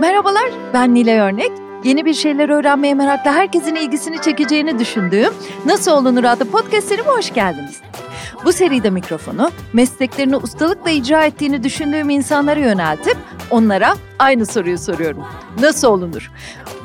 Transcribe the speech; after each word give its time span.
Merhabalar, 0.00 0.50
ben 0.74 0.94
Nilay 0.94 1.18
Örnek. 1.18 1.52
Yeni 1.84 2.04
bir 2.04 2.14
şeyler 2.14 2.48
öğrenmeye 2.48 2.94
meraklı 2.94 3.30
herkesin 3.30 3.74
ilgisini 3.74 4.22
çekeceğini 4.22 4.78
düşündüğüm 4.78 5.32
Nasıl 5.66 5.92
Olunur 5.92 6.24
adlı 6.24 6.44
podcastlerime 6.44 7.08
hoş 7.08 7.32
geldiniz. 7.34 7.80
Bu 8.44 8.52
seride 8.52 8.90
mikrofonu 8.90 9.50
mesleklerini 9.72 10.36
ustalıkla 10.36 10.90
icra 10.90 11.24
ettiğini 11.24 11.62
düşündüğüm 11.62 12.10
insanlara 12.10 12.60
yöneltip 12.60 13.16
onlara 13.50 13.94
aynı 14.18 14.46
soruyu 14.46 14.78
soruyorum. 14.78 15.24
Nasıl 15.60 15.88
olunur? 15.88 16.30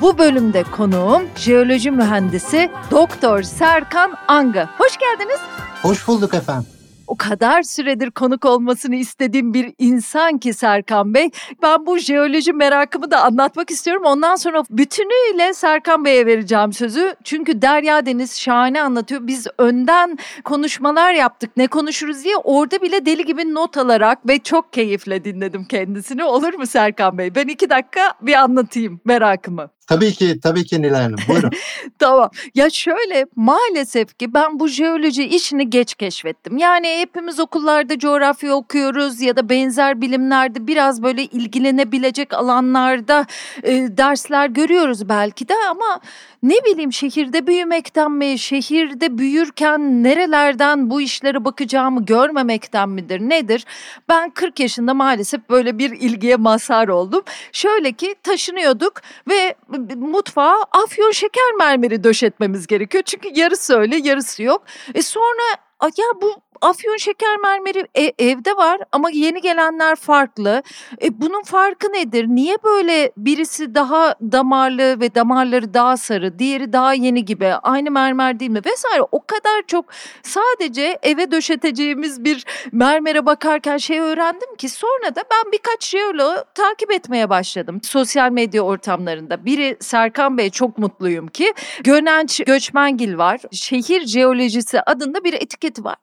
Bu 0.00 0.18
bölümde 0.18 0.62
konuğum 0.62 1.22
jeoloji 1.36 1.90
mühendisi 1.90 2.70
Doktor 2.90 3.42
Serkan 3.42 4.14
Anga. 4.28 4.70
Hoş 4.78 4.96
geldiniz. 4.96 5.40
Hoş 5.82 6.08
bulduk 6.08 6.34
efendim 6.34 6.75
o 7.06 7.16
kadar 7.16 7.62
süredir 7.62 8.10
konuk 8.10 8.44
olmasını 8.44 8.96
istediğim 8.96 9.54
bir 9.54 9.74
insan 9.78 10.38
ki 10.38 10.54
Serkan 10.54 11.14
Bey. 11.14 11.30
Ben 11.62 11.86
bu 11.86 11.98
jeoloji 11.98 12.52
merakımı 12.52 13.10
da 13.10 13.24
anlatmak 13.24 13.70
istiyorum. 13.70 14.02
Ondan 14.06 14.36
sonra 14.36 14.64
bütünüyle 14.70 15.54
Serkan 15.54 16.04
Bey'e 16.04 16.26
vereceğim 16.26 16.72
sözü. 16.72 17.14
Çünkü 17.24 17.62
Derya 17.62 18.06
Deniz 18.06 18.40
şahane 18.40 18.82
anlatıyor. 18.82 19.26
Biz 19.26 19.46
önden 19.58 20.18
konuşmalar 20.44 21.14
yaptık. 21.14 21.50
Ne 21.56 21.66
konuşuruz 21.66 22.24
diye 22.24 22.36
orada 22.36 22.82
bile 22.82 23.06
deli 23.06 23.24
gibi 23.24 23.54
not 23.54 23.76
alarak 23.76 24.28
ve 24.28 24.38
çok 24.38 24.72
keyifle 24.72 25.24
dinledim 25.24 25.64
kendisini. 25.64 26.24
Olur 26.24 26.54
mu 26.54 26.66
Serkan 26.66 27.18
Bey? 27.18 27.34
Ben 27.34 27.48
iki 27.48 27.70
dakika 27.70 28.14
bir 28.22 28.34
anlatayım 28.34 29.00
merakımı. 29.04 29.75
Tabii 29.86 30.12
ki, 30.12 30.40
tabii 30.40 30.64
ki 30.64 30.82
Nilay 30.82 31.02
Hanım. 31.02 31.18
Buyurun. 31.28 31.50
tamam. 31.98 32.30
Ya 32.54 32.70
şöyle 32.70 33.26
maalesef 33.36 34.18
ki 34.18 34.34
ben 34.34 34.60
bu 34.60 34.68
jeoloji 34.68 35.24
işini 35.24 35.70
geç 35.70 35.94
keşfettim. 35.94 36.58
Yani 36.58 36.98
hepimiz 37.00 37.40
okullarda 37.40 37.98
coğrafya 37.98 38.54
okuyoruz 38.54 39.20
ya 39.20 39.36
da 39.36 39.48
benzer 39.48 40.00
bilimlerde 40.00 40.66
biraz 40.66 41.02
böyle 41.02 41.24
ilgilenebilecek 41.24 42.34
alanlarda 42.34 43.26
e, 43.62 43.72
dersler 43.72 44.48
görüyoruz 44.48 45.08
belki 45.08 45.48
de 45.48 45.54
ama 45.70 46.00
ne 46.42 46.54
bileyim 46.64 46.92
şehirde 46.92 47.46
büyümekten 47.46 48.12
mi, 48.12 48.38
şehirde 48.38 49.18
büyürken 49.18 50.02
nerelerden 50.02 50.90
bu 50.90 51.00
işlere 51.00 51.44
bakacağımı 51.44 52.04
görmemekten 52.06 52.88
midir, 52.88 53.20
nedir? 53.20 53.64
Ben 54.08 54.30
40 54.30 54.60
yaşında 54.60 54.94
maalesef 54.94 55.50
böyle 55.50 55.78
bir 55.78 55.90
ilgiye 55.90 56.36
mazhar 56.36 56.88
oldum. 56.88 57.22
Şöyle 57.52 57.92
ki 57.92 58.14
taşınıyorduk 58.22 58.92
ve 59.28 59.54
mutfağa 59.96 60.56
afyon 60.72 61.10
şeker 61.10 61.52
mermeri 61.58 62.04
döşetmemiz 62.04 62.66
gerekiyor. 62.66 63.04
Çünkü 63.06 63.40
yarısı 63.40 63.76
öyle, 63.78 63.96
yarısı 63.96 64.42
yok. 64.42 64.62
E 64.94 65.02
sonra 65.02 65.42
ya 65.82 66.06
bu 66.22 66.34
afyon 66.60 66.96
şeker 66.96 67.36
mermeri 67.36 67.86
e, 67.94 68.12
evde 68.18 68.56
var 68.56 68.80
ama 68.92 69.10
yeni 69.10 69.40
gelenler 69.40 69.96
farklı. 69.96 70.62
E, 71.02 71.20
bunun 71.20 71.42
farkı 71.42 71.92
nedir? 71.92 72.26
Niye 72.28 72.56
böyle 72.64 73.12
birisi 73.16 73.74
daha 73.74 74.14
damarlı 74.20 75.00
ve 75.00 75.14
damarları 75.14 75.74
daha 75.74 75.96
sarı, 75.96 76.38
diğeri 76.38 76.72
daha 76.72 76.94
yeni 76.94 77.24
gibi? 77.24 77.46
Aynı 77.46 77.90
mermer 77.90 78.40
değil 78.40 78.50
mi? 78.50 78.60
Vesaire. 78.66 79.02
O 79.12 79.20
kadar 79.26 79.62
çok 79.66 79.84
sadece 80.22 80.98
eve 81.02 81.30
döşeteceğimiz 81.30 82.24
bir 82.24 82.44
mermere 82.72 83.26
bakarken 83.26 83.76
şey 83.76 84.00
öğrendim 84.00 84.56
ki 84.56 84.68
sonra 84.68 85.14
da 85.14 85.22
ben 85.30 85.52
birkaç 85.52 85.88
jeoloğu 85.88 86.44
takip 86.54 86.92
etmeye 86.92 87.30
başladım. 87.30 87.80
Sosyal 87.82 88.30
medya 88.30 88.62
ortamlarında. 88.62 89.44
Biri 89.44 89.76
Serkan 89.80 90.38
Bey 90.38 90.50
çok 90.50 90.78
mutluyum 90.78 91.28
ki. 91.28 91.52
Gönenç 91.84 92.40
Göçmengil 92.46 93.18
var. 93.18 93.40
Şehir 93.52 94.06
jeolojisi 94.06 94.80
adında 94.80 95.24
bir 95.24 95.32
etiketi 95.34 95.84
var 95.84 95.96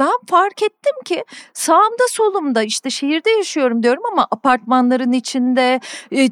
ben 0.00 0.12
fark 0.30 0.62
ettim 0.62 0.94
ki 1.04 1.24
sağımda 1.52 2.08
solumda 2.10 2.62
işte 2.62 2.90
şehirde 2.90 3.30
yaşıyorum 3.30 3.82
diyorum 3.82 4.02
ama 4.12 4.26
apartmanların 4.30 5.12
içinde 5.12 5.80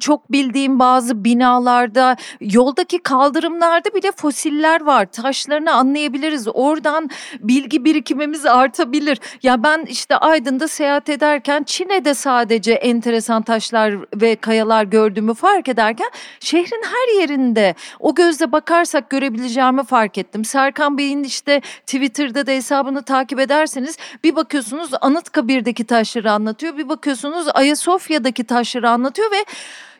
çok 0.01 0.33
bildiğim 0.33 0.79
bazı 0.79 1.25
binalarda 1.25 2.17
yoldaki 2.41 2.99
kaldırımlarda 2.99 3.95
bile 3.95 4.13
fosiller 4.13 4.81
var. 4.81 5.07
Taşlarını 5.07 5.73
anlayabiliriz. 5.73 6.49
Oradan 6.55 7.11
bilgi 7.41 7.85
birikimimiz 7.85 8.47
artabilir. 8.47 9.19
Ya 9.43 9.63
ben 9.63 9.85
işte 9.89 10.17
Aydın'da 10.17 10.69
seyahat 10.69 11.09
ederken 11.09 11.63
Çin'de 11.63 12.15
sadece 12.15 12.73
enteresan 12.73 13.43
taşlar 13.43 13.95
ve 14.21 14.37
kayalar 14.37 14.85
gördüğümü 14.85 15.35
fark 15.35 15.69
ederken 15.69 16.11
şehrin 16.41 16.83
her 16.83 17.21
yerinde 17.21 17.75
o 18.01 18.15
gözle 18.15 18.53
bakarsak 18.53 19.11
görebileceğimi 19.11 19.85
fark 19.85 20.19
ettim. 20.19 20.45
Serkan 20.45 20.99
Bey'in 20.99 21.25
işte 21.25 21.61
Twitter'da 21.87 22.47
da 22.47 22.51
hesabını 22.51 23.03
takip 23.03 23.41
eder 23.41 23.58
ederseniz 23.59 23.97
bir 24.25 24.37
bakıyorsunuz 24.37 24.91
Anıtkabir'deki 25.01 25.87
taşları 25.87 26.33
anlatıyor. 26.33 26.77
Bir 26.77 26.89
bakıyorsunuz 26.89 27.47
Ayasofya'daki 27.55 28.45
taşları 28.45 28.91
anlatıyor 28.91 29.31
ve 29.31 29.45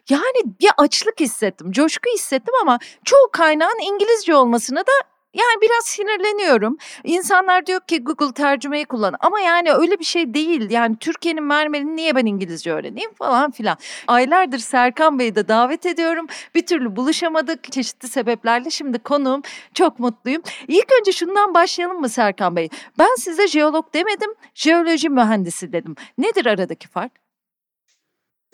yani 0.09 0.57
bir 0.61 0.71
açlık 0.79 1.21
hissettim, 1.21 1.73
coşku 1.73 2.11
hissettim 2.15 2.55
ama 2.63 2.79
çoğu 3.05 3.29
kaynağın 3.33 3.93
İngilizce 3.93 4.35
olmasına 4.35 4.81
da 4.81 4.93
yani 5.35 5.63
biraz 5.63 5.85
sinirleniyorum. 5.85 6.77
İnsanlar 7.05 7.67
diyor 7.67 7.81
ki 7.81 8.05
Google 8.05 8.33
tercümeyi 8.33 8.85
kullan 8.85 9.15
ama 9.21 9.41
yani 9.41 9.73
öyle 9.73 9.99
bir 9.99 10.05
şey 10.05 10.35
değil. 10.35 10.71
Yani 10.71 10.97
Türkiye'nin 11.01 11.45
mermerini 11.45 11.97
niye 11.97 12.15
ben 12.17 12.27
İngilizce 12.27 12.73
öğreneyim 12.73 13.15
falan 13.15 13.51
filan. 13.51 13.77
Aylardır 14.07 14.59
Serkan 14.59 15.19
Bey'i 15.19 15.35
de 15.35 15.49
davet 15.49 15.87
ediyorum. 15.87 16.27
Bir 16.55 16.67
türlü 16.67 16.97
buluşamadık 16.97 17.73
çeşitli 17.73 18.09
sebeplerle. 18.09 18.71
Şimdi 18.71 18.99
konuğum 18.99 19.43
çok 19.75 19.99
mutluyum. 19.99 20.43
İlk 20.69 20.89
önce 21.01 21.13
şundan 21.13 21.55
başlayalım 21.55 22.01
mı 22.01 22.09
Serkan 22.09 22.57
Bey? 22.57 22.69
Ben 22.99 23.15
size 23.19 23.49
jeolog 23.49 23.95
demedim, 23.95 24.31
jeoloji 24.55 25.09
mühendisi 25.09 25.73
dedim. 25.73 25.95
Nedir 26.19 26.47
aradaki 26.47 26.89
fark? 26.89 27.13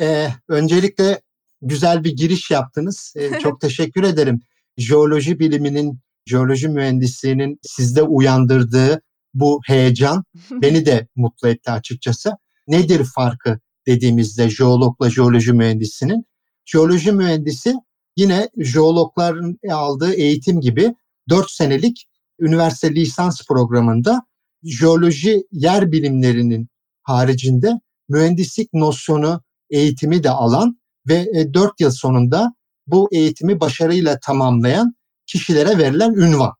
Ee, 0.00 0.28
öncelikle 0.48 1.20
güzel 1.62 2.04
bir 2.04 2.16
giriş 2.16 2.50
yaptınız. 2.50 3.14
Ee, 3.16 3.38
çok 3.42 3.60
teşekkür 3.60 4.02
ederim. 4.02 4.40
Jeoloji 4.78 5.38
biliminin 5.38 6.03
jeoloji 6.26 6.68
mühendisliğinin 6.68 7.58
sizde 7.62 8.02
uyandırdığı 8.02 9.02
bu 9.34 9.60
heyecan 9.66 10.24
beni 10.50 10.86
de 10.86 11.08
mutlu 11.16 11.48
etti 11.48 11.70
açıkçası. 11.70 12.32
Nedir 12.68 13.04
farkı 13.14 13.58
dediğimizde 13.86 14.50
jeologla 14.50 15.10
jeoloji 15.10 15.52
mühendisinin? 15.52 16.26
Jeoloji 16.64 17.12
mühendisi 17.12 17.74
yine 18.16 18.48
jeologların 18.56 19.58
aldığı 19.70 20.14
eğitim 20.14 20.60
gibi 20.60 20.94
4 21.28 21.50
senelik 21.50 22.06
üniversite 22.38 22.94
lisans 22.94 23.46
programında 23.48 24.22
jeoloji 24.62 25.44
yer 25.52 25.92
bilimlerinin 25.92 26.68
haricinde 27.02 27.72
mühendislik 28.08 28.74
nosyonu 28.74 29.42
eğitimi 29.70 30.22
de 30.22 30.30
alan 30.30 30.80
ve 31.08 31.54
4 31.54 31.70
e, 31.70 31.84
yıl 31.84 31.90
sonunda 31.90 32.54
bu 32.86 33.08
eğitimi 33.12 33.60
başarıyla 33.60 34.18
tamamlayan 34.20 34.94
kişilere 35.26 35.78
verilen 35.78 36.14
ünvan. 36.14 36.52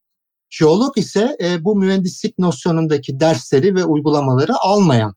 Jeolog 0.51 0.99
ise 0.99 1.37
e, 1.41 1.65
bu 1.65 1.77
mühendislik 1.77 2.39
nosyonundaki 2.39 3.21
dersleri 3.21 3.75
ve 3.75 3.85
uygulamaları 3.85 4.53
almayan, 4.61 5.15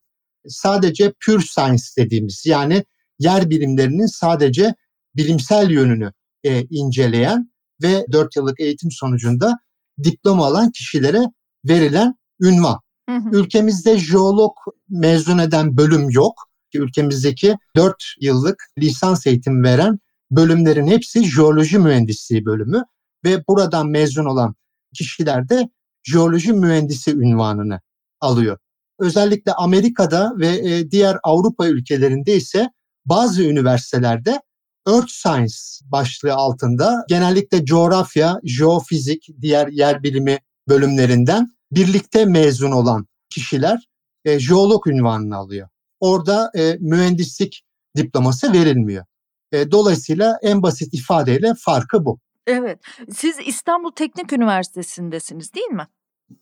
sadece 0.47 1.13
pure 1.25 1.43
science 1.43 1.83
dediğimiz 1.97 2.45
yani 2.45 2.83
yer 3.19 3.49
bilimlerinin 3.49 4.05
sadece 4.05 4.75
bilimsel 5.15 5.69
yönünü 5.69 6.11
e, 6.43 6.63
inceleyen 6.69 7.51
ve 7.83 8.05
4 8.11 8.35
yıllık 8.35 8.59
eğitim 8.59 8.91
sonucunda 8.91 9.57
diploma 10.03 10.45
alan 10.45 10.71
kişilere 10.71 11.21
verilen 11.65 12.15
ünvan. 12.41 12.79
Hı 13.09 13.15
hı. 13.15 13.29
Ülkemizde 13.31 13.97
jeolog 13.97 14.51
mezun 14.89 15.37
eden 15.37 15.77
bölüm 15.77 16.09
yok. 16.09 16.33
Ülkemizdeki 16.73 17.55
4 17.75 17.95
yıllık 18.21 18.63
lisans 18.77 19.27
eğitim 19.27 19.63
veren 19.63 19.99
bölümlerin 20.31 20.87
hepsi 20.87 21.23
jeoloji 21.23 21.79
mühendisliği 21.79 22.45
bölümü 22.45 22.83
ve 23.25 23.43
buradan 23.47 23.87
mezun 23.87 24.25
olan 24.25 24.55
kişiler 24.93 25.49
de 25.49 25.69
jeoloji 26.03 26.53
mühendisi 26.53 27.11
ünvanını 27.11 27.79
alıyor. 28.21 28.57
Özellikle 28.99 29.53
Amerika'da 29.53 30.33
ve 30.37 30.47
e, 30.47 30.91
diğer 30.91 31.17
Avrupa 31.23 31.67
ülkelerinde 31.67 32.35
ise 32.35 32.69
bazı 33.05 33.43
üniversitelerde 33.43 34.41
Earth 34.87 35.09
Science 35.09 35.55
başlığı 35.81 36.33
altında 36.33 37.05
genellikle 37.09 37.65
coğrafya, 37.65 38.39
jeofizik, 38.43 39.27
diğer 39.41 39.67
yer 39.67 40.03
bilimi 40.03 40.39
bölümlerinden 40.67 41.57
birlikte 41.71 42.25
mezun 42.25 42.71
olan 42.71 43.07
kişiler 43.29 43.87
e, 44.25 44.39
jeolog 44.39 44.87
ünvanını 44.87 45.35
alıyor. 45.35 45.69
Orada 45.99 46.51
e, 46.55 46.77
mühendislik 46.79 47.63
diploması 47.97 48.53
verilmiyor. 48.53 49.05
E, 49.51 49.71
dolayısıyla 49.71 50.37
en 50.41 50.63
basit 50.63 50.93
ifadeyle 50.93 51.53
farkı 51.59 52.05
bu. 52.05 52.19
Evet. 52.47 52.79
Siz 53.11 53.35
İstanbul 53.45 53.91
Teknik 53.91 54.33
Üniversitesi'ndesiniz 54.33 55.53
değil 55.53 55.67
mi? 55.67 55.87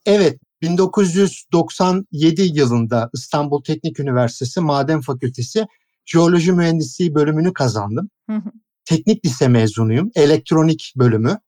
Evet. 0.06 0.40
1997 0.62 2.42
yılında 2.42 3.10
İstanbul 3.14 3.64
Teknik 3.64 4.00
Üniversitesi 4.00 4.62
Maden 4.62 5.02
Fakültesi 5.02 5.68
Jeoloji 6.06 6.52
Mühendisliği 6.52 7.16
bölümünü 7.16 7.54
kazandım. 7.54 8.10
Hı 8.30 8.36
hı. 8.36 8.52
Teknik 8.86 9.26
lise 9.26 9.48
mezunuyum. 9.48 10.12
Elektronik 10.16 10.94
bölümü. 10.96 11.40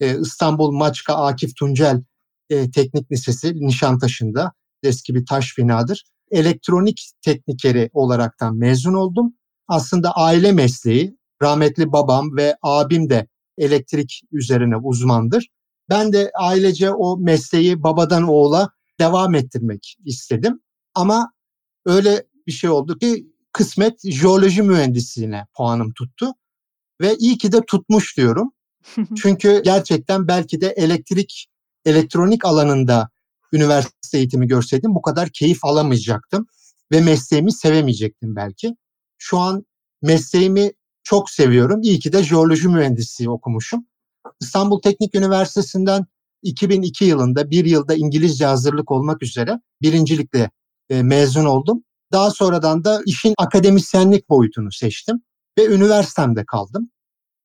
Ee, 0.00 0.18
İstanbul 0.20 0.72
Maçka 0.72 1.14
Akif 1.14 1.56
Tuncel 1.56 2.02
e, 2.50 2.70
Teknik 2.70 3.12
Lisesi 3.12 3.66
Nişantaşı'nda 3.66 4.52
eski 4.82 5.14
bir 5.14 5.26
taş 5.26 5.58
binadır. 5.58 6.04
Elektronik 6.30 7.10
teknikeri 7.22 7.90
olaraktan 7.92 8.56
mezun 8.56 8.94
oldum. 8.94 9.34
Aslında 9.68 10.12
aile 10.12 10.52
mesleği 10.52 11.16
rahmetli 11.42 11.92
babam 11.92 12.36
ve 12.36 12.56
abim 12.62 13.10
de 13.10 13.26
elektrik 13.58 14.22
üzerine 14.32 14.76
uzmandır. 14.76 15.48
Ben 15.90 16.12
de 16.12 16.30
ailece 16.34 16.90
o 16.90 17.18
mesleği 17.18 17.82
babadan 17.82 18.28
oğula 18.28 18.70
devam 19.00 19.34
ettirmek 19.34 19.96
istedim. 20.04 20.60
Ama 20.94 21.32
öyle 21.86 22.26
bir 22.46 22.52
şey 22.52 22.70
oldu 22.70 22.98
ki 22.98 23.26
kısmet 23.52 24.00
jeoloji 24.04 24.62
mühendisliğine 24.62 25.46
puanım 25.56 25.92
tuttu. 25.92 26.32
Ve 27.00 27.16
iyi 27.16 27.38
ki 27.38 27.52
de 27.52 27.60
tutmuş 27.66 28.16
diyorum. 28.16 28.52
Çünkü 29.22 29.62
gerçekten 29.64 30.28
belki 30.28 30.60
de 30.60 30.68
elektrik, 30.68 31.48
elektronik 31.84 32.44
alanında 32.44 33.10
üniversite 33.52 34.18
eğitimi 34.18 34.46
görseydim 34.46 34.94
bu 34.94 35.02
kadar 35.02 35.28
keyif 35.28 35.64
alamayacaktım. 35.64 36.46
Ve 36.92 37.00
mesleğimi 37.00 37.52
sevemeyecektim 37.52 38.36
belki. 38.36 38.76
Şu 39.18 39.38
an 39.38 39.66
mesleğimi 40.02 40.72
çok 41.02 41.30
seviyorum. 41.30 41.82
İyi 41.82 41.98
ki 41.98 42.12
de 42.12 42.22
jeoloji 42.22 42.68
mühendisliği 42.68 43.30
okumuşum. 43.30 43.86
İstanbul 44.40 44.80
Teknik 44.80 45.14
Üniversitesi'nden 45.14 46.06
2002 46.42 47.04
yılında 47.04 47.50
bir 47.50 47.64
yılda 47.64 47.94
İngilizce 47.94 48.46
hazırlık 48.46 48.90
olmak 48.90 49.22
üzere 49.22 49.60
birincilikle 49.82 50.50
e, 50.90 51.02
mezun 51.02 51.44
oldum. 51.44 51.84
Daha 52.12 52.30
sonradan 52.30 52.84
da 52.84 53.02
işin 53.06 53.34
akademisyenlik 53.38 54.28
boyutunu 54.28 54.72
seçtim 54.72 55.22
ve 55.58 55.66
üniversitemde 55.66 56.44
kaldım. 56.44 56.90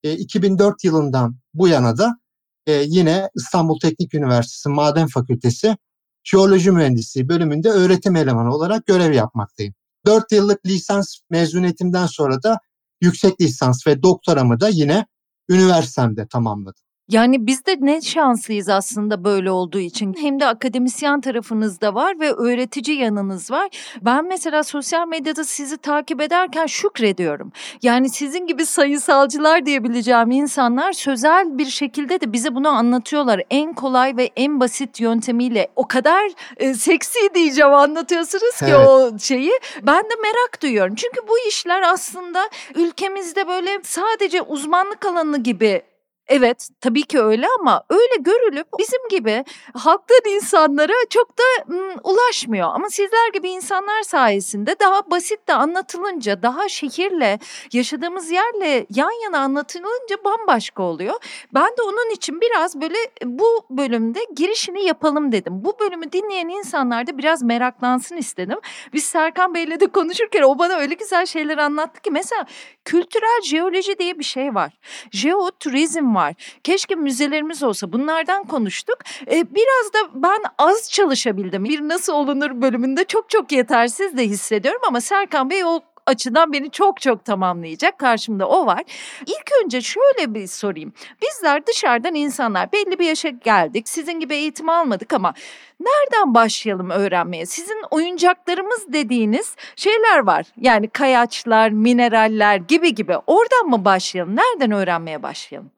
E, 0.04 0.14
2004 0.14 0.84
yılından 0.84 1.38
bu 1.54 1.68
yana 1.68 1.98
da 1.98 2.20
e, 2.68 2.74
yine 2.74 3.30
İstanbul 3.36 3.80
Teknik 3.80 4.14
Üniversitesi 4.14 4.70
Maden 4.70 5.08
Fakültesi 5.08 5.78
Jeoloji 6.24 6.72
Mühendisliği 6.72 7.30
bölümünde 7.30 7.70
öğretim 7.70 8.16
elemanı 8.16 8.56
olarak 8.56 8.86
görev 8.86 9.14
yapmaktayım. 9.14 9.74
4 10.06 10.32
yıllık 10.32 10.66
lisans 10.66 11.20
mezuniyetimden 11.30 12.06
sonra 12.06 12.44
da 12.44 12.60
yüksek 13.02 13.42
lisans 13.42 13.88
ve 13.88 14.04
doktoramı 14.04 14.60
da 14.60 14.70
yine 14.70 15.06
üniversitemde 15.50 16.28
tamamladım. 16.28 16.87
Yani 17.10 17.48
biz 17.48 17.66
de 17.66 17.78
ne 17.80 18.02
şanslıyız 18.02 18.70
aslında 18.70 19.24
böyle 19.24 19.52
olduğu 19.52 19.80
için. 19.80 20.16
Hem 20.20 20.40
de 20.40 20.46
akademisyen 20.46 21.22
tarafınız 21.22 21.82
da 21.82 21.96
var 21.96 22.20
ve 22.20 22.32
öğretici 22.32 22.98
yanınız 22.98 23.52
var. 23.52 23.70
Ben 24.02 24.26
mesela 24.26 24.64
sosyal 24.64 25.08
medyada 25.08 25.44
sizi 25.44 25.78
takip 25.78 26.22
ederken 26.22 26.66
şükrediyorum. 26.66 27.52
Yani 27.82 28.10
sizin 28.10 28.48
gibi 28.48 28.66
sayısalcılar 28.66 29.66
diyebileceğim 29.66 30.32
insanlar 30.32 30.92
sözel 30.92 31.58
bir 31.58 31.66
şekilde 31.66 32.22
de 32.22 32.34
bize 32.34 32.56
bunu 32.56 32.70
anlatıyorlar. 32.70 33.42
En 33.50 33.74
kolay 33.74 34.18
ve 34.18 34.30
en 34.36 34.60
basit 34.60 35.00
yöntemiyle 35.00 35.68
o 35.76 35.88
kadar 35.88 36.32
e, 36.58 36.74
seksi 36.74 37.20
diyeceğim 37.36 37.74
anlatıyorsunuz 37.74 38.60
ki 38.60 38.66
evet. 38.66 38.88
o 38.88 39.20
şeyi. 39.20 39.52
Ben 39.84 40.04
de 40.04 40.16
merak 40.24 40.62
duyuyorum. 40.62 40.96
Çünkü 40.96 41.28
bu 41.28 41.34
işler 41.50 41.82
aslında 41.82 42.50
ülkemizde 42.76 43.48
böyle 43.48 43.80
sadece 43.84 44.42
uzmanlık 44.42 45.06
alanı 45.06 45.38
gibi 45.38 45.82
Evet 46.30 46.70
tabii 46.82 47.04
ki 47.04 47.22
öyle 47.22 47.48
ama 47.60 47.84
öyle 47.90 48.16
görülüp 48.20 48.68
bizim 48.80 49.08
gibi 49.10 49.46
halktan 49.74 50.32
insanlara 50.32 50.94
çok 51.10 51.38
da 51.38 51.44
ım, 51.74 51.96
ulaşmıyor. 52.04 52.70
Ama 52.74 52.90
sizler 52.90 53.30
gibi 53.34 53.50
insanlar 53.50 54.04
sayesinde 54.04 54.76
daha 54.80 55.12
basit 55.12 55.48
de 55.48 55.54
anlatılınca 55.54 56.42
daha 56.42 56.70
şehirle 56.70 57.40
yaşadığımız 57.74 58.32
yerle 58.32 58.86
yan 58.90 59.24
yana 59.24 59.40
anlatılınca 59.40 60.16
bambaşka 60.26 60.84
oluyor. 60.84 61.16
Ben 61.54 61.68
de 61.68 61.82
onun 61.82 62.14
için 62.16 62.42
biraz 62.42 62.82
böyle 62.82 62.98
bu 63.24 63.66
bölümde 63.70 64.20
girişini 64.36 64.86
yapalım 64.86 65.32
dedim. 65.32 65.54
Bu 65.66 65.80
bölümü 65.80 66.12
dinleyen 66.12 66.50
insanlar 66.50 67.08
da 67.08 67.18
biraz 67.18 67.44
meraklansın 67.44 68.18
istedim. 68.18 68.60
Biz 68.94 69.04
Serkan 69.04 69.54
Bey'le 69.54 69.80
de 69.80 69.88
konuşurken 69.88 70.42
o 70.42 70.60
bana 70.60 70.74
öyle 70.74 70.94
güzel 70.94 71.26
şeyler 71.26 71.58
anlattı 71.58 72.02
ki 72.02 72.12
mesela 72.12 72.46
kültürel 72.86 73.42
jeoloji 73.44 74.00
diye 74.00 74.20
bir 74.20 74.24
şey 74.24 74.56
var. 74.56 74.74
Jeoturizm 75.12 76.17
var. 76.18 76.34
Keşke 76.64 76.96
müzelerimiz 76.96 77.64
olsa 77.64 77.94
bunlardan 77.94 78.44
konuştuk. 78.44 78.98
Ee, 79.28 79.46
biraz 79.56 79.94
da 79.94 80.10
ben 80.14 80.42
az 80.58 80.92
çalışabildim. 80.92 81.64
Bir 81.64 81.82
nasıl 81.82 82.14
olunur 82.14 82.62
bölümünde 82.62 83.04
çok 83.06 83.30
çok 83.30 83.52
yetersiz 83.52 84.18
de 84.18 84.24
hissediyorum 84.24 84.82
ama 84.88 85.02
Serkan 85.02 85.50
Bey 85.50 85.64
o 85.64 85.82
açıdan 86.08 86.54
beni 86.54 86.72
çok 86.72 87.02
çok 87.02 87.26
tamamlayacak. 87.26 88.00
Karşımda 88.00 88.50
o 88.50 88.66
var. 88.66 88.84
İlk 89.22 89.52
önce 89.64 89.82
şöyle 89.82 90.34
bir 90.34 90.48
sorayım. 90.48 90.94
Bizler 91.22 91.68
dışarıdan 91.68 92.16
insanlar 92.16 92.72
belli 92.72 93.00
bir 93.00 93.06
yaşa 93.06 93.30
geldik. 93.30 93.90
Sizin 93.90 94.20
gibi 94.20 94.36
eğitim 94.36 94.70
almadık 94.70 95.14
ama 95.14 95.34
nereden 95.80 96.34
başlayalım 96.34 96.90
öğrenmeye? 96.90 97.46
Sizin 97.46 97.82
oyuncaklarımız 97.92 98.94
dediğiniz 98.94 99.56
şeyler 99.76 100.20
var. 100.20 100.46
Yani 100.58 100.88
kayaçlar, 100.88 101.70
mineraller 101.70 102.56
gibi 102.56 102.96
gibi. 102.96 103.18
Oradan 103.28 103.68
mı 103.68 103.86
başlayalım? 103.86 104.36
Nereden 104.36 104.72
öğrenmeye 104.72 105.24
başlayalım? 105.24 105.77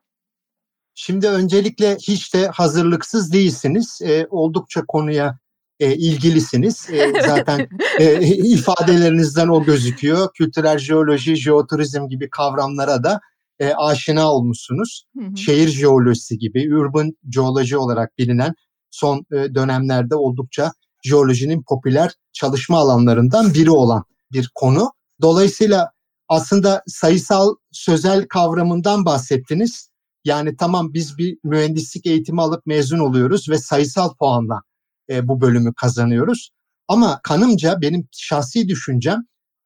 Şimdi 1.01 1.27
öncelikle 1.27 1.95
hiç 1.95 2.33
de 2.33 2.47
hazırlıksız 2.47 3.33
değilsiniz. 3.33 3.99
E, 4.01 4.27
oldukça 4.29 4.85
konuya 4.87 5.39
e, 5.79 5.95
ilgilisiniz. 5.95 6.89
E, 6.89 7.13
zaten 7.27 7.67
e, 7.99 8.27
ifadelerinizden 8.27 9.47
o 9.47 9.63
gözüküyor. 9.63 10.29
Kültürel 10.33 10.77
jeoloji, 10.77 11.35
jeoturizm 11.35 12.07
gibi 12.07 12.29
kavramlara 12.29 13.03
da 13.03 13.19
e, 13.59 13.73
aşina 13.73 14.33
olmuşsunuz. 14.33 15.03
Hı 15.17 15.25
hı. 15.25 15.37
Şehir 15.37 15.67
jeolojisi 15.67 16.37
gibi, 16.37 16.75
urban 16.75 17.11
jeoloji 17.33 17.77
olarak 17.77 18.17
bilinen 18.17 18.53
son 18.91 19.25
e, 19.31 19.55
dönemlerde 19.55 20.15
oldukça 20.15 20.71
jeolojinin 21.03 21.63
popüler 21.69 22.11
çalışma 22.33 22.77
alanlarından 22.77 23.53
biri 23.53 23.71
olan 23.71 24.03
bir 24.31 24.51
konu. 24.55 24.91
Dolayısıyla 25.21 25.91
aslında 26.27 26.83
sayısal 26.87 27.55
sözel 27.71 28.27
kavramından 28.27 29.05
bahsettiniz. 29.05 29.88
Yani 30.25 30.57
tamam 30.57 30.93
biz 30.93 31.17
bir 31.17 31.37
mühendislik 31.43 32.05
eğitimi 32.05 32.41
alıp 32.41 32.65
mezun 32.65 32.99
oluyoruz 32.99 33.49
ve 33.49 33.57
sayısal 33.57 34.15
puanla 34.15 34.61
e, 35.09 35.27
bu 35.27 35.41
bölümü 35.41 35.73
kazanıyoruz. 35.73 36.49
Ama 36.87 37.19
kanımca 37.23 37.81
benim 37.81 38.07
şahsi 38.11 38.67
düşüncem 38.67 39.19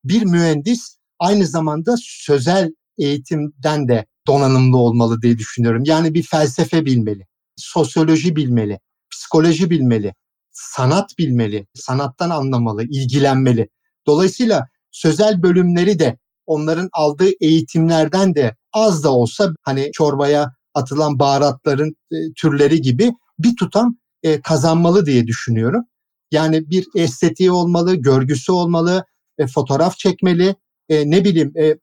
bir 0.04 0.26
mühendis 0.26 0.98
aynı 1.20 1.48
zamanda 1.48 1.96
sözel 2.00 2.72
eğitimden 2.98 3.88
de 3.88 4.06
donanımlı 4.28 4.78
olmalı 4.78 5.22
diye 5.22 5.38
düşünüyorum. 5.38 5.84
Yani 5.86 6.14
bir 6.14 6.24
felsefe 6.24 6.86
bilmeli, 6.86 7.28
sosyoloji 7.56 8.36
bilmeli, 8.36 8.80
psikoloji 9.12 9.70
bilmeli, 9.70 10.14
sanat 10.52 11.18
bilmeli, 11.18 11.68
sanattan 11.74 12.30
anlamalı, 12.30 12.84
ilgilenmeli. 12.84 13.70
Dolayısıyla 14.08 14.68
sözel 14.92 15.44
bölümleri 15.44 16.00
de 16.00 16.18
onların 16.46 16.90
aldığı 16.94 17.30
eğitimlerden 17.42 18.36
de 18.36 18.56
az 18.74 19.04
da 19.04 19.14
olsa 19.14 19.54
hani 19.62 19.90
çorbaya 19.94 20.56
atılan 20.74 21.20
baharatların 21.20 21.96
e, 22.12 22.16
türleri 22.36 22.82
gibi 22.82 23.14
bir 23.40 23.56
tutam 23.56 23.98
e, 24.24 24.42
kazanmalı 24.42 25.06
diye 25.06 25.28
düşünüyorum. 25.28 25.84
Yani 26.32 26.70
bir 26.70 26.88
estetiği 26.96 27.52
olmalı, 27.52 27.96
görgüsü 27.96 28.52
olmalı, 28.52 29.06
e, 29.38 29.48
fotoğraf 29.48 29.98
çekmeli, 29.98 30.56
e, 30.90 31.12
ne 31.12 31.24
bileyim 31.24 31.54
e, 31.58 31.78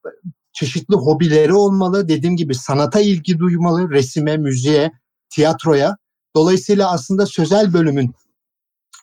çeşitli 0.52 0.94
hobileri 0.94 1.54
olmalı. 1.54 2.08
Dediğim 2.08 2.36
gibi 2.36 2.54
sanata 2.54 3.00
ilgi 3.00 3.38
duymalı, 3.38 3.90
resime, 3.90 4.36
müziğe, 4.36 4.92
tiyatroya. 5.30 5.96
Dolayısıyla 6.36 6.92
aslında 6.92 7.26
sözel 7.26 7.72
bölümün 7.72 8.14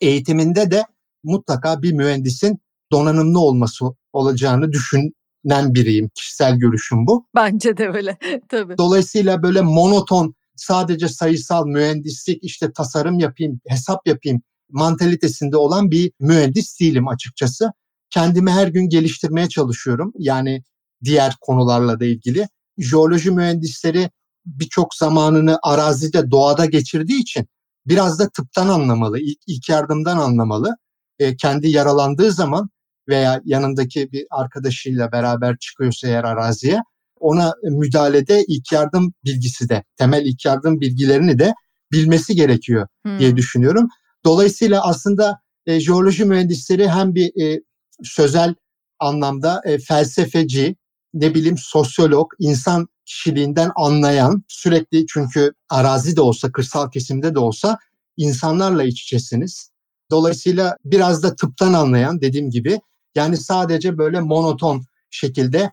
eğitiminde 0.02 0.72
de 0.72 0.84
mutlaka 1.24 1.82
bir 1.82 1.94
mühendisin 1.94 2.60
donanımlı 2.92 3.40
olması 3.40 3.86
olacağını 4.14 4.72
düşün 4.72 5.14
nen 5.44 5.74
biriyim. 5.74 6.10
Kişisel 6.16 6.56
görüşüm 6.58 7.08
bu. 7.08 7.28
Bence 7.36 7.78
de 7.78 7.90
öyle. 7.90 8.18
Tabii. 8.50 8.78
Dolayısıyla 8.78 9.44
böyle 9.44 9.62
monoton 9.62 10.36
sadece 10.56 11.08
sayısal 11.08 11.66
mühendislik 11.66 12.44
işte 12.44 12.72
tasarım 12.74 13.20
yapayım, 13.20 13.62
hesap 13.68 14.08
yapayım 14.08 14.42
mantalitesinde 14.70 15.58
olan 15.58 15.92
bir 15.92 16.12
mühendis 16.20 16.80
değilim 16.80 17.08
açıkçası. 17.08 17.72
Kendimi 18.10 18.52
her 18.52 18.68
gün 18.68 18.90
geliştirmeye 18.90 19.50
çalışıyorum. 19.50 20.14
Yani 20.18 20.64
diğer 21.04 21.36
konularla 21.42 22.00
da 22.00 22.06
ilgili. 22.06 22.48
Jeoloji 22.78 23.32
mühendisleri 23.32 24.10
birçok 24.46 24.96
zamanını 24.96 25.60
arazide, 25.64 26.32
doğada 26.32 26.66
geçirdiği 26.66 27.22
için 27.22 27.48
biraz 27.86 28.20
da 28.20 28.30
tıptan 28.30 28.68
anlamalı, 28.68 29.20
ilk, 29.20 29.38
ilk 29.48 29.70
yardımdan 29.70 30.18
anlamalı. 30.18 30.78
E, 31.20 31.36
kendi 31.38 31.70
yaralandığı 31.70 32.32
zaman 32.32 32.70
veya 33.08 33.42
yanındaki 33.46 34.12
bir 34.12 34.26
arkadaşıyla 34.32 35.12
beraber 35.12 35.58
çıkıyorsa 35.58 36.08
eğer 36.08 36.24
araziye 36.24 36.80
ona 37.20 37.54
müdahalede 37.64 38.46
ilk 38.48 38.72
yardım 38.72 39.14
bilgisi 39.26 39.70
de 39.70 39.84
temel 39.98 40.26
ilk 40.26 40.46
yardım 40.46 40.82
bilgilerini 40.82 41.40
de 41.40 41.54
bilmesi 41.92 42.36
gerekiyor 42.36 42.88
hmm. 43.06 43.20
diye 43.20 43.38
düşünüyorum. 43.38 43.88
Dolayısıyla 44.26 44.88
aslında 44.88 45.40
e, 45.66 45.80
jeoloji 45.80 46.26
mühendisleri 46.26 46.90
hem 46.90 47.16
bir 47.16 47.42
e, 47.42 47.62
sözel 48.04 48.56
anlamda 49.00 49.62
e, 49.66 49.78
felsefeci, 49.78 50.76
ne 51.14 51.36
bileyim 51.36 51.58
sosyolog, 51.58 52.32
insan 52.40 52.88
kişiliğinden 53.06 53.72
anlayan 53.76 54.44
sürekli 54.48 55.06
çünkü 55.08 55.54
arazi 55.70 56.16
de 56.16 56.22
olsa, 56.22 56.52
kırsal 56.52 56.92
kesimde 56.92 57.36
de 57.36 57.40
olsa 57.40 57.78
insanlarla 58.18 58.84
iç 58.84 59.04
içesiniz. 59.04 59.72
Dolayısıyla 60.12 60.78
biraz 60.86 61.24
da 61.24 61.36
tıptan 61.36 61.74
anlayan 61.74 62.22
dediğim 62.22 62.50
gibi 62.50 62.80
yani 63.18 63.38
sadece 63.38 63.98
böyle 63.98 64.20
monoton 64.20 64.86
şekilde 65.10 65.72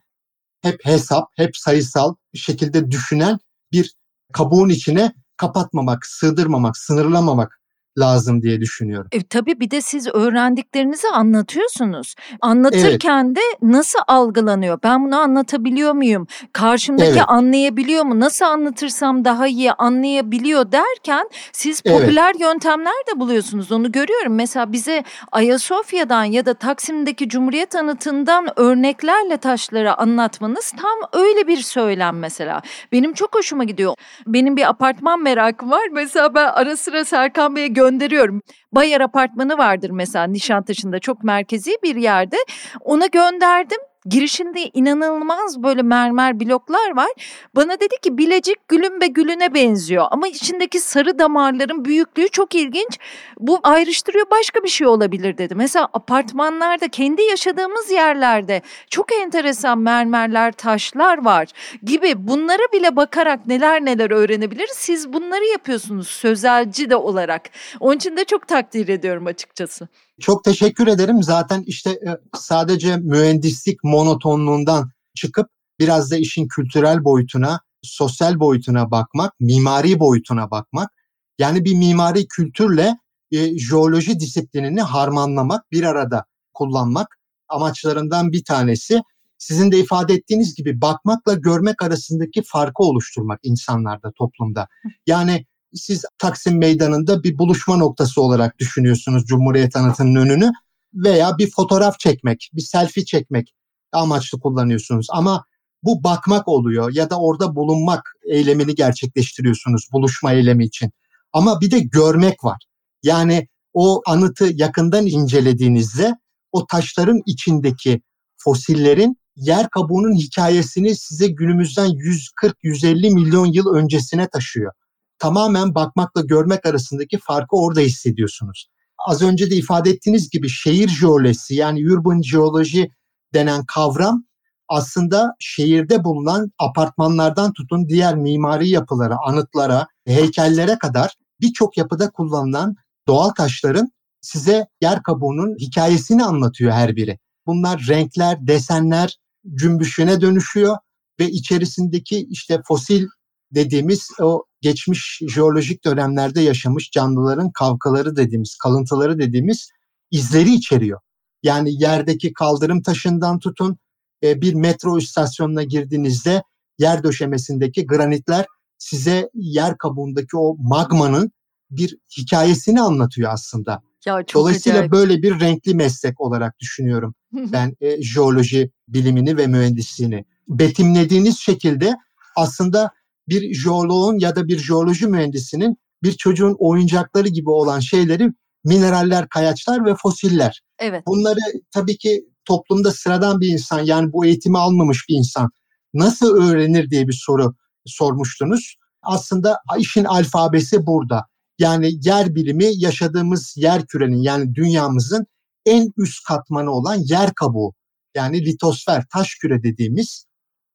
hep 0.62 0.84
hesap, 0.84 1.28
hep 1.36 1.56
sayısal 1.56 2.14
şekilde 2.34 2.90
düşünen 2.90 3.38
bir 3.72 3.94
kabuğun 4.32 4.68
içine 4.68 5.12
kapatmamak, 5.36 6.06
sığdırmamak, 6.06 6.76
sınırlamamak 6.76 7.60
lazım 7.98 8.42
diye 8.42 8.60
düşünüyorum. 8.60 9.08
E, 9.12 9.22
tabii 9.22 9.60
bir 9.60 9.70
de 9.70 9.80
siz 9.80 10.06
öğrendiklerinizi 10.06 11.08
anlatıyorsunuz. 11.08 12.14
Anlatırken 12.40 13.24
evet. 13.24 13.36
de 13.36 13.40
nasıl 13.62 13.98
algılanıyor? 14.06 14.78
Ben 14.82 15.04
bunu 15.04 15.16
anlatabiliyor 15.16 15.92
muyum? 15.92 16.26
Karşımdaki 16.52 17.10
evet. 17.10 17.22
anlayabiliyor 17.26 18.04
mu? 18.04 18.20
Nasıl 18.20 18.44
anlatırsam 18.44 19.24
daha 19.24 19.46
iyi 19.46 19.72
anlayabiliyor 19.72 20.72
derken 20.72 21.28
siz 21.52 21.80
popüler 21.80 22.30
evet. 22.30 22.40
yöntemler 22.40 22.94
de 23.14 23.20
buluyorsunuz. 23.20 23.72
Onu 23.72 23.92
görüyorum. 23.92 24.34
Mesela 24.34 24.72
bize 24.72 25.04
Ayasofya'dan 25.32 26.24
ya 26.24 26.46
da 26.46 26.54
Taksim'deki 26.54 27.28
Cumhuriyet 27.28 27.74
Anıtı'ndan 27.74 28.48
örneklerle 28.56 29.36
taşları 29.36 29.98
anlatmanız 29.98 30.70
tam 30.70 31.22
öyle 31.22 31.46
bir 31.46 31.56
söylem 31.56 32.18
mesela. 32.18 32.62
Benim 32.92 33.12
çok 33.12 33.34
hoşuma 33.34 33.64
gidiyor. 33.64 33.94
Benim 34.26 34.56
bir 34.56 34.68
apartman 34.68 35.22
merakım 35.22 35.70
var. 35.70 35.88
Mesela 35.92 36.34
ben 36.34 36.46
ara 36.46 36.76
sıra 36.76 37.04
Serkan 37.04 37.56
Bey'e 37.56 37.68
gönderiyorum. 37.84 38.40
Bayar 38.72 39.00
apartmanı 39.00 39.58
vardır 39.58 39.90
mesela 39.90 40.24
Nişantaşı'nda 40.24 40.98
çok 40.98 41.24
merkezi 41.24 41.70
bir 41.82 41.96
yerde. 41.96 42.36
Ona 42.80 43.06
gönderdim 43.06 43.78
girişinde 44.06 44.70
inanılmaz 44.74 45.62
böyle 45.62 45.82
mermer 45.82 46.40
bloklar 46.40 46.96
var. 46.96 47.10
Bana 47.56 47.80
dedi 47.80 47.94
ki 48.02 48.18
Bilecik 48.18 48.68
gülün 48.68 49.00
ve 49.00 49.06
gülüne 49.06 49.54
benziyor 49.54 50.06
ama 50.10 50.28
içindeki 50.28 50.80
sarı 50.80 51.18
damarların 51.18 51.84
büyüklüğü 51.84 52.28
çok 52.28 52.54
ilginç. 52.54 52.98
Bu 53.38 53.60
ayrıştırıyor 53.62 54.26
başka 54.30 54.62
bir 54.62 54.68
şey 54.68 54.86
olabilir 54.86 55.38
dedi. 55.38 55.54
Mesela 55.54 55.88
apartmanlarda 55.92 56.88
kendi 56.88 57.22
yaşadığımız 57.22 57.90
yerlerde 57.90 58.62
çok 58.90 59.12
enteresan 59.12 59.78
mermerler, 59.78 60.52
taşlar 60.52 61.24
var 61.24 61.48
gibi 61.82 62.14
bunlara 62.16 62.72
bile 62.72 62.96
bakarak 62.96 63.46
neler 63.46 63.84
neler 63.84 64.10
öğrenebiliriz. 64.10 64.76
Siz 64.76 65.12
bunları 65.12 65.44
yapıyorsunuz 65.44 66.08
sözelci 66.08 66.90
de 66.90 66.96
olarak. 66.96 67.42
Onun 67.80 67.96
için 67.96 68.16
de 68.16 68.24
çok 68.24 68.48
takdir 68.48 68.88
ediyorum 68.88 69.26
açıkçası. 69.26 69.88
Çok 70.20 70.44
teşekkür 70.44 70.86
ederim. 70.86 71.22
Zaten 71.22 71.62
işte 71.66 71.90
e, 71.90 72.18
sadece 72.36 72.96
mühendislik 72.96 73.84
monotonluğundan 73.84 74.90
çıkıp 75.14 75.48
biraz 75.78 76.10
da 76.10 76.16
işin 76.16 76.48
kültürel 76.48 77.04
boyutuna, 77.04 77.60
sosyal 77.82 78.40
boyutuna 78.40 78.90
bakmak, 78.90 79.40
mimari 79.40 80.00
boyutuna 80.00 80.50
bakmak. 80.50 80.90
Yani 81.38 81.64
bir 81.64 81.74
mimari 81.74 82.28
kültürle 82.28 82.98
e, 83.30 83.58
jeoloji 83.58 84.20
disiplinini 84.20 84.82
harmanlamak, 84.82 85.72
bir 85.72 85.82
arada 85.82 86.24
kullanmak 86.54 87.18
amaçlarından 87.48 88.32
bir 88.32 88.44
tanesi. 88.44 89.00
Sizin 89.38 89.72
de 89.72 89.78
ifade 89.78 90.14
ettiğiniz 90.14 90.54
gibi 90.54 90.80
bakmakla 90.80 91.34
görmek 91.34 91.82
arasındaki 91.82 92.42
farkı 92.46 92.82
oluşturmak 92.82 93.40
insanlarda, 93.42 94.12
toplumda. 94.12 94.68
Yani 95.06 95.46
siz 95.74 96.04
Taksim 96.18 96.58
Meydanı'nda 96.58 97.22
bir 97.22 97.38
buluşma 97.38 97.76
noktası 97.76 98.22
olarak 98.22 98.58
düşünüyorsunuz 98.58 99.24
Cumhuriyet 99.26 99.76
Anıtı'nın 99.76 100.14
önünü 100.14 100.52
veya 100.94 101.38
bir 101.38 101.50
fotoğraf 101.50 101.98
çekmek, 101.98 102.50
bir 102.54 102.62
selfie 102.62 103.04
çekmek 103.04 103.54
amaçlı 103.92 104.40
kullanıyorsunuz. 104.40 105.06
Ama 105.10 105.44
bu 105.82 106.04
bakmak 106.04 106.48
oluyor 106.48 106.92
ya 106.94 107.10
da 107.10 107.20
orada 107.20 107.56
bulunmak 107.56 108.16
eylemini 108.30 108.74
gerçekleştiriyorsunuz 108.74 109.88
buluşma 109.92 110.32
eylemi 110.32 110.64
için. 110.64 110.90
Ama 111.32 111.60
bir 111.60 111.70
de 111.70 111.78
görmek 111.78 112.44
var. 112.44 112.62
Yani 113.02 113.48
o 113.72 114.02
anıtı 114.06 114.50
yakından 114.54 115.06
incelediğinizde 115.06 116.14
o 116.52 116.66
taşların 116.66 117.22
içindeki 117.26 118.02
fosillerin 118.36 119.16
yer 119.36 119.70
kabuğunun 119.70 120.14
hikayesini 120.14 120.96
size 120.96 121.26
günümüzden 121.26 121.88
140-150 121.88 123.14
milyon 123.14 123.46
yıl 123.46 123.74
öncesine 123.74 124.28
taşıyor 124.28 124.72
tamamen 125.18 125.74
bakmakla 125.74 126.20
görmek 126.20 126.66
arasındaki 126.66 127.18
farkı 127.18 127.56
orada 127.56 127.80
hissediyorsunuz. 127.80 128.68
Az 129.06 129.22
önce 129.22 129.50
de 129.50 129.56
ifade 129.56 129.90
ettiğiniz 129.90 130.30
gibi 130.30 130.48
şehir 130.48 130.88
jeolojisi 130.88 131.54
yani 131.54 131.92
urban 131.92 132.20
geoloji 132.20 132.90
denen 133.34 133.64
kavram 133.64 134.24
aslında 134.68 135.34
şehirde 135.38 136.04
bulunan 136.04 136.52
apartmanlardan 136.58 137.52
tutun 137.52 137.88
diğer 137.88 138.16
mimari 138.16 138.68
yapılara, 138.68 139.16
anıtlara, 139.26 139.86
heykellere 140.06 140.78
kadar 140.78 141.14
birçok 141.40 141.76
yapıda 141.76 142.10
kullanılan 142.10 142.74
doğal 143.08 143.30
taşların 143.30 143.88
size 144.20 144.66
yer 144.80 145.02
kabuğunun 145.02 145.56
hikayesini 145.58 146.24
anlatıyor 146.24 146.72
her 146.72 146.96
biri. 146.96 147.18
Bunlar 147.46 147.86
renkler, 147.88 148.46
desenler 148.46 149.18
cümbüşüne 149.54 150.20
dönüşüyor 150.20 150.76
ve 151.20 151.30
içerisindeki 151.30 152.26
işte 152.30 152.60
fosil 152.68 153.06
dediğimiz 153.54 154.08
o 154.20 154.44
geçmiş 154.60 155.20
jeolojik 155.28 155.84
dönemlerde 155.84 156.40
yaşamış 156.40 156.90
canlıların 156.90 157.50
kavkaları 157.50 158.16
dediğimiz, 158.16 158.56
kalıntıları 158.56 159.18
dediğimiz 159.18 159.68
izleri 160.10 160.54
içeriyor. 160.54 161.00
Yani 161.42 161.82
yerdeki 161.82 162.32
kaldırım 162.32 162.82
taşından 162.82 163.38
tutun 163.38 163.78
e, 164.22 164.40
bir 164.40 164.54
metro 164.54 164.98
istasyonuna 164.98 165.62
girdiğinizde 165.62 166.42
yer 166.78 167.02
döşemesindeki 167.02 167.86
granitler 167.86 168.46
size 168.78 169.30
yer 169.34 169.78
kabuğundaki 169.78 170.36
o 170.36 170.56
magmanın 170.58 171.32
bir 171.70 171.96
hikayesini 172.18 172.80
anlatıyor 172.80 173.32
aslında. 173.32 173.82
Ya 174.06 174.22
çok 174.26 174.40
Dolayısıyla 174.40 174.78
acayip. 174.78 174.92
böyle 174.92 175.22
bir 175.22 175.40
renkli 175.40 175.74
meslek 175.74 176.20
olarak 176.20 176.58
düşünüyorum 176.58 177.14
ben 177.32 177.76
e, 177.80 178.02
jeoloji 178.02 178.70
bilimini 178.88 179.36
ve 179.36 179.46
mühendisliğini. 179.46 180.24
Betimlediğiniz 180.48 181.38
şekilde 181.38 181.94
aslında 182.36 182.90
bir 183.28 183.54
jeoloğun 183.54 184.18
ya 184.18 184.36
da 184.36 184.48
bir 184.48 184.58
jeoloji 184.58 185.06
mühendisinin 185.06 185.76
bir 186.02 186.12
çocuğun 186.12 186.56
oyuncakları 186.58 187.28
gibi 187.28 187.50
olan 187.50 187.80
şeyleri 187.80 188.32
mineraller, 188.64 189.28
kayaçlar 189.28 189.84
ve 189.84 189.94
fosiller. 189.94 190.62
Evet. 190.78 191.02
Bunları 191.06 191.40
tabii 191.74 191.98
ki 191.98 192.24
toplumda 192.44 192.90
sıradan 192.90 193.40
bir 193.40 193.48
insan 193.48 193.80
yani 193.80 194.12
bu 194.12 194.26
eğitimi 194.26 194.58
almamış 194.58 195.08
bir 195.08 195.14
insan 195.14 195.50
nasıl 195.94 196.36
öğrenir 196.36 196.90
diye 196.90 197.08
bir 197.08 197.20
soru 197.26 197.54
sormuştunuz. 197.86 198.76
Aslında 199.02 199.58
işin 199.78 200.04
alfabesi 200.04 200.86
burada. 200.86 201.26
Yani 201.58 201.90
yer 202.02 202.34
bilimi 202.34 202.70
yaşadığımız 202.74 203.54
yer 203.56 203.86
kürenin 203.86 204.22
yani 204.22 204.54
dünyamızın 204.54 205.26
en 205.66 205.92
üst 205.96 206.24
katmanı 206.24 206.70
olan 206.70 206.96
yer 206.96 207.34
kabuğu 207.34 207.74
yani 208.14 208.44
litosfer 208.46 209.04
taş 209.12 209.34
küre 209.34 209.62
dediğimiz 209.62 210.26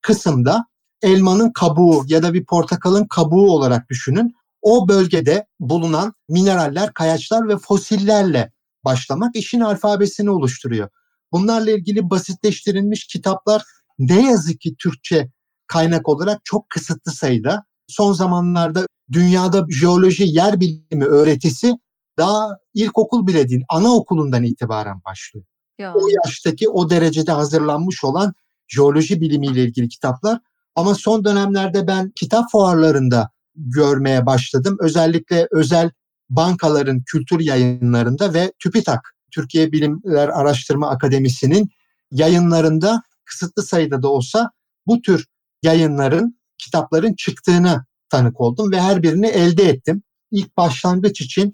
kısımda 0.02 0.66
elmanın 1.02 1.52
kabuğu 1.52 2.04
ya 2.08 2.24
da 2.24 2.34
bir 2.34 2.46
portakalın 2.46 3.06
kabuğu 3.06 3.52
olarak 3.52 3.90
düşünün. 3.90 4.36
O 4.62 4.88
bölgede 4.88 5.48
bulunan 5.60 6.14
mineraller, 6.30 6.94
kayaçlar 6.94 7.48
ve 7.48 7.58
fosillerle 7.58 8.52
başlamak 8.86 9.36
işin 9.36 9.60
alfabesini 9.60 10.30
oluşturuyor. 10.30 10.90
Bunlarla 11.32 11.72
ilgili 11.72 12.10
basitleştirilmiş 12.10 13.08
kitaplar 13.08 13.64
ne 14.00 14.30
yazık 14.32 14.62
ki 14.62 14.76
Türkçe 14.80 15.30
kaynak 15.68 16.10
olarak 16.10 16.42
çok 16.44 16.70
kısıtlı 16.70 17.12
sayıda. 17.12 17.64
Son 17.88 18.14
zamanlarda 18.14 18.86
dünyada 19.12 19.66
jeoloji, 19.70 20.24
yer 20.24 20.60
bilimi 20.60 21.06
öğretisi 21.06 21.74
daha 22.18 22.58
ilkokul 22.74 23.28
bile 23.28 23.50
değil, 23.50 23.64
anaokulundan 23.70 24.44
itibaren 24.44 25.02
başlıyor. 25.06 25.46
Ya. 25.80 25.94
O 25.94 26.00
yaştaki 26.26 26.70
o 26.70 26.90
derecede 26.90 27.32
hazırlanmış 27.32 28.04
olan 28.04 28.34
jeoloji 28.68 29.22
bilimiyle 29.22 29.64
ilgili 29.64 29.90
kitaplar 29.90 30.40
ama 30.80 30.96
son 30.96 31.26
dönemlerde 31.26 31.88
ben 31.88 32.12
kitap 32.16 32.52
fuarlarında 32.52 33.32
görmeye 33.56 34.26
başladım. 34.26 34.78
Özellikle 34.80 35.48
özel 35.52 35.92
bankaların 36.30 37.02
kültür 37.06 37.40
yayınlarında 37.40 38.34
ve 38.34 38.54
TÜBİTAK, 38.60 39.16
Türkiye 39.32 39.72
Bilimler 39.72 40.28
Araştırma 40.28 40.90
Akademisi'nin 40.90 41.70
yayınlarında 42.12 43.02
kısıtlı 43.26 43.64
sayıda 43.64 44.02
da 44.02 44.08
olsa 44.08 44.52
bu 44.88 45.02
tür 45.02 45.28
yayınların, 45.64 46.40
kitapların 46.58 47.14
çıktığını 47.14 47.86
tanık 48.10 48.42
oldum 48.42 48.72
ve 48.72 48.82
her 48.82 49.04
birini 49.04 49.28
elde 49.28 49.64
ettim. 49.64 50.04
İlk 50.32 50.58
başlangıç 50.58 51.22
için 51.22 51.54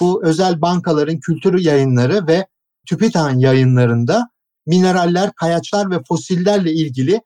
bu 0.00 0.24
özel 0.24 0.60
bankaların 0.60 1.20
kültür 1.20 1.58
yayınları 1.58 2.26
ve 2.26 2.46
TÜBİTAK'ın 2.86 3.38
yayınlarında 3.38 4.30
mineraller, 4.66 5.32
kayaçlar 5.32 5.90
ve 5.90 6.02
fosillerle 6.08 6.72
ilgili 6.72 7.20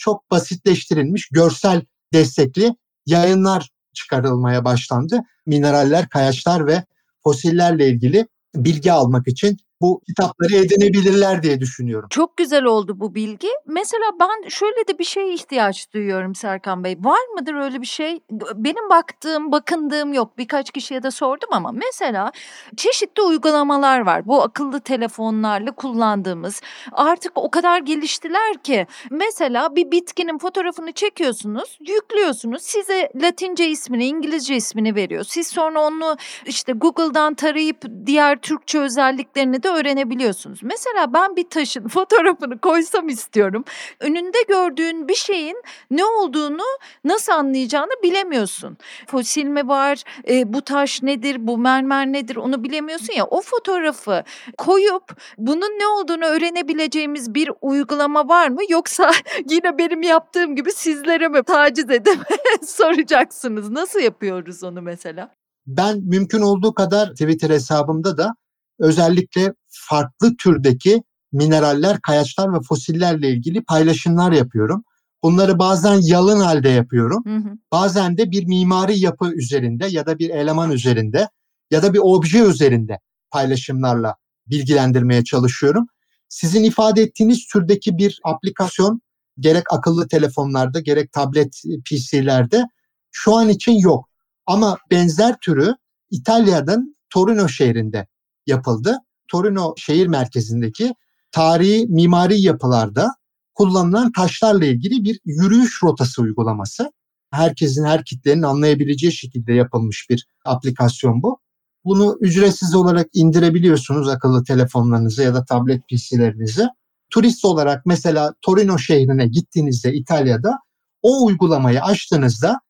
çok 0.00 0.30
basitleştirilmiş 0.30 1.28
görsel 1.28 1.82
destekli 2.12 2.74
yayınlar 3.06 3.70
çıkarılmaya 3.94 4.64
başlandı. 4.64 5.20
Mineraller, 5.46 6.08
kayaçlar 6.08 6.66
ve 6.66 6.84
fosillerle 7.24 7.88
ilgili 7.88 8.26
bilgi 8.54 8.92
almak 8.92 9.28
için 9.28 9.56
bu 9.80 10.00
kitapları 10.06 10.54
edinebilirler 10.54 11.42
diye 11.42 11.60
düşünüyorum. 11.60 12.08
Çok 12.10 12.36
güzel 12.36 12.64
oldu 12.64 13.00
bu 13.00 13.14
bilgi. 13.14 13.48
Mesela 13.66 14.04
ben 14.20 14.48
şöyle 14.48 14.88
de 14.88 14.98
bir 14.98 15.04
şeye 15.04 15.34
ihtiyaç 15.34 15.92
duyuyorum 15.94 16.34
Serkan 16.34 16.84
Bey. 16.84 16.96
Var 17.00 17.20
mıdır 17.34 17.54
öyle 17.54 17.80
bir 17.80 17.86
şey? 17.86 18.20
Benim 18.54 18.90
baktığım, 18.90 19.52
bakındığım 19.52 20.12
yok. 20.12 20.38
Birkaç 20.38 20.70
kişiye 20.70 21.02
de 21.02 21.10
sordum 21.10 21.48
ama 21.52 21.72
mesela 21.72 22.32
çeşitli 22.76 23.22
uygulamalar 23.22 24.00
var. 24.00 24.26
Bu 24.26 24.42
akıllı 24.42 24.80
telefonlarla 24.80 25.72
kullandığımız. 25.72 26.60
Artık 26.92 27.32
o 27.34 27.50
kadar 27.50 27.78
geliştiler 27.78 28.62
ki 28.62 28.86
mesela 29.10 29.76
bir 29.76 29.90
bitkinin 29.90 30.38
fotoğrafını 30.38 30.92
çekiyorsunuz, 30.92 31.78
yüklüyorsunuz. 31.88 32.62
Size 32.62 33.10
Latince 33.16 33.68
ismini, 33.68 34.06
İngilizce 34.06 34.56
ismini 34.56 34.94
veriyor. 34.94 35.24
Siz 35.28 35.46
sonra 35.46 35.80
onu 35.80 36.16
işte 36.46 36.72
Google'dan 36.72 37.34
tarayıp 37.34 37.84
diğer 38.06 38.36
Türkçe 38.36 38.78
özelliklerini 38.78 39.62
de 39.62 39.69
öğrenebiliyorsunuz. 39.70 40.60
Mesela 40.62 41.12
ben 41.14 41.36
bir 41.36 41.50
taşın 41.50 41.88
fotoğrafını 41.88 42.58
koysam 42.58 43.08
istiyorum. 43.08 43.64
Önünde 44.00 44.38
gördüğün 44.48 45.08
bir 45.08 45.14
şeyin 45.14 45.62
ne 45.90 46.04
olduğunu 46.04 46.62
nasıl 47.04 47.32
anlayacağını 47.32 48.02
bilemiyorsun. 48.02 48.76
Fosil 49.06 49.44
mi 49.44 49.68
var, 49.68 50.02
e, 50.28 50.52
bu 50.52 50.62
taş 50.62 51.02
nedir, 51.02 51.36
bu 51.46 51.58
mermer 51.58 52.06
nedir 52.06 52.36
onu 52.36 52.64
bilemiyorsun 52.64 53.14
ya. 53.14 53.24
O 53.24 53.40
fotoğrafı 53.42 54.24
koyup 54.58 55.04
bunun 55.38 55.78
ne 55.78 55.86
olduğunu 55.86 56.24
öğrenebileceğimiz 56.24 57.34
bir 57.34 57.50
uygulama 57.60 58.28
var 58.28 58.48
mı? 58.48 58.60
Yoksa 58.68 59.10
yine 59.50 59.78
benim 59.78 60.02
yaptığım 60.02 60.56
gibi 60.56 60.72
sizlere 60.72 61.28
mi 61.28 61.42
taciz 61.42 61.90
edip 61.90 62.18
soracaksınız? 62.66 63.70
Nasıl 63.70 64.00
yapıyoruz 64.00 64.64
onu 64.64 64.82
mesela? 64.82 65.34
Ben 65.66 66.00
mümkün 66.04 66.40
olduğu 66.40 66.74
kadar 66.74 67.10
Twitter 67.10 67.50
hesabımda 67.50 68.18
da 68.18 68.34
özellikle 68.80 69.54
farklı 69.68 70.36
türdeki 70.36 71.02
mineraller, 71.32 72.00
kayaçlar 72.00 72.52
ve 72.52 72.58
fosillerle 72.68 73.30
ilgili 73.30 73.64
paylaşımlar 73.64 74.32
yapıyorum. 74.32 74.84
Bunları 75.22 75.58
bazen 75.58 76.00
yalın 76.02 76.40
halde 76.40 76.68
yapıyorum. 76.68 77.24
Hı 77.26 77.36
hı. 77.36 77.54
Bazen 77.72 78.16
de 78.16 78.30
bir 78.30 78.46
mimari 78.46 78.98
yapı 78.98 79.32
üzerinde 79.32 79.86
ya 79.86 80.06
da 80.06 80.18
bir 80.18 80.30
eleman 80.30 80.70
üzerinde 80.70 81.28
ya 81.70 81.82
da 81.82 81.94
bir 81.94 82.00
obje 82.02 82.38
üzerinde 82.38 82.98
paylaşımlarla 83.30 84.16
bilgilendirmeye 84.46 85.24
çalışıyorum. 85.24 85.86
Sizin 86.28 86.64
ifade 86.64 87.02
ettiğiniz 87.02 87.46
türdeki 87.52 87.98
bir 87.98 88.20
aplikasyon 88.24 89.00
gerek 89.38 89.72
akıllı 89.72 90.08
telefonlarda 90.08 90.80
gerek 90.80 91.12
tablet 91.12 91.62
PC'lerde 91.84 92.64
şu 93.10 93.36
an 93.36 93.48
için 93.48 93.72
yok. 93.72 94.08
Ama 94.46 94.78
benzer 94.90 95.36
türü 95.40 95.74
İtalya'nın 96.10 96.96
Torino 97.10 97.48
şehrinde 97.48 98.06
yapıldı. 98.50 98.96
Torino 99.28 99.74
şehir 99.76 100.06
merkezindeki 100.06 100.94
tarihi 101.32 101.86
mimari 101.88 102.40
yapılarda 102.40 103.08
kullanılan 103.54 104.12
taşlarla 104.12 104.64
ilgili 104.64 105.04
bir 105.04 105.20
yürüyüş 105.24 105.82
rotası 105.82 106.22
uygulaması. 106.22 106.92
Herkesin, 107.30 107.84
her 107.84 108.04
kitlenin 108.04 108.42
anlayabileceği 108.42 109.12
şekilde 109.12 109.52
yapılmış 109.52 110.06
bir 110.10 110.26
aplikasyon 110.44 111.22
bu. 111.22 111.40
Bunu 111.84 112.18
ücretsiz 112.20 112.74
olarak 112.74 113.06
indirebiliyorsunuz 113.12 114.08
akıllı 114.08 114.44
telefonlarınıza 114.44 115.22
ya 115.22 115.34
da 115.34 115.44
tablet 115.44 115.88
PC'lerinize. 115.88 116.68
Turist 117.10 117.44
olarak 117.44 117.86
mesela 117.86 118.34
Torino 118.42 118.78
şehrine 118.78 119.26
gittiğinizde 119.26 119.94
İtalya'da 119.94 120.58
o 121.02 121.26
uygulamayı 121.26 121.82
açtığınızda 121.82 122.60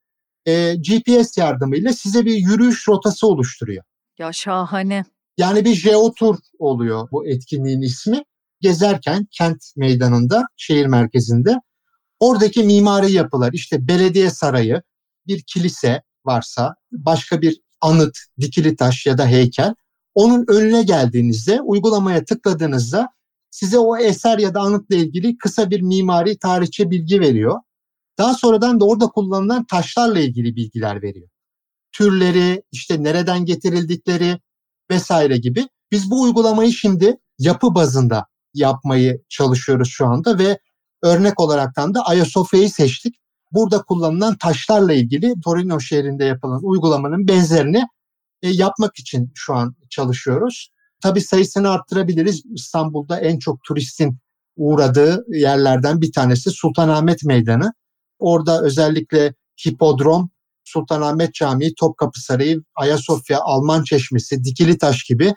e, 0.46 0.74
GPS 0.74 1.38
yardımıyla 1.38 1.92
size 1.92 2.24
bir 2.24 2.34
yürüyüş 2.34 2.88
rotası 2.88 3.26
oluşturuyor. 3.26 3.84
Ya 4.18 4.32
şahane. 4.32 5.04
Yani 5.40 5.64
bir 5.64 5.74
jeotur 5.74 6.36
oluyor 6.58 7.08
bu 7.12 7.28
etkinliğin 7.28 7.80
ismi. 7.80 8.24
Gezerken 8.60 9.26
kent 9.30 9.64
meydanında, 9.76 10.44
şehir 10.56 10.86
merkezinde 10.86 11.60
oradaki 12.18 12.62
mimari 12.62 13.12
yapılar 13.12 13.50
işte 13.52 13.88
belediye 13.88 14.30
sarayı, 14.30 14.82
bir 15.26 15.42
kilise 15.42 16.02
varsa, 16.26 16.74
başka 16.92 17.42
bir 17.42 17.60
anıt, 17.80 18.18
dikili 18.40 18.76
taş 18.76 19.06
ya 19.06 19.18
da 19.18 19.26
heykel 19.26 19.74
onun 20.14 20.44
önüne 20.48 20.82
geldiğinizde 20.82 21.60
uygulamaya 21.60 22.24
tıkladığınızda 22.24 23.08
size 23.50 23.78
o 23.78 23.96
eser 23.96 24.38
ya 24.38 24.54
da 24.54 24.60
anıtla 24.60 24.96
ilgili 24.96 25.36
kısa 25.36 25.70
bir 25.70 25.80
mimari 25.80 26.38
tarihçe 26.38 26.90
bilgi 26.90 27.20
veriyor. 27.20 27.60
Daha 28.18 28.34
sonradan 28.34 28.80
da 28.80 28.84
orada 28.84 29.06
kullanılan 29.06 29.64
taşlarla 29.64 30.20
ilgili 30.20 30.56
bilgiler 30.56 31.02
veriyor. 31.02 31.28
Türleri, 31.92 32.62
işte 32.72 33.02
nereden 33.02 33.44
getirildikleri, 33.44 34.38
vesaire 34.90 35.36
gibi. 35.36 35.68
Biz 35.92 36.10
bu 36.10 36.22
uygulamayı 36.22 36.72
şimdi 36.72 37.16
yapı 37.38 37.74
bazında 37.74 38.26
yapmayı 38.54 39.22
çalışıyoruz 39.28 39.88
şu 39.88 40.06
anda 40.06 40.38
ve 40.38 40.58
örnek 41.02 41.40
olaraktan 41.40 41.94
da 41.94 42.06
Ayasofya'yı 42.06 42.70
seçtik. 42.70 43.14
Burada 43.52 43.82
kullanılan 43.82 44.36
taşlarla 44.36 44.92
ilgili 44.92 45.34
Torino 45.44 45.80
şehrinde 45.80 46.24
yapılan 46.24 46.60
uygulamanın 46.62 47.28
benzerini 47.28 47.82
e, 48.42 48.48
yapmak 48.50 48.98
için 48.98 49.32
şu 49.34 49.54
an 49.54 49.76
çalışıyoruz. 49.90 50.70
Tabii 51.00 51.20
sayısını 51.20 51.70
arttırabiliriz. 51.70 52.42
İstanbul'da 52.54 53.20
en 53.20 53.38
çok 53.38 53.62
turistin 53.62 54.18
uğradığı 54.56 55.24
yerlerden 55.28 56.00
bir 56.00 56.12
tanesi 56.12 56.50
Sultanahmet 56.50 57.24
Meydanı. 57.24 57.72
Orada 58.18 58.62
özellikle 58.62 59.34
hipodrom 59.66 60.30
Sultanahmet 60.64 61.34
Camii, 61.34 61.74
Topkapı 61.74 62.20
Sarayı, 62.20 62.62
Ayasofya, 62.74 63.40
Alman 63.40 63.84
Çeşmesi, 63.84 64.44
Dikili 64.44 64.78
Taş 64.78 65.04
gibi 65.04 65.34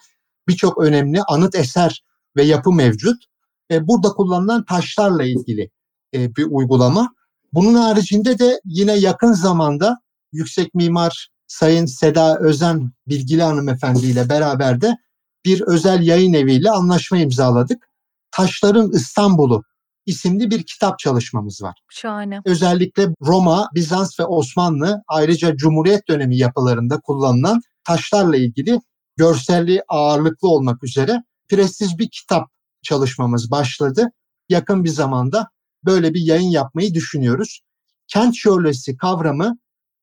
birçok 0.47 0.81
önemli 0.81 1.21
anıt 1.27 1.55
eser 1.55 2.03
ve 2.35 2.43
yapı 2.43 2.71
mevcut. 2.71 3.23
E, 3.71 3.87
burada 3.87 4.09
kullanılan 4.09 4.65
taşlarla 4.65 5.23
ilgili 5.23 5.69
e, 6.13 6.35
bir 6.35 6.47
uygulama. 6.49 7.13
Bunun 7.53 7.73
haricinde 7.73 8.39
de 8.39 8.61
yine 8.65 8.93
yakın 8.93 9.33
zamanda 9.33 9.99
yüksek 10.31 10.73
mimar 10.73 11.29
Sayın 11.47 11.85
Seda 11.85 12.39
Özen 12.39 12.91
Bilgili 13.07 13.43
Hanımefendi 13.43 14.05
ile 14.05 14.29
beraber 14.29 14.81
de 14.81 14.97
bir 15.45 15.61
özel 15.61 16.01
yayın 16.01 16.33
eviyle 16.33 16.69
anlaşma 16.69 17.17
imzaladık. 17.17 17.87
Taşların 18.31 18.91
İstanbul'u 18.91 19.63
isimli 20.05 20.51
bir 20.51 20.63
kitap 20.63 20.99
çalışmamız 20.99 21.61
var. 21.61 21.79
Şahane. 21.89 22.41
Özellikle 22.45 23.07
Roma, 23.21 23.69
Bizans 23.75 24.19
ve 24.19 24.25
Osmanlı 24.25 25.03
ayrıca 25.07 25.55
Cumhuriyet 25.55 26.07
dönemi 26.07 26.37
yapılarında 26.37 26.99
kullanılan 26.99 27.61
taşlarla 27.83 28.37
ilgili 28.37 28.79
görselliği 29.17 29.81
ağırlıklı 29.87 30.47
olmak 30.47 30.83
üzere 30.83 31.23
prestij 31.49 31.97
bir 31.97 32.09
kitap 32.09 32.47
çalışmamız 32.81 33.51
başladı. 33.51 34.11
Yakın 34.49 34.83
bir 34.83 34.89
zamanda 34.89 35.49
böyle 35.85 36.13
bir 36.13 36.21
yayın 36.21 36.49
yapmayı 36.49 36.93
düşünüyoruz. 36.93 37.61
Kent 38.07 38.35
jeolojisi 38.35 38.97
kavramı 38.97 39.57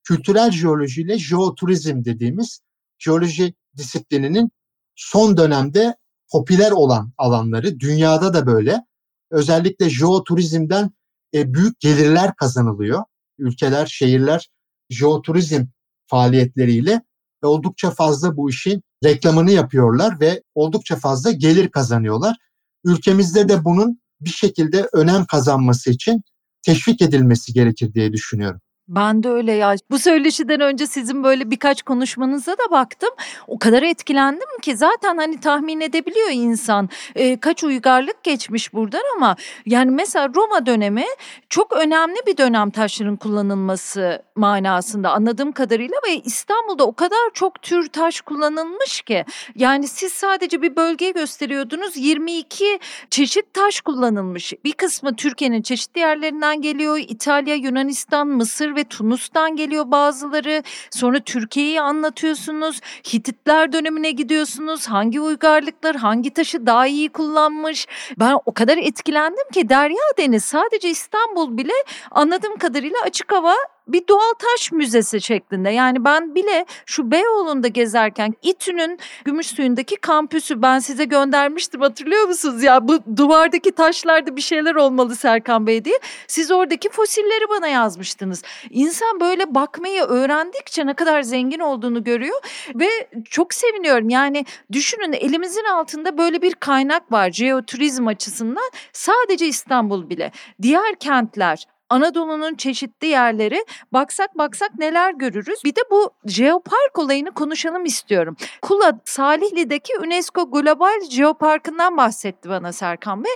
kültürel 0.04 0.50
jeoloji 0.50 1.02
ile 1.02 1.18
jeoturizm 1.18 2.04
dediğimiz 2.04 2.60
jeoloji 2.98 3.54
disiplininin 3.76 4.50
son 4.94 5.36
dönemde 5.36 5.96
popüler 6.32 6.70
olan 6.70 7.12
alanları 7.18 7.80
dünyada 7.80 8.34
da 8.34 8.46
böyle 8.46 8.84
özellikle 9.30 9.90
jeoturizmden 9.90 10.90
e, 11.34 11.54
büyük 11.54 11.80
gelirler 11.80 12.34
kazanılıyor. 12.34 13.02
Ülkeler, 13.38 13.86
şehirler 13.86 14.48
jeoturizm 14.90 15.66
faaliyetleriyle 16.06 17.02
ve 17.42 17.46
oldukça 17.46 17.90
fazla 17.90 18.36
bu 18.36 18.50
işin 18.50 18.82
reklamını 19.04 19.50
yapıyorlar 19.50 20.20
ve 20.20 20.42
oldukça 20.54 20.96
fazla 20.96 21.30
gelir 21.30 21.70
kazanıyorlar. 21.70 22.36
Ülkemizde 22.84 23.48
de 23.48 23.64
bunun 23.64 24.00
bir 24.20 24.30
şekilde 24.30 24.88
önem 24.92 25.24
kazanması 25.24 25.90
için 25.90 26.22
teşvik 26.62 27.02
edilmesi 27.02 27.52
gerekir 27.52 27.94
diye 27.94 28.12
düşünüyorum. 28.12 28.60
Ben 28.90 29.22
de 29.22 29.28
öyle 29.28 29.52
ya. 29.52 29.74
Bu 29.90 29.98
söyleşiden 29.98 30.60
önce 30.60 30.86
sizin 30.86 31.24
böyle 31.24 31.50
birkaç 31.50 31.82
konuşmanıza 31.82 32.52
da 32.52 32.70
baktım. 32.70 33.10
O 33.46 33.58
kadar 33.58 33.82
etkilendim 33.82 34.60
ki 34.62 34.76
zaten 34.76 35.16
hani 35.16 35.40
tahmin 35.40 35.80
edebiliyor 35.80 36.28
insan 36.32 36.88
e, 37.14 37.40
kaç 37.40 37.64
uygarlık 37.64 38.24
geçmiş 38.24 38.74
buradan 38.74 39.02
ama 39.16 39.36
yani 39.66 39.90
mesela 39.90 40.28
Roma 40.34 40.66
dönemi 40.66 41.04
çok 41.48 41.72
önemli 41.72 42.16
bir 42.26 42.36
dönem 42.36 42.70
taşların 42.70 43.16
kullanılması 43.16 44.22
manasında 44.36 45.10
anladığım 45.10 45.52
kadarıyla 45.52 45.96
ve 46.08 46.16
İstanbul'da 46.16 46.86
o 46.86 46.92
kadar 46.92 47.30
çok 47.34 47.62
tür 47.62 47.88
taş 47.88 48.20
kullanılmış 48.20 49.02
ki 49.02 49.24
yani 49.54 49.88
siz 49.88 50.12
sadece 50.12 50.62
bir 50.62 50.76
bölge 50.76 51.10
gösteriyordunuz 51.10 51.96
22 51.96 52.78
çeşit 53.10 53.54
taş 53.54 53.80
kullanılmış. 53.80 54.52
Bir 54.64 54.72
kısmı 54.72 55.16
Türkiye'nin 55.16 55.62
çeşitli 55.62 55.98
yerlerinden 55.98 56.62
geliyor. 56.62 56.98
İtalya, 56.98 57.54
Yunanistan, 57.54 58.28
Mısır 58.28 58.76
ve 58.76 58.79
ve 58.80 58.84
Tunus'tan 58.84 59.56
geliyor 59.56 59.90
bazıları. 59.90 60.62
Sonra 60.90 61.20
Türkiye'yi 61.20 61.80
anlatıyorsunuz. 61.80 62.80
Hititler 63.12 63.72
dönemine 63.72 64.10
gidiyorsunuz. 64.10 64.86
Hangi 64.86 65.20
uygarlıklar 65.20 65.96
hangi 65.96 66.30
taşı 66.30 66.66
daha 66.66 66.86
iyi 66.86 67.08
kullanmış. 67.08 67.86
Ben 68.18 68.38
o 68.46 68.54
kadar 68.54 68.78
etkilendim 68.78 69.50
ki 69.52 69.68
Derya 69.68 70.06
Deniz 70.18 70.44
sadece 70.44 70.90
İstanbul 70.90 71.56
bile 71.56 71.72
anladığım 72.10 72.56
kadarıyla 72.56 72.98
açık 73.04 73.32
hava 73.32 73.54
bir 73.92 74.08
doğal 74.08 74.34
taş 74.38 74.72
müzesi 74.72 75.20
şeklinde. 75.20 75.70
Yani 75.70 76.04
ben 76.04 76.34
bile 76.34 76.66
şu 76.86 77.10
Beyoğlu'nda 77.10 77.68
gezerken 77.68 78.34
İTÜ'nün 78.42 78.98
gümüş 79.24 79.46
suyundaki 79.46 79.96
kampüsü 79.96 80.62
ben 80.62 80.78
size 80.78 81.04
göndermiştim 81.04 81.80
hatırlıyor 81.80 82.24
musunuz? 82.24 82.62
Ya 82.62 82.88
bu 82.88 83.16
duvardaki 83.16 83.72
taşlarda 83.72 84.36
bir 84.36 84.40
şeyler 84.40 84.74
olmalı 84.74 85.16
Serkan 85.16 85.66
Bey 85.66 85.84
diye. 85.84 85.98
Siz 86.26 86.50
oradaki 86.50 86.88
fosilleri 86.90 87.48
bana 87.48 87.68
yazmıştınız. 87.68 88.42
İnsan 88.70 89.20
böyle 89.20 89.54
bakmayı 89.54 90.02
öğrendikçe 90.02 90.86
ne 90.86 90.94
kadar 90.94 91.22
zengin 91.22 91.58
olduğunu 91.58 92.04
görüyor 92.04 92.40
ve 92.74 92.88
çok 93.30 93.54
seviniyorum. 93.54 94.08
Yani 94.08 94.44
düşünün 94.72 95.12
elimizin 95.12 95.64
altında 95.64 96.18
böyle 96.18 96.42
bir 96.42 96.54
kaynak 96.54 97.12
var 97.12 97.30
jeoturizm 97.30 98.06
açısından 98.06 98.70
sadece 98.92 99.46
İstanbul 99.46 100.10
bile. 100.10 100.32
Diğer 100.62 100.94
kentler 100.94 101.66
Anadolu'nun 101.90 102.54
çeşitli 102.54 103.06
yerleri 103.06 103.64
baksak 103.92 104.38
baksak 104.38 104.78
neler 104.78 105.14
görürüz. 105.14 105.64
Bir 105.64 105.74
de 105.74 105.80
bu 105.90 106.10
jeopark 106.26 106.98
olayını 106.98 107.30
konuşalım 107.30 107.84
istiyorum. 107.84 108.36
Kula 108.62 109.00
Salihli'deki 109.04 109.92
UNESCO 109.98 110.50
Global 110.50 111.00
Jeopark'ından 111.10 111.96
bahsetti 111.96 112.48
bana 112.48 112.72
Serkan 112.72 113.24
Bey. 113.24 113.32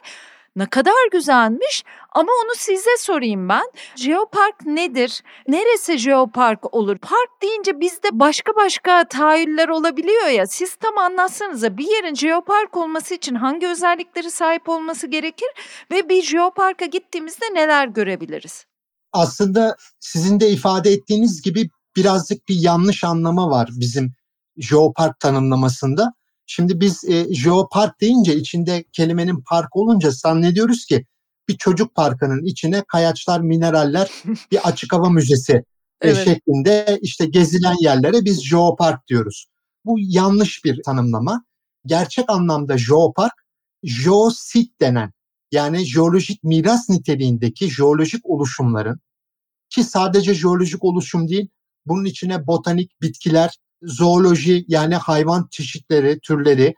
Ne 0.57 0.67
kadar 0.67 1.11
güzelmiş 1.12 1.85
ama 2.12 2.33
onu 2.45 2.55
size 2.57 2.97
sorayım 2.99 3.49
ben. 3.49 3.64
Jeopark 3.97 4.67
nedir? 4.67 5.23
Neresi 5.49 5.99
jeopark 5.99 6.75
olur? 6.75 6.99
Park 6.99 7.43
deyince 7.43 7.81
bizde 7.81 8.09
başka 8.12 8.57
başka 8.57 9.09
tahayyüller 9.09 9.69
olabiliyor 9.69 10.27
ya. 10.27 10.47
Siz 10.47 10.75
tam 10.75 10.99
anlatsanıza 10.99 11.79
bir 11.79 11.87
yerin 11.87 12.14
jeopark 12.14 12.77
olması 12.77 13.14
için 13.14 13.35
hangi 13.35 13.67
özellikleri 13.67 14.31
sahip 14.31 14.69
olması 14.69 15.07
gerekir 15.07 15.49
ve 15.90 16.09
bir 16.09 16.23
jeoparka 16.23 16.85
gittiğimizde 16.85 17.45
neler 17.55 17.88
görebiliriz? 17.88 18.67
Aslında 19.12 19.77
sizin 20.01 20.40
de 20.40 20.51
ifade 20.51 20.90
ettiğiniz 20.90 21.43
gibi 21.43 21.69
birazcık 21.97 22.49
bir 22.49 22.57
yanlış 22.57 23.05
anlama 23.05 23.51
var 23.51 23.69
bizim 23.73 24.12
jeopark 24.57 25.21
tanımlamasında. 25.21 26.12
Şimdi 26.46 26.80
biz 26.80 27.04
e, 27.04 27.35
jeopark 27.35 28.00
deyince 28.00 28.37
içinde 28.37 28.85
kelimenin 28.92 29.44
park 29.48 29.76
olunca 29.76 30.11
zannediyoruz 30.11 30.87
ki 30.87 31.07
bir 31.48 31.57
çocuk 31.57 31.94
parkının 31.94 32.44
içine 32.44 32.85
kayaçlar, 32.88 33.40
mineraller, 33.40 34.11
bir 34.50 34.68
açık 34.68 34.92
hava 34.92 35.11
müzesi 35.11 35.52
e, 35.52 35.64
evet. 36.00 36.24
şeklinde 36.24 36.98
işte 37.02 37.26
gezilen 37.26 37.76
yerlere 37.80 38.24
biz 38.24 38.44
jeopark 38.44 39.09
diyoruz. 39.09 39.46
Bu 39.85 39.96
yanlış 39.98 40.64
bir 40.64 40.83
tanımlama. 40.83 41.44
Gerçek 41.87 42.30
anlamda 42.30 42.78
jeopark, 42.78 43.35
jeosit 43.83 44.80
denen 44.80 45.12
yani 45.52 45.85
jeolojik 45.85 46.44
miras 46.44 46.88
niteliğindeki 46.88 47.70
jeolojik 47.70 48.26
oluşumların 48.26 49.00
ki 49.70 49.85
sadece 49.85 50.35
jeolojik 50.35 50.85
oluşum 50.85 51.28
değil, 51.28 51.48
bunun 51.87 52.04
içine 52.04 52.46
botanik, 52.46 53.00
bitkiler, 53.02 53.59
zooloji 53.87 54.64
yani 54.68 54.94
hayvan 54.94 55.49
çeşitleri, 55.51 56.20
türleri 56.20 56.75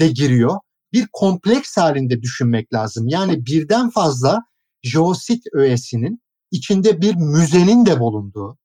de 0.00 0.08
giriyor. 0.08 0.56
Bir 0.92 1.06
kompleks 1.12 1.76
halinde 1.76 2.22
düşünmek 2.22 2.72
lazım. 2.72 3.08
Yani 3.08 3.46
birden 3.46 3.90
fazla 3.90 4.42
jeosit 4.82 5.44
öğesinin 5.52 6.22
içinde 6.50 7.00
bir 7.00 7.14
müzenin 7.14 7.86
de 7.86 8.00
bulunduğu, 8.00 8.58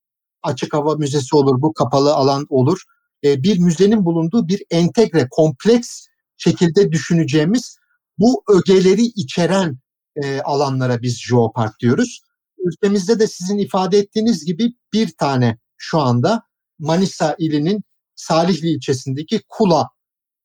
açık 0.44 0.74
hava 0.74 0.96
müzesi 0.96 1.36
olur, 1.36 1.62
bu 1.62 1.74
kapalı 1.74 2.14
alan 2.14 2.46
olur, 2.50 2.82
e, 3.24 3.44
bir 3.44 3.60
müzenin 3.60 4.06
bulunduğu 4.06 4.48
bir 4.48 4.64
entegre, 4.72 5.28
kompleks 5.32 6.08
şekilde 6.38 6.92
düşüneceğimiz 6.92 7.78
bu 8.18 8.44
ögeleri 8.50 9.02
içeren 9.02 9.80
e, 10.16 10.42
alanlara 10.42 11.02
biz 11.02 11.22
jeopark 11.22 11.80
diyoruz. 11.80 12.22
Ülkemizde 12.66 13.20
de 13.20 13.28
sizin 13.28 13.58
ifade 13.58 13.98
ettiğiniz 13.98 14.46
gibi 14.46 14.74
bir 14.94 15.18
tane 15.18 15.58
şu 15.78 16.00
anda 16.00 16.44
Manisa 16.80 17.36
ilinin 17.40 17.84
Salihli 18.16 18.70
ilçesindeki 18.70 19.42
Kula 19.50 19.90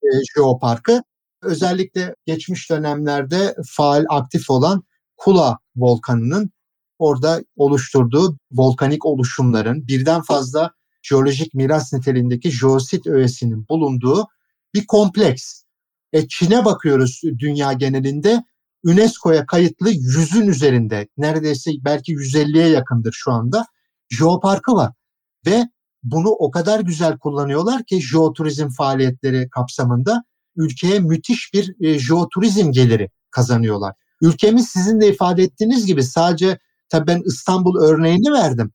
e, 0.03 0.09
Jeoparkı 0.35 1.03
özellikle 1.43 2.15
geçmiş 2.27 2.71
dönemlerde 2.71 3.57
faal 3.67 4.05
aktif 4.09 4.51
olan 4.51 4.83
Kula 5.17 5.59
volkanının 5.77 6.51
orada 6.99 7.45
oluşturduğu 7.57 8.39
volkanik 8.53 9.07
oluşumların 9.07 9.89
birden 9.89 10.23
fazla 10.23 10.73
jeolojik 11.03 11.55
miras 11.55 11.93
niteliğindeki 11.93 12.51
jeosit 12.51 13.07
öğesinin 13.07 13.69
bulunduğu 13.69 14.27
bir 14.75 14.87
kompleks. 14.87 15.63
E, 16.13 16.29
Çin'e 16.29 16.65
bakıyoruz 16.65 17.21
dünya 17.39 17.73
genelinde 17.73 18.45
UNESCO'ya 18.85 19.47
kayıtlı 19.47 19.91
yüzün 19.91 20.47
üzerinde 20.49 21.09
neredeyse 21.17 21.71
belki 21.85 22.13
150'ye 22.13 22.69
yakındır 22.69 23.13
şu 23.13 23.33
anda 23.33 23.67
jeoparkı 24.11 24.73
var. 24.73 24.93
Ve 25.47 25.65
bunu 26.03 26.29
o 26.29 26.51
kadar 26.51 26.81
güzel 26.81 27.19
kullanıyorlar 27.19 27.85
ki 27.85 28.03
jeoturizm 28.03 28.69
faaliyetleri 28.69 29.49
kapsamında 29.51 30.25
ülkeye 30.57 30.99
müthiş 30.99 31.51
bir 31.55 31.75
e, 31.81 31.99
jeoturizm 31.99 32.73
geliri 32.73 33.11
kazanıyorlar. 33.31 33.95
Ülkemiz 34.23 34.69
sizin 34.69 35.01
de 35.01 35.09
ifade 35.09 35.43
ettiğiniz 35.43 35.87
gibi 35.87 36.03
sadece 36.03 36.59
tabii 36.89 37.07
ben 37.07 37.23
İstanbul 37.27 37.81
örneğini 37.81 38.33
verdim. 38.33 38.73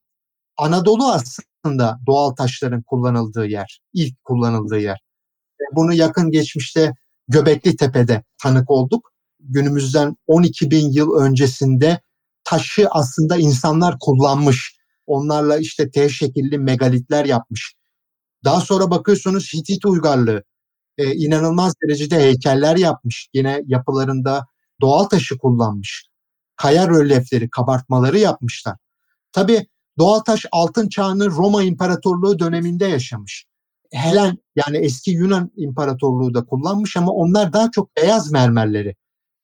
Anadolu 0.58 1.12
aslında 1.12 2.00
doğal 2.08 2.32
taşların 2.32 2.82
kullanıldığı 2.82 3.46
yer, 3.46 3.82
ilk 3.94 4.24
kullanıldığı 4.24 4.80
yer. 4.80 5.00
Bunu 5.76 5.94
yakın 5.94 6.32
geçmişte 6.32 6.94
Göbekli 7.28 7.76
Tepe'de 7.76 8.24
tanık 8.44 8.72
olduk. 8.72 9.12
Günümüzden 9.40 10.16
12 10.28 10.72
bin 10.72 10.92
yıl 10.92 11.16
öncesinde 11.16 12.02
taşı 12.44 12.88
aslında 12.90 13.38
insanlar 13.38 13.96
kullanmış. 14.00 14.76
Onlarla 15.08 15.58
işte 15.58 15.92
T 15.92 16.10
şekilli 16.10 16.58
megalitler 16.58 17.26
yapmış. 17.26 17.74
Daha 18.44 18.62
sonra 18.62 18.92
bakıyorsunuz 18.92 19.54
Hitit 19.54 19.86
uygarlığı 19.86 20.44
e, 20.98 21.14
inanılmaz 21.16 21.74
derecede 21.84 22.20
heykeller 22.20 22.78
yapmış. 22.78 23.28
Yine 23.34 23.62
yapılarında 23.66 24.46
doğal 24.82 25.04
taşı 25.04 25.38
kullanmış. 25.38 26.06
Kaya 26.56 26.88
rölyefleri, 26.88 27.50
kabartmaları 27.50 28.20
yapmışlar. 28.20 28.78
Tabi 29.32 29.68
doğal 29.98 30.20
taş 30.20 30.46
altın 30.52 30.90
çağını 30.90 31.26
Roma 31.32 31.64
İmparatorluğu 31.64 32.40
döneminde 32.40 32.86
yaşamış. 32.86 33.46
Helen 33.92 34.38
yani 34.56 34.78
eski 34.78 35.12
Yunan 35.12 35.52
İmparatorluğu 35.56 36.34
da 36.34 36.46
kullanmış 36.46 36.98
ama 36.98 37.12
onlar 37.12 37.54
daha 37.54 37.72
çok 37.72 37.98
beyaz 37.98 38.32
mermerleri, 38.32 38.96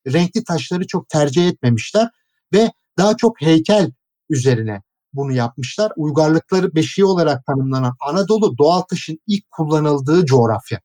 renkli 0.07 0.43
taşları 0.43 0.87
çok 0.87 1.09
tercih 1.09 1.47
etmemişler 1.47 2.09
ve 2.53 2.71
daha 2.97 3.17
çok 3.17 3.41
heykel 3.41 3.91
üzerine 4.29 4.81
bunu 5.13 5.31
yapmışlar. 5.31 5.91
Uygarlıkları 5.95 6.75
beşiği 6.75 7.05
olarak 7.05 7.45
tanımlanan 7.45 7.95
Anadolu 8.09 8.57
doğal 8.57 8.81
taşın 8.81 9.19
ilk 9.27 9.51
kullanıldığı 9.51 10.25
coğrafya. 10.25 10.79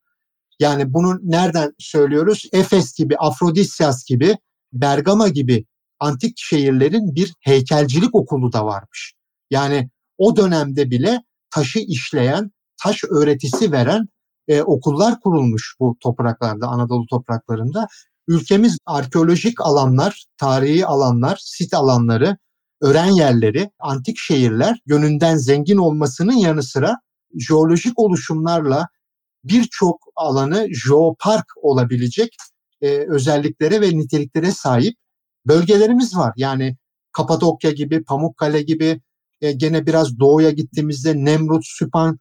Yani 0.61 0.95
bunu 0.95 1.19
nereden 1.23 1.73
söylüyoruz? 1.79 2.45
Efes 2.53 2.95
gibi, 2.95 3.17
Afrodisyas 3.19 4.05
gibi, 4.05 4.37
Bergama 4.73 5.29
gibi 5.29 5.67
antik 6.01 6.33
şehirlerin 6.37 7.15
bir 7.15 7.35
heykelcilik 7.41 8.15
okulu 8.15 8.53
da 8.53 8.67
varmış. 8.67 9.15
Yani 9.51 9.91
o 10.19 10.37
dönemde 10.37 10.91
bile 10.91 11.23
taşı 11.51 11.79
işleyen, 11.79 12.51
taş 12.83 13.05
öğretisi 13.05 13.73
veren 13.73 14.09
e, 14.49 14.63
okullar 14.63 15.21
kurulmuş 15.21 15.77
bu 15.81 15.97
topraklarda, 16.01 16.67
Anadolu 16.67 17.07
topraklarında. 17.07 17.87
Ülkemiz 18.29 18.79
arkeolojik 18.87 19.61
alanlar, 19.61 20.25
tarihi 20.39 20.87
alanlar, 20.87 21.39
sit 21.41 21.75
alanları, 21.75 22.37
öğren 22.81 23.11
yerleri, 23.11 23.71
antik 23.79 24.19
şehirler 24.19 24.79
yönünden 24.87 25.37
zengin 25.37 25.77
olmasının 25.77 26.33
yanı 26.33 26.63
sıra 26.63 26.97
jeolojik 27.39 27.99
oluşumlarla 27.99 28.89
birçok 29.45 30.01
alanı 30.17 30.69
jeopark 30.75 31.47
olabilecek 31.63 32.37
e, 32.81 32.89
özelliklere 33.09 33.81
ve 33.81 33.99
niteliklere 33.99 34.53
sahip 34.53 34.97
bölgelerimiz 35.47 36.17
var. 36.17 36.33
Yani 36.37 36.77
Kapadokya 37.13 37.71
gibi, 37.71 38.05
Pamukkale 38.05 38.63
gibi, 38.63 39.01
e, 39.41 39.53
gene 39.53 39.87
biraz 39.87 40.19
doğuya 40.19 40.51
gittiğimizde 40.51 41.25
Nemrut, 41.25 41.67
Süphan, 41.67 42.19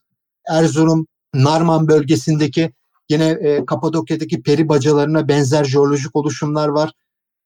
Erzurum, 0.49 1.07
Narman 1.33 1.87
bölgesindeki 1.87 2.73
yine 3.09 3.25
e, 3.25 3.65
Kapadokya'daki 3.65 4.41
peri 4.41 4.69
bacalarına 4.69 5.27
benzer 5.27 5.63
jeolojik 5.63 6.15
oluşumlar 6.15 6.67
var. 6.67 6.91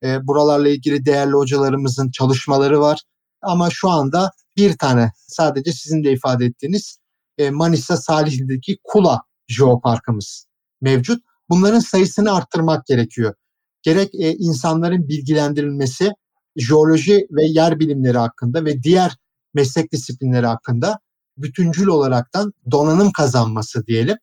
E, 0.04 0.28
buralarla 0.28 0.70
ilgili 0.70 1.06
değerli 1.06 1.34
hocalarımızın 1.34 2.12
çalışmaları 2.12 2.80
var. 2.80 3.02
Ama 3.42 3.70
şu 3.70 3.90
anda 3.90 4.32
bir 4.58 4.78
tane 4.78 5.12
sadece 5.28 5.72
sizin 5.72 6.04
de 6.04 6.12
ifade 6.12 6.46
ettiğiniz 6.46 6.98
e, 7.38 7.50
Manisa 7.50 7.98
Salihli'deki 7.98 8.78
Kula 8.84 9.22
Jeoparkımız 9.48 10.46
mevcut. 10.82 11.24
Bunların 11.50 11.80
sayısını 11.80 12.36
arttırmak 12.36 12.86
gerekiyor. 12.86 13.34
Gerek 13.82 14.16
e, 14.16 14.34
insanların 14.34 15.08
bilgilendirilmesi, 15.08 16.12
jeoloji 16.56 17.28
ve 17.32 17.46
yer 17.46 17.80
bilimleri 17.80 18.18
hakkında 18.18 18.66
ve 18.66 18.84
diğer 18.84 19.18
meslek 19.54 19.92
disiplinleri 19.92 20.46
hakkında 20.46 21.00
bütüncül 21.38 21.88
olaraktan 21.88 22.54
donanım 22.72 23.12
kazanması 23.12 23.86
diyelim 23.86 24.18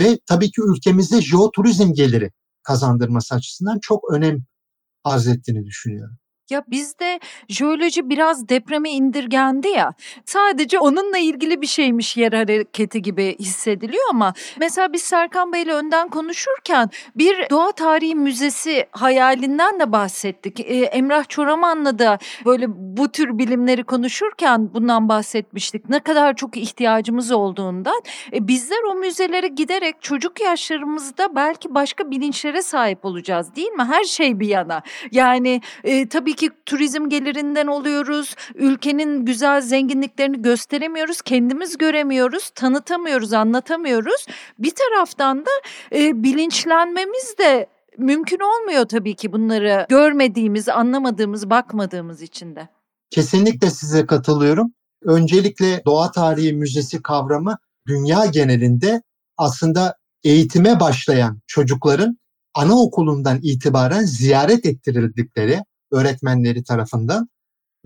ve 0.00 0.18
tabii 0.26 0.50
ki 0.50 0.60
ülkemize 0.60 1.22
jeoturizm 1.22 1.92
geliri 1.92 2.30
kazandırması 2.62 3.34
açısından 3.34 3.78
çok 3.82 4.12
önem 4.12 4.44
arz 5.04 5.28
ettiğini 5.28 5.66
düşünüyorum. 5.66 6.18
Ya 6.50 6.64
bizde 6.68 7.20
jeoloji 7.48 8.10
biraz 8.10 8.48
depreme 8.48 8.90
indirgendi 8.90 9.68
ya. 9.68 9.94
Sadece 10.24 10.78
onunla 10.78 11.18
ilgili 11.18 11.60
bir 11.62 11.66
şeymiş 11.66 12.16
yer 12.16 12.32
hareketi 12.32 13.02
gibi 13.02 13.36
hissediliyor 13.38 14.04
ama 14.10 14.34
mesela 14.60 14.92
biz 14.92 15.02
Serkan 15.02 15.52
Bey'le 15.52 15.68
önden 15.68 16.08
konuşurken 16.08 16.90
bir 17.16 17.50
doğa 17.50 17.72
tarihi 17.72 18.14
müzesi 18.14 18.86
hayalinden 18.90 19.80
de 19.80 19.92
bahsettik. 19.92 20.60
Ee, 20.60 20.84
Emrah 20.84 21.28
Çoraman'la 21.28 21.98
da 21.98 22.18
böyle 22.46 22.66
bu 22.68 23.12
tür 23.12 23.38
bilimleri 23.38 23.84
konuşurken 23.84 24.74
bundan 24.74 25.08
bahsetmiştik. 25.08 25.88
Ne 25.88 26.00
kadar 26.00 26.36
çok 26.36 26.56
ihtiyacımız 26.56 27.32
olduğundan. 27.32 28.02
E, 28.32 28.48
bizler 28.48 28.82
o 28.90 28.94
müzelere 28.94 29.48
giderek 29.48 30.02
çocuk 30.02 30.40
yaşlarımızda 30.40 31.36
belki 31.36 31.74
başka 31.74 32.10
bilinçlere 32.10 32.62
sahip 32.62 33.04
olacağız 33.04 33.56
değil 33.56 33.72
mi? 33.72 33.84
Her 33.84 34.04
şey 34.04 34.40
bir 34.40 34.48
yana. 34.48 34.82
Yani 35.12 35.60
e, 35.84 36.08
tabii 36.08 36.34
ki 36.40 36.50
turizm 36.66 37.08
gelirinden 37.08 37.66
oluyoruz. 37.66 38.34
Ülkenin 38.54 39.24
güzel 39.24 39.60
zenginliklerini 39.60 40.42
gösteremiyoruz. 40.42 41.22
Kendimiz 41.22 41.78
göremiyoruz, 41.78 42.50
tanıtamıyoruz, 42.54 43.32
anlatamıyoruz. 43.32 44.26
Bir 44.58 44.70
taraftan 44.74 45.38
da 45.38 45.50
e, 45.92 46.22
bilinçlenmemiz 46.22 47.34
de 47.38 47.66
mümkün 47.98 48.38
olmuyor 48.40 48.84
tabii 48.84 49.14
ki 49.14 49.32
bunları 49.32 49.86
görmediğimiz, 49.88 50.68
anlamadığımız, 50.68 51.50
bakmadığımız 51.50 52.22
için 52.22 52.56
de. 52.56 52.68
Kesinlikle 53.10 53.70
size 53.70 54.06
katılıyorum. 54.06 54.72
Öncelikle 55.04 55.82
Doğa 55.86 56.10
Tarihi 56.10 56.52
Müzesi 56.52 57.02
kavramı 57.02 57.58
dünya 57.86 58.26
genelinde 58.26 59.02
aslında 59.36 59.96
eğitime 60.24 60.80
başlayan 60.80 61.40
çocukların 61.46 62.18
anaokulundan 62.54 63.38
itibaren 63.42 64.04
ziyaret 64.04 64.66
ettirildikleri 64.66 65.60
öğretmenleri 65.92 66.64
tarafından 66.64 67.28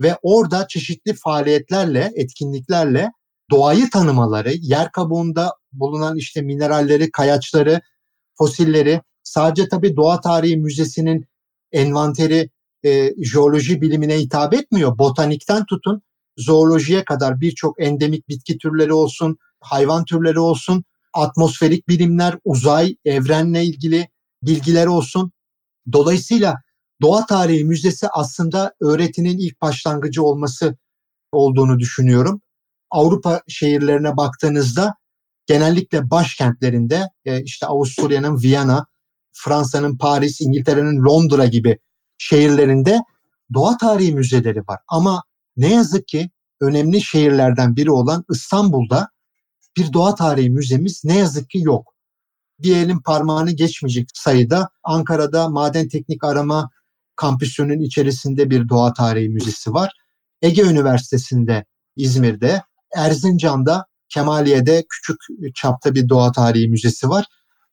ve 0.01 0.17
orada 0.21 0.67
çeşitli 0.67 1.13
faaliyetlerle, 1.13 2.11
etkinliklerle 2.15 3.11
doğayı 3.51 3.89
tanımaları, 3.89 4.53
yer 4.53 4.91
kabuğunda 4.91 5.53
bulunan 5.73 6.17
işte 6.17 6.41
mineralleri, 6.41 7.11
kayaçları, 7.11 7.81
fosilleri, 8.37 9.01
sadece 9.23 9.69
tabii 9.69 9.95
Doğa 9.95 10.21
Tarihi 10.21 10.57
Müzesi'nin 10.57 11.25
envanteri 11.71 12.49
e, 12.85 13.23
jeoloji 13.23 13.81
bilimine 13.81 14.19
hitap 14.19 14.53
etmiyor. 14.53 14.97
Botanikten 14.97 15.65
tutun 15.65 16.01
zoolojiye 16.37 17.05
kadar 17.05 17.41
birçok 17.41 17.83
endemik 17.83 18.29
bitki 18.29 18.57
türleri 18.57 18.93
olsun, 18.93 19.37
hayvan 19.59 20.05
türleri 20.05 20.39
olsun, 20.39 20.83
atmosferik 21.13 21.87
bilimler, 21.87 22.37
uzay, 22.43 22.95
evrenle 23.05 23.63
ilgili 23.63 24.09
bilgiler 24.43 24.87
olsun. 24.87 25.31
Dolayısıyla 25.91 26.55
Doğa 27.01 27.25
Tarihi 27.25 27.63
Müzesi 27.63 28.07
aslında 28.07 28.73
öğretinin 28.81 29.37
ilk 29.37 29.61
başlangıcı 29.61 30.23
olması 30.23 30.77
olduğunu 31.31 31.79
düşünüyorum. 31.79 32.41
Avrupa 32.91 33.41
şehirlerine 33.47 34.17
baktığınızda 34.17 34.95
genellikle 35.45 36.09
başkentlerinde 36.09 37.09
e, 37.25 37.43
işte 37.43 37.67
Avusturya'nın 37.67 38.41
Viyana, 38.41 38.85
Fransa'nın 39.33 39.97
Paris, 39.97 40.41
İngiltere'nin 40.41 41.05
Londra 41.05 41.45
gibi 41.45 41.79
şehirlerinde 42.17 42.99
doğa 43.53 43.77
tarihi 43.77 44.15
müzeleri 44.15 44.59
var. 44.59 44.79
Ama 44.87 45.23
ne 45.57 45.73
yazık 45.73 46.07
ki 46.07 46.29
önemli 46.61 47.01
şehirlerden 47.01 47.75
biri 47.75 47.91
olan 47.91 48.25
İstanbul'da 48.31 49.09
bir 49.77 49.93
doğa 49.93 50.15
tarihi 50.15 50.49
müzemiz 50.49 51.01
ne 51.03 51.17
yazık 51.17 51.49
ki 51.49 51.59
yok. 51.61 51.93
Bir 52.59 52.75
elin 52.75 52.99
parmağını 52.99 53.51
geçmeyecek 53.51 54.09
sayıda 54.13 54.69
Ankara'da 54.83 55.49
Maden 55.49 55.87
Teknik 55.87 56.23
Arama 56.23 56.69
kampüsünün 57.15 57.79
içerisinde 57.79 58.49
bir 58.49 58.69
doğa 58.69 58.93
tarihi 58.93 59.29
müzesi 59.29 59.73
var. 59.73 59.93
Ege 60.41 60.61
Üniversitesi'nde 60.61 61.65
İzmir'de, 61.95 62.61
Erzincan'da, 62.95 63.85
Kemaliye'de 64.09 64.85
küçük 64.89 65.17
çapta 65.55 65.95
bir 65.95 66.09
doğa 66.09 66.31
tarihi 66.31 66.67
müzesi 66.67 67.09
var. 67.09 67.25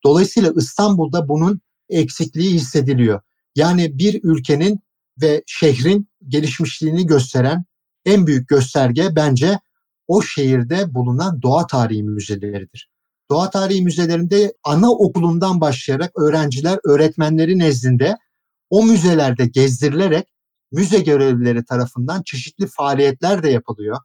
Dolayısıyla 0.05 0.53
İstanbul'da 0.57 1.29
bunun 1.29 1.61
eksikliği 1.89 2.55
hissediliyor. 2.55 3.21
Yani 3.57 3.99
bir 3.99 4.21
ülkenin 4.23 4.81
ve 5.23 5.43
şehrin 5.47 6.09
gelişmişliğini 6.29 7.07
gösteren 7.07 7.65
en 8.05 8.27
büyük 8.27 8.49
gösterge 8.49 9.17
bence 9.17 9.59
o 10.09 10.23
şehirde 10.23 10.95
bulunan 10.95 11.43
doğa 11.43 11.67
tarihi 11.67 12.03
müzeleridir. 12.03 12.91
Doğa 13.31 13.51
tarihi 13.51 13.83
müzelerinde 13.83 14.55
ana 14.65 14.91
okulundan 14.91 15.61
başlayarak 15.61 16.19
öğrenciler 16.19 16.79
öğretmenleri 16.85 17.59
nezdinde 17.59 18.17
o 18.73 18.85
müzelerde 18.85 19.47
gezdirilerek 19.47 20.27
müze 20.73 20.99
görevlileri 20.99 21.65
tarafından 21.65 22.23
çeşitli 22.23 22.67
faaliyetler 22.67 23.43
de 23.43 23.51
yapılıyor. 23.51 23.99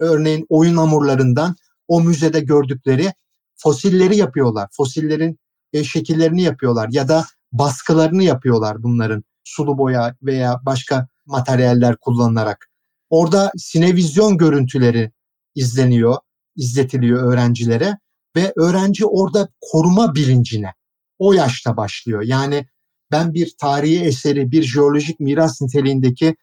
Örneğin 0.00 0.46
oyun 0.48 0.76
hamurlarından 0.76 1.56
o 1.88 2.00
müzede 2.00 2.40
gördükleri 2.40 3.12
fosilleri 3.56 4.16
yapıyorlar. 4.16 4.68
Fosillerin 4.72 5.38
e, 5.72 5.84
şekillerini 5.84 6.42
yapıyorlar 6.42 6.88
ya 6.92 7.08
da 7.08 7.24
baskılarını 7.52 8.22
yapıyorlar 8.22 8.82
bunların 8.82 9.24
sulu 9.44 9.78
boya 9.78 10.16
veya 10.22 10.60
başka 10.66 11.08
materyaller 11.26 11.96
kullanılarak. 11.96 12.70
Orada 13.10 13.52
sinevizyon 13.56 14.38
görüntüleri 14.38 15.12
izleniyor, 15.54 16.16
izletiliyor 16.56 17.32
öğrencilere 17.32 17.98
ve 18.36 18.52
öğrenci 18.56 19.06
orada 19.06 19.48
koruma 19.60 20.14
bilincine 20.14 20.74
o 21.18 21.32
yaşta 21.32 21.76
başlıyor. 21.76 22.22
Yani 22.22 22.66
ben 23.12 23.34
bir 23.34 23.54
tarihi 23.60 24.04
eseri, 24.04 24.50
bir 24.50 24.62
jeolojik 24.62 25.20
miras 25.20 25.60
niteliğindeki 25.62 26.36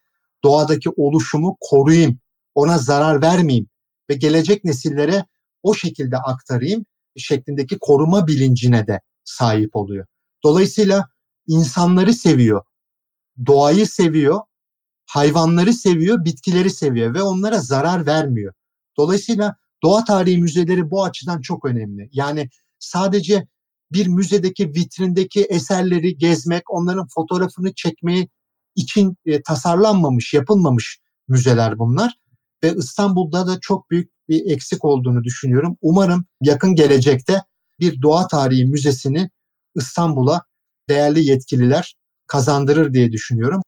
doğadaki 0.44 0.90
oluşumu 0.90 1.58
koruyayım, 1.62 2.20
ona 2.56 2.78
zarar 2.78 3.22
vermeyeyim 3.22 3.68
ve 4.10 4.14
gelecek 4.14 4.64
nesillere 4.64 5.26
o 5.64 5.74
şekilde 5.74 6.18
aktarayım 6.18 6.86
şeklindeki 7.18 7.78
koruma 7.80 8.28
bilincine 8.28 8.88
de 8.88 9.02
sahip 9.24 9.76
oluyor. 9.76 10.06
Dolayısıyla 10.44 11.10
insanları 11.48 12.14
seviyor, 12.14 12.64
doğayı 13.46 13.88
seviyor, 13.88 14.40
hayvanları 15.06 15.74
seviyor, 15.74 16.26
bitkileri 16.26 16.70
seviyor 16.70 17.14
ve 17.14 17.22
onlara 17.22 17.60
zarar 17.60 18.06
vermiyor. 18.06 18.54
Dolayısıyla 18.98 19.56
doğa 19.84 20.04
tarihi 20.04 20.38
müzeleri 20.38 20.92
bu 20.92 21.04
açıdan 21.04 21.42
çok 21.42 21.66
önemli. 21.66 22.10
Yani 22.12 22.50
sadece 22.80 23.48
bir 23.92 24.08
müzedeki 24.08 24.70
vitrindeki 24.70 25.44
eserleri 25.44 26.18
gezmek, 26.18 26.74
onların 26.74 27.08
fotoğrafını 27.16 27.74
çekmeyi 27.74 28.30
için 28.76 29.18
e, 29.26 29.42
tasarlanmamış, 29.42 30.34
yapılmamış 30.34 31.00
müzeler 31.28 31.80
bunlar. 31.80 32.14
Ve 32.64 32.76
İstanbul'da 32.76 33.48
da 33.48 33.60
çok 33.62 33.90
büyük 33.92 34.12
bir 34.30 34.52
eksik 34.52 34.86
olduğunu 34.86 35.24
düşünüyorum. 35.24 35.78
Umarım 35.82 36.26
yakın 36.42 36.76
gelecekte 36.76 37.44
bir 37.80 38.02
doğa 38.02 38.28
tarihi 38.28 38.66
müzesini 38.66 39.30
İstanbul'a 39.76 40.42
değerli 40.90 41.26
yetkililer 41.26 41.96
kazandırır 42.28 42.94
diye 42.94 43.12
düşünüyorum. 43.12 43.62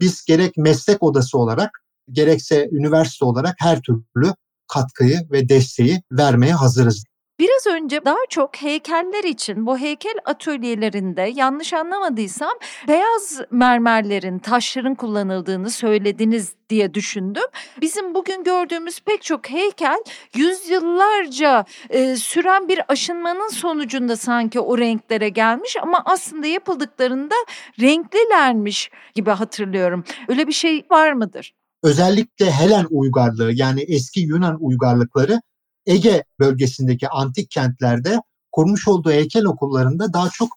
Biz 0.00 0.24
gerek 0.24 0.56
meslek 0.56 1.02
odası 1.02 1.38
olarak 1.38 1.82
gerekse 2.12 2.68
üniversite 2.72 3.24
olarak 3.24 3.54
her 3.58 3.82
türlü 3.82 4.34
katkıyı 4.68 5.30
ve 5.30 5.48
desteği 5.48 6.02
vermeye 6.12 6.54
hazırız. 6.54 7.04
Biraz 7.38 7.66
önce 7.66 8.04
daha 8.04 8.18
çok 8.28 8.56
heykeller 8.56 9.24
için 9.24 9.66
bu 9.66 9.78
heykel 9.78 10.14
atölyelerinde 10.24 11.32
yanlış 11.34 11.72
anlamadıysam 11.72 12.52
beyaz 12.88 13.40
mermerlerin, 13.50 14.38
taşların 14.38 14.94
kullanıldığını 14.94 15.70
söylediniz 15.70 16.52
diye 16.70 16.94
düşündüm. 16.94 17.42
Bizim 17.80 18.14
bugün 18.14 18.44
gördüğümüz 18.44 19.00
pek 19.00 19.22
çok 19.22 19.50
heykel 19.50 19.98
yüzyıllarca 20.34 21.64
e, 21.90 22.16
süren 22.16 22.68
bir 22.68 22.80
aşınmanın 22.88 23.48
sonucunda 23.48 24.16
sanki 24.16 24.60
o 24.60 24.78
renklere 24.78 25.28
gelmiş 25.28 25.76
ama 25.82 26.02
aslında 26.04 26.46
yapıldıklarında 26.46 27.34
renklilermiş 27.80 28.90
gibi 29.14 29.30
hatırlıyorum. 29.30 30.04
Öyle 30.28 30.46
bir 30.46 30.52
şey 30.52 30.84
var 30.90 31.12
mıdır? 31.12 31.54
Özellikle 31.82 32.50
Helen 32.50 32.86
uygarlığı 32.90 33.52
yani 33.52 33.80
eski 33.80 34.20
Yunan 34.20 34.56
uygarlıkları 34.60 35.40
Ege 35.88 36.24
bölgesindeki 36.38 37.08
antik 37.08 37.50
kentlerde 37.50 38.20
kurmuş 38.52 38.88
olduğu 38.88 39.10
heykel 39.10 39.44
okullarında 39.44 40.12
daha 40.12 40.30
çok 40.30 40.48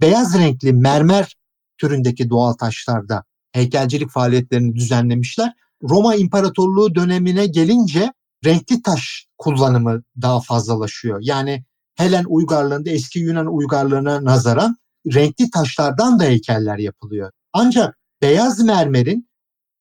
beyaz 0.00 0.38
renkli 0.38 0.72
mermer 0.72 1.36
türündeki 1.78 2.30
doğal 2.30 2.52
taşlarda 2.52 3.24
heykelcilik 3.52 4.10
faaliyetlerini 4.10 4.76
düzenlemişler. 4.76 5.52
Roma 5.82 6.14
İmparatorluğu 6.14 6.94
dönemine 6.94 7.46
gelince 7.46 8.12
renkli 8.44 8.82
taş 8.82 9.26
kullanımı 9.38 10.02
daha 10.22 10.40
fazlalaşıyor. 10.40 11.18
Yani 11.22 11.64
Helen 11.94 12.24
uygarlığında 12.28 12.90
eski 12.90 13.18
Yunan 13.18 13.46
uygarlığına 13.46 14.24
nazaran 14.24 14.76
renkli 15.14 15.50
taşlardan 15.50 16.20
da 16.20 16.24
heykeller 16.24 16.78
yapılıyor. 16.78 17.30
Ancak 17.52 17.98
beyaz 18.22 18.60
mermerin 18.60 19.28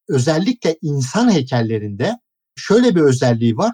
özellikle 0.09 0.77
insan 0.81 1.31
heykellerinde 1.31 2.19
şöyle 2.55 2.95
bir 2.95 3.01
özelliği 3.01 3.57
var 3.57 3.73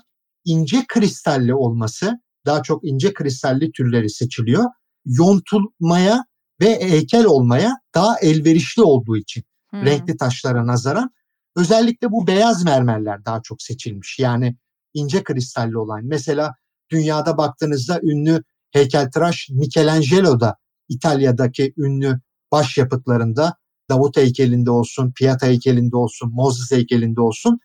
ince 0.50 0.86
kristalli 0.88 1.54
olması, 1.54 2.20
daha 2.46 2.64
çok 2.64 2.88
ince 2.88 3.14
kristalli 3.14 3.72
türleri 3.72 4.10
seçiliyor. 4.10 4.64
Yontulmaya 5.06 6.26
ve 6.62 6.80
heykel 6.82 7.26
olmaya 7.26 7.74
daha 7.96 8.20
elverişli 8.20 8.82
olduğu 8.82 9.18
için. 9.18 9.44
hmm. 9.70 9.86
renkli 9.86 10.18
taşlara 10.18 10.68
nazaran. 10.68 11.10
Özellikle 11.56 12.12
bu 12.12 12.28
beyaz 12.28 12.64
mermerler 12.64 13.26
daha 13.26 13.42
çok 13.42 13.62
seçilmiş. 13.62 14.20
Yani 14.20 14.58
ince 14.94 15.24
kristalli 15.24 15.78
olan. 15.78 16.00
Mesela 16.04 16.54
dünyada 16.92 17.38
baktığınızda 17.38 18.00
ünlü 18.04 18.44
heykeltıraş 18.72 19.50
Michelangelo 19.50 20.40
da 20.40 20.56
İtalya'daki 20.90 21.74
ünlü 21.78 22.20
başyapıtlarında 22.52 23.56
Davut 23.90 24.18
heykelinde 24.18 24.72
olsun, 24.72 25.12
Pieta 25.16 25.48
heykelinde 25.48 25.96
olsun, 25.96 26.32
Moses 26.34 26.72
heykelinde 26.72 27.22
olsun 27.22 27.60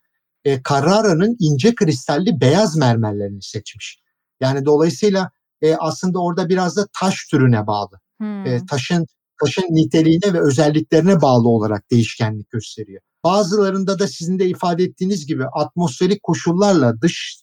e, 0.44 0.62
Carrara'nın 0.68 1.37
ince 1.40 1.74
kristalli 1.74 2.40
beyaz 2.40 2.76
mermerlerini 2.76 3.42
seçmiş. 3.42 3.98
Yani 4.40 4.64
dolayısıyla 4.64 5.30
e, 5.62 5.74
aslında 5.74 6.18
orada 6.18 6.48
biraz 6.48 6.76
da 6.76 6.87
taş 7.00 7.26
türüne 7.30 7.66
bağlı. 7.66 8.00
Hmm. 8.18 8.46
E, 8.46 8.66
taşın 8.70 9.07
taşın 9.40 9.66
niteliğine 9.70 10.33
ve 10.33 10.40
özelliklerine 10.40 11.22
bağlı 11.22 11.48
olarak 11.48 11.90
değişkenlik 11.90 12.50
gösteriyor. 12.50 13.02
Bazılarında 13.24 13.98
da 13.98 14.09
sizin 14.09 14.38
de 14.38 14.48
ifade 14.48 14.85
ettiğiniz 14.85 15.26
gibi 15.26 15.46
atmosferik 15.46 16.22
koşullarla 16.22 17.00
dış 17.00 17.37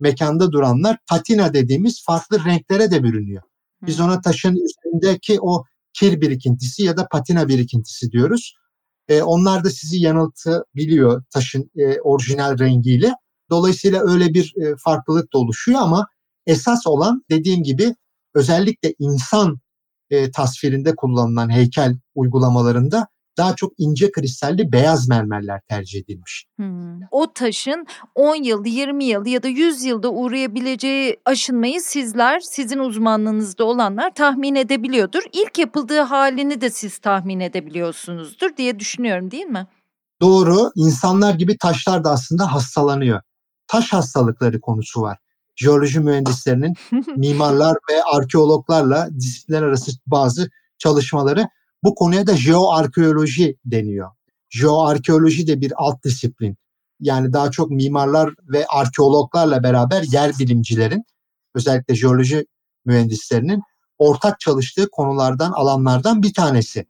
mekanda 0.00 0.52
duranlar 0.52 0.98
patina 1.08 1.54
dediğimiz 1.54 2.04
farklı 2.04 2.44
renklere 2.44 2.90
de 2.90 3.02
bürünüyor. 3.02 3.42
Biz 3.86 4.00
ona 4.00 4.20
taşın 4.20 4.56
üzerindeki 4.56 5.38
o 5.40 5.64
kir 5.92 6.20
birikintisi 6.20 6.82
ya 6.82 6.96
da 6.96 7.08
patina 7.08 7.48
birikintisi 7.48 8.10
diyoruz. 8.10 8.54
E, 9.08 9.22
onlar 9.22 9.64
da 9.64 9.70
sizi 9.70 9.98
yanıltabiliyor 9.98 11.22
taşın 11.30 11.70
e, 11.76 12.00
orijinal 12.00 12.58
rengiyle. 12.58 13.14
Dolayısıyla 13.50 14.02
öyle 14.02 14.34
bir 14.34 14.54
e, 14.62 14.74
farklılık 14.84 15.32
da 15.32 15.38
oluşuyor 15.38 15.80
ama 15.80 16.06
esas 16.46 16.86
olan 16.86 17.24
dediğim 17.30 17.62
gibi 17.62 17.94
özellikle 18.34 18.94
insan 18.98 19.58
e, 20.10 20.30
tasvirinde 20.30 20.96
kullanılan 20.96 21.50
heykel 21.50 21.98
uygulamalarında 22.14 23.08
daha 23.36 23.56
çok 23.56 23.72
ince 23.78 24.12
kristalli 24.12 24.72
beyaz 24.72 25.08
mermerler 25.08 25.60
tercih 25.68 26.00
edilmiş. 26.00 26.46
Hmm. 26.56 27.00
O 27.10 27.32
taşın 27.32 27.86
10 28.14 28.44
yıl, 28.44 28.64
20 28.66 29.04
yıl 29.04 29.26
ya 29.26 29.42
da 29.42 29.48
100 29.48 29.84
yılda 29.84 30.10
uğrayabileceği 30.10 31.16
aşınmayı 31.24 31.80
sizler, 31.80 32.40
sizin 32.40 32.78
uzmanlığınızda 32.78 33.64
olanlar 33.64 34.14
tahmin 34.14 34.54
edebiliyordur. 34.54 35.22
İlk 35.32 35.58
yapıldığı 35.58 36.00
halini 36.00 36.60
de 36.60 36.70
siz 36.70 36.98
tahmin 36.98 37.40
edebiliyorsunuzdur 37.40 38.56
diye 38.56 38.78
düşünüyorum 38.78 39.30
değil 39.30 39.46
mi? 39.46 39.66
Doğru. 40.20 40.70
İnsanlar 40.74 41.34
gibi 41.34 41.58
taşlar 41.58 42.04
da 42.04 42.10
aslında 42.10 42.52
hastalanıyor. 42.54 43.20
Taş 43.66 43.92
hastalıkları 43.92 44.60
konusu 44.60 45.02
var. 45.02 45.18
Jeoloji 45.56 46.00
mühendislerinin 46.00 46.74
mimarlar 47.16 47.76
ve 47.90 48.02
arkeologlarla 48.02 49.08
disiplinler 49.20 49.62
arası 49.62 49.90
bazı 50.06 50.50
çalışmaları 50.78 51.48
bu 51.86 51.94
konuya 51.94 52.26
da 52.26 52.36
jeoarkeoloji 52.36 53.56
deniyor. 53.64 54.10
Jeoarkeoloji 54.50 55.46
de 55.46 55.60
bir 55.60 55.72
alt 55.76 56.04
disiplin. 56.04 56.56
Yani 57.00 57.32
daha 57.32 57.50
çok 57.50 57.70
mimarlar 57.70 58.34
ve 58.52 58.66
arkeologlarla 58.66 59.62
beraber 59.62 60.02
yer 60.02 60.38
bilimcilerin 60.38 61.04
özellikle 61.54 61.94
jeoloji 61.94 62.46
mühendislerinin 62.84 63.62
ortak 63.98 64.40
çalıştığı 64.40 64.90
konulardan, 64.90 65.52
alanlardan 65.52 66.22
bir 66.22 66.34
tanesi. 66.34 66.86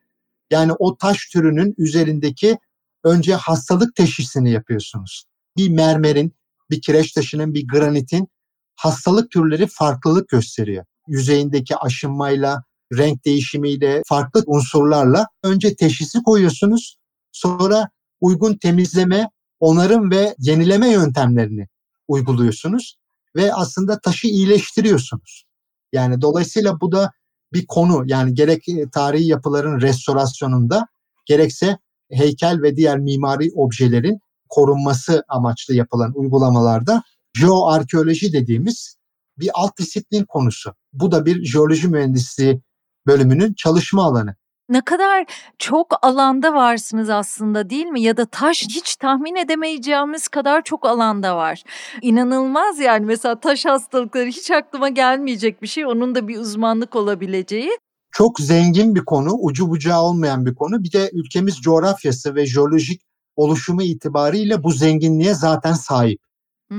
Yani 0.51 0.73
o 0.73 0.97
taş 0.97 1.29
türünün 1.33 1.75
üzerindeki 1.79 2.59
önce 3.05 3.35
hastalık 3.35 3.95
teşhisini 3.95 4.51
yapıyorsunuz. 4.51 5.25
Bir 5.57 5.69
mermerin, 5.69 6.35
bir 6.71 6.81
kireç 6.81 7.13
taşının, 7.13 7.55
bir 7.55 7.69
granitin 7.69 8.29
hastalık 8.77 9.31
türleri 9.31 9.67
farklılık 9.67 10.29
gösteriyor. 10.29 10.85
Yüzeyindeki 11.09 11.77
aşınmayla, 11.77 12.65
renk 12.93 13.25
değişimiyle, 13.25 14.03
farklı 14.07 14.43
unsurlarla 14.47 15.27
önce 15.43 15.77
teşhisi 15.77 16.23
koyuyorsunuz. 16.23 16.97
Sonra 17.33 17.89
uygun 18.21 18.55
temizleme, 18.55 19.31
onarım 19.61 20.11
ve 20.11 20.35
yenileme 20.39 20.91
yöntemlerini 20.91 21.69
uyguluyorsunuz 22.09 22.97
ve 23.37 23.55
aslında 23.55 24.01
taşı 24.01 24.27
iyileştiriyorsunuz. 24.27 25.45
Yani 25.93 26.21
dolayısıyla 26.21 26.81
bu 26.81 26.93
da 26.93 27.11
bir 27.53 27.67
konu. 27.67 28.03
Yani 28.07 28.35
gerek 28.35 28.69
e, 28.69 28.91
tarihi 28.91 29.27
yapıların 29.27 29.81
restorasyonunda 29.81 30.87
gerekse 31.27 31.79
heykel 32.11 32.63
ve 32.63 32.77
diğer 32.77 32.99
mimari 32.99 33.51
objelerin 33.55 34.21
korunması 34.49 35.25
amaçlı 35.29 35.75
yapılan 35.75 36.13
uygulamalarda 36.15 37.03
jeoarkeoloji 37.35 38.33
dediğimiz 38.33 38.97
bir 39.39 39.51
alt 39.55 39.79
disiplin 39.79 40.25
konusu. 40.25 40.75
Bu 40.93 41.13
da 41.13 41.27
bir 41.27 41.45
jeoloji 41.45 41.89
mühendisliği 41.89 42.61
bölümünün 43.07 43.55
çalışma 43.55 44.05
alanı. 44.05 44.37
Ne 44.69 44.81
kadar 44.81 45.25
çok 45.59 45.99
alanda 46.03 46.55
varsınız 46.55 47.11
aslında 47.11 47.71
değil 47.71 47.87
mi? 47.87 48.03
Ya 48.03 48.17
da 48.17 48.27
taş 48.27 48.63
hiç 48.63 48.97
tahmin 48.97 49.37
edemeyeceğimiz 49.37 50.29
kadar 50.29 50.63
çok 50.63 50.87
alanda 50.87 51.37
var. 51.37 51.63
İnanılmaz 52.03 52.79
yani 52.79 53.07
mesela 53.07 53.41
taş 53.41 53.65
hastalıkları 53.65 54.27
hiç 54.27 54.51
aklıma 54.51 54.89
gelmeyecek 54.89 55.63
bir 55.63 55.67
şey. 55.67 55.87
Onun 55.87 56.15
da 56.15 56.29
bir 56.29 56.39
uzmanlık 56.39 56.97
olabileceği. 56.97 57.71
Çok 58.13 58.41
zengin 58.41 58.95
bir 58.95 59.05
konu, 59.05 59.33
ucu 59.33 59.71
bucağı 59.71 60.03
olmayan 60.03 60.47
bir 60.47 60.55
konu. 60.55 60.83
Bir 60.83 60.93
de 60.93 61.11
ülkemiz 61.13 61.61
coğrafyası 61.61 62.35
ve 62.35 62.47
jeolojik 62.47 63.03
oluşumu 63.37 63.83
itibariyle 63.83 64.63
bu 64.63 64.73
zenginliğe 64.73 65.35
zaten 65.35 65.73
sahip. 65.73 66.21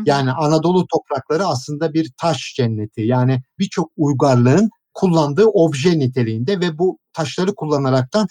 Yani 0.05 0.31
Anadolu 0.31 0.87
toprakları 0.87 1.45
aslında 1.45 1.93
bir 1.93 2.11
taş 2.17 2.53
cenneti. 2.55 3.01
Yani 3.01 3.41
birçok 3.59 3.91
uygarlığın 3.97 4.69
kullandığı 4.97 5.45
obje 5.45 5.99
niteliğinde 5.99 6.59
ve 6.59 6.77
bu 6.77 6.99
taşları 7.13 7.55
kullanaraktan 7.55 8.27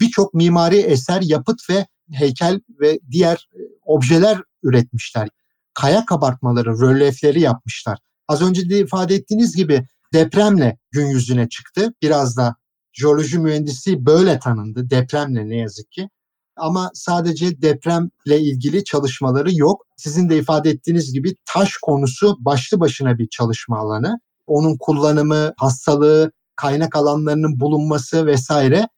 birçok 0.00 0.34
mimari 0.34 0.76
eser, 0.76 1.22
yapıt 1.22 1.70
ve 1.70 1.86
heykel 2.12 2.60
ve 2.80 2.98
diğer 3.10 3.48
e, 3.54 3.60
objeler 3.84 4.38
üretmişler. 4.62 5.28
Kaya 5.74 6.04
kabartmaları, 6.04 6.80
rölyefleri 6.80 7.40
yapmışlar. 7.40 7.98
Az 8.28 8.42
önce 8.42 8.70
de 8.70 8.78
ifade 8.78 9.14
ettiğiniz 9.14 9.56
gibi 9.56 9.86
depremle 10.12 10.78
gün 10.90 11.06
yüzüne 11.06 11.48
çıktı. 11.48 11.94
Biraz 12.02 12.36
da 12.36 12.56
jeoloji 12.92 13.38
mühendisliği 13.38 14.06
böyle 14.06 14.38
tanındı. 14.38 14.90
Depremle 14.90 15.48
ne 15.48 15.56
yazık 15.56 15.92
ki. 15.92 16.08
Ama 16.56 16.90
sadece 16.94 17.62
depremle 17.62 18.40
ilgili 18.40 18.84
çalışmaları 18.84 19.54
yok. 19.54 19.86
Sizin 19.96 20.28
de 20.28 20.38
ifade 20.38 20.70
ettiğiniz 20.70 21.12
gibi 21.12 21.34
taş 21.44 21.76
konusu 21.82 22.36
başlı 22.40 22.80
başına 22.80 23.18
bir 23.18 23.28
çalışma 23.28 23.78
alanı 23.78 24.20
onun 24.50 24.76
kullanımı, 24.80 25.52
hastalığı, 25.56 26.32
kaynak 26.56 26.96
alanlarının 26.96 27.60
bulunması 27.60 28.26
vesaire. 28.26 28.88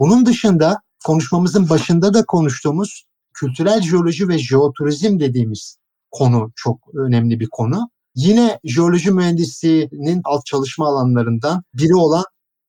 Bunun 0.00 0.26
dışında 0.26 0.80
konuşmamızın 1.04 1.68
başında 1.68 2.14
da 2.14 2.24
konuştuğumuz 2.24 3.04
kültürel 3.34 3.82
jeoloji 3.82 4.28
ve 4.28 4.38
jeoturizm 4.38 5.20
dediğimiz 5.20 5.76
konu 6.10 6.52
çok 6.56 6.78
önemli 6.94 7.40
bir 7.40 7.48
konu. 7.50 7.90
Yine 8.14 8.58
jeoloji 8.64 9.10
mühendisliğinin 9.10 10.20
alt 10.24 10.46
çalışma 10.46 10.86
alanlarından 10.86 11.62
biri 11.74 11.94
olan 11.94 12.24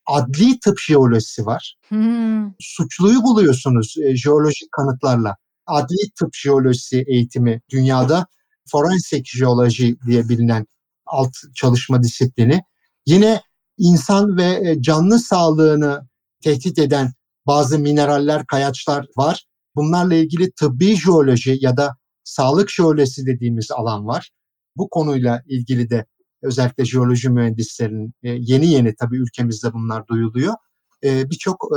adli 0.05 0.59
tıp 0.59 0.79
jeolojisi 0.79 1.45
var. 1.45 1.75
Hmm. 1.87 2.51
Suçluyu 2.59 3.23
buluyorsunuz 3.23 3.95
e, 4.03 4.15
jeolojik 4.15 4.71
kanıtlarla. 4.71 5.35
Adli 5.67 6.11
tıp 6.19 6.35
jeolojisi 6.35 7.03
eğitimi 7.07 7.61
dünyada 7.71 8.25
forensik 8.71 9.27
jeoloji 9.27 9.97
diye 10.07 10.29
bilinen 10.29 10.65
alt 11.05 11.31
çalışma 11.55 12.03
disiplini. 12.03 12.61
Yine 13.05 13.41
insan 13.77 14.37
ve 14.37 14.69
e, 14.69 14.81
canlı 14.81 15.19
sağlığını 15.19 16.07
tehdit 16.43 16.79
eden 16.79 17.13
bazı 17.47 17.79
mineraller, 17.79 18.45
kayaçlar 18.45 19.05
var. 19.17 19.45
Bunlarla 19.75 20.15
ilgili 20.15 20.51
tıbbi 20.51 20.95
jeoloji 20.95 21.57
ya 21.61 21.77
da 21.77 21.95
sağlık 22.23 22.71
jeolojisi 22.71 23.25
dediğimiz 23.25 23.71
alan 23.71 24.07
var. 24.07 24.31
Bu 24.75 24.89
konuyla 24.89 25.41
ilgili 25.47 25.89
de 25.89 26.05
özellikle 26.41 26.85
jeoloji 26.85 27.29
mühendislerinin 27.29 28.13
e, 28.23 28.29
yeni 28.29 28.67
yeni 28.67 28.95
tabii 28.95 29.17
ülkemizde 29.17 29.73
bunlar 29.73 30.07
duyuluyor. 30.07 30.53
E, 31.03 31.29
birçok 31.29 31.67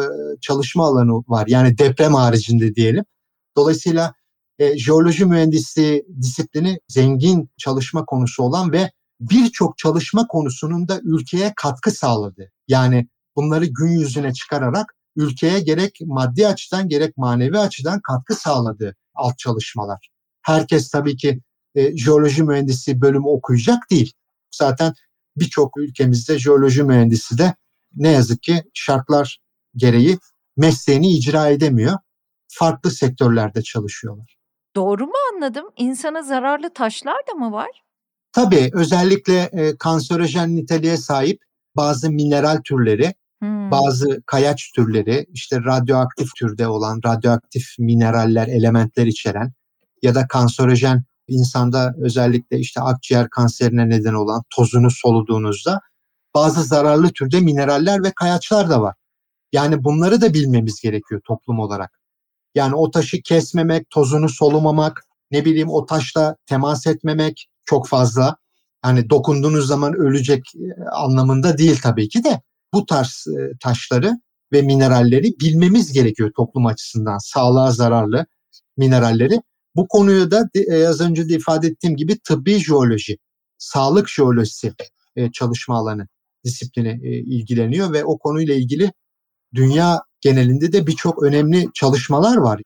çalışma 0.41 0.87
alanı 0.87 1.13
var. 1.13 1.47
Yani 1.49 1.79
deprem 1.79 2.15
haricinde 2.15 2.75
diyelim. 2.75 3.05
Dolayısıyla 3.57 4.15
jeoloji 4.77 5.25
mühendisliği 5.25 6.07
disiplini 6.21 6.79
zengin 6.89 7.51
çalışma 7.57 8.05
konusu 8.05 8.43
olan 8.43 8.73
ve 8.73 8.91
birçok 9.21 9.79
çalışma 9.79 10.27
konusunun 10.27 10.89
da 10.89 11.01
ülkeye 11.03 11.53
katkı 11.57 11.91
sağladı. 11.91 12.53
Yani 12.69 13.09
bunları 13.37 13.67
gün 13.67 13.89
yüzüne 13.89 14.33
çıkararak 14.33 14.95
ülkeye 15.17 15.61
gerek 15.61 15.99
maddi 16.07 16.49
açıdan 16.49 16.89
gerek 16.89 17.17
manevi 17.17 17.59
açıdan 17.59 18.01
katkı 18.01 18.35
sağladı 18.35 18.97
alt 19.15 19.39
çalışmalar. 19.39 20.09
Herkes 20.43 20.91
tabii 20.91 21.17
ki 21.17 21.41
e, 21.75 21.97
jeoloji 21.97 22.43
mühendisi 22.43 23.01
bölümü 23.01 23.27
okuyacak 23.27 23.91
değil. 23.91 24.13
Zaten 24.51 24.95
birçok 25.37 25.77
ülkemizde 25.77 26.39
jeoloji 26.39 26.83
mühendisi 26.83 27.39
de 27.39 27.55
ne 27.95 28.09
yazık 28.09 28.43
ki 28.43 28.65
şartlar 28.75 29.41
gereği 29.77 30.19
mesleğini 30.57 31.11
icra 31.11 31.49
edemiyor. 31.49 31.99
Farklı 32.49 32.91
sektörlerde 32.91 33.63
çalışıyorlar. 33.63 34.37
Doğru 34.77 35.07
mu 35.07 35.15
anladım? 35.35 35.67
İnsana 35.77 36.23
zararlı 36.23 36.75
taşlar 36.75 37.17
da 37.31 37.35
mı 37.35 37.53
var? 37.53 37.86
Tabii 38.37 38.71
özellikle 38.73 39.43
e, 39.43 39.77
kanserojen 39.77 40.57
niteliğe 40.57 40.97
sahip 40.97 41.43
bazı 41.77 42.11
mineral 42.11 42.61
türleri 42.65 43.15
Hmm. 43.41 43.71
Bazı 43.71 44.23
kayaç 44.27 44.73
türleri 44.73 45.27
işte 45.33 45.57
radyoaktif 45.57 46.29
türde 46.37 46.69
olan 46.69 47.01
radyoaktif 47.07 47.79
mineraller, 47.79 48.49
elementler 48.49 49.07
içeren 49.07 49.53
ya 50.03 50.15
da 50.15 50.27
kanserojen 50.27 51.05
insanda 51.29 51.95
özellikle 52.03 52.59
işte 52.59 52.81
akciğer 52.81 53.31
kanserine 53.31 53.89
neden 53.89 54.15
olan 54.15 54.43
tozunu 54.51 54.91
soluduğunuzda 54.91 55.81
bazı 56.35 56.63
zararlı 56.63 57.09
türde 57.09 57.41
mineraller 57.41 58.05
ve 58.05 58.13
kayaçlar 58.17 58.71
da 58.71 58.83
var. 58.83 58.95
Yani 59.53 59.85
bunları 59.85 60.21
da 60.21 60.35
bilmemiz 60.35 60.81
gerekiyor 60.81 61.21
toplum 61.27 61.59
olarak. 61.59 62.01
Yani 62.55 62.75
o 62.75 62.91
taşı 62.91 63.23
kesmemek, 63.23 63.91
tozunu 63.91 64.29
solumamak, 64.29 65.03
ne 65.31 65.45
bileyim 65.45 65.71
o 65.71 65.87
taşla 65.87 66.37
temas 66.47 66.87
etmemek 66.87 67.47
çok 67.67 67.89
fazla. 67.89 68.37
Hani 68.83 69.11
dokunduğunuz 69.11 69.67
zaman 69.67 69.95
ölecek 69.95 70.43
e, 70.55 70.91
anlamında 70.93 71.59
değil 71.59 71.79
tabii 71.83 72.09
ki 72.09 72.25
de 72.25 72.41
bu 72.75 72.87
tarz 72.87 73.25
e, 73.39 73.59
taşları 73.61 74.13
ve 74.53 74.63
mineralleri 74.63 75.33
bilmemiz 75.41 75.93
gerekiyor 75.93 76.31
toplum 76.37 76.67
açısından. 76.67 77.19
Sağlığa 77.19 77.73
zararlı 77.73 78.27
mineralleri. 78.77 79.41
Bu 79.77 79.89
konuyu 79.89 80.31
da 80.31 80.49
e, 80.55 80.87
az 80.87 81.01
önce 81.01 81.29
de 81.29 81.35
ifade 81.35 81.67
ettiğim 81.67 81.97
gibi 81.97 82.19
tıbbi 82.19 82.59
jeoloji, 82.59 83.19
sağlık 83.59 84.09
jeolojisi 84.09 84.73
çalışma 85.33 85.77
alanı 85.77 86.09
disiplini 86.45 87.01
ilgileniyor 87.09 87.93
ve 87.93 88.05
o 88.05 88.19
konuyla 88.19 88.55
ilgili 88.55 88.93
dünya 89.55 90.03
genelinde 90.21 90.73
de 90.73 90.87
birçok 90.87 91.23
önemli 91.23 91.69
çalışmalar 91.75 92.37
var. 92.37 92.61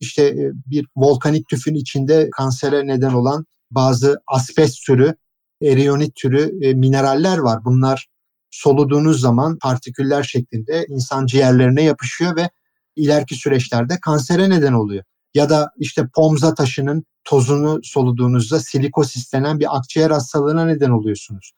İşte 0.00 0.36
bir 0.66 0.86
volkanik 0.96 1.48
tüfün 1.48 1.74
içinde 1.74 2.30
kansere 2.30 2.86
neden 2.86 3.12
olan 3.14 3.44
bazı 3.74 4.20
asbest 4.26 4.86
türü, 4.86 5.14
eriyonit 5.62 6.14
türü 6.14 6.64
e, 6.66 6.74
mineraller 6.74 7.38
var. 7.38 7.64
Bunlar 7.64 8.08
soluduğunuz 8.50 9.20
zaman 9.20 9.58
partiküller 9.58 10.22
şeklinde 10.22 10.86
insan 10.88 11.26
ciğerlerine 11.26 11.82
yapışıyor 11.82 12.36
ve 12.36 12.50
ileriki 12.96 13.34
süreçlerde 13.34 14.00
kansere 14.00 14.50
neden 14.50 14.72
oluyor. 14.72 15.04
Ya 15.34 15.50
da 15.50 15.70
işte 15.78 16.08
pomza 16.14 16.54
taşının 16.54 17.04
tozunu 17.24 17.80
soluduğunuzda 17.82 18.60
silikosis 18.60 19.32
denen 19.32 19.60
bir 19.60 19.76
akciğer 19.76 20.10
hastalığına 20.10 20.64
neden 20.64 20.90
oluyorsunuz. 20.90 21.52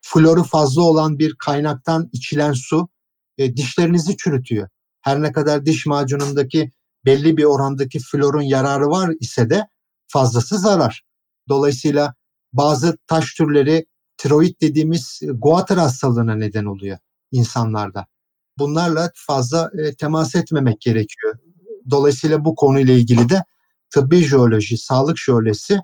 Floru 0.00 0.44
fazla 0.44 0.82
olan 0.82 1.18
bir 1.18 1.34
kaynaktan 1.38 2.08
içilen 2.12 2.52
su 2.52 2.88
e, 3.38 3.56
dişlerinizi 3.56 4.16
çürütüyor. 4.16 4.68
Her 5.00 5.22
ne 5.22 5.32
kadar 5.32 5.66
diş 5.66 5.86
macunundaki 5.86 6.70
belli 7.04 7.36
bir 7.36 7.44
orandaki 7.44 7.98
florun 7.98 8.42
yararı 8.42 8.86
var 8.86 9.10
ise 9.20 9.50
de 9.50 9.68
fazlası 10.08 10.58
zarar. 10.58 11.09
Dolayısıyla 11.50 12.14
bazı 12.52 12.98
taş 13.06 13.34
türleri 13.34 13.86
tiroid 14.16 14.60
dediğimiz 14.60 15.20
guatr 15.34 15.76
hastalığına 15.76 16.34
neden 16.34 16.64
oluyor 16.64 16.98
insanlarda. 17.32 18.06
Bunlarla 18.58 19.10
fazla 19.14 19.70
e, 19.78 19.94
temas 19.94 20.34
etmemek 20.34 20.80
gerekiyor. 20.80 21.34
Dolayısıyla 21.90 22.44
bu 22.44 22.54
konuyla 22.54 22.94
ilgili 22.94 23.28
de 23.28 23.44
tıbbi 23.90 24.16
jeoloji, 24.16 24.78
sağlık 24.78 25.18
jeolojisi 25.18 25.80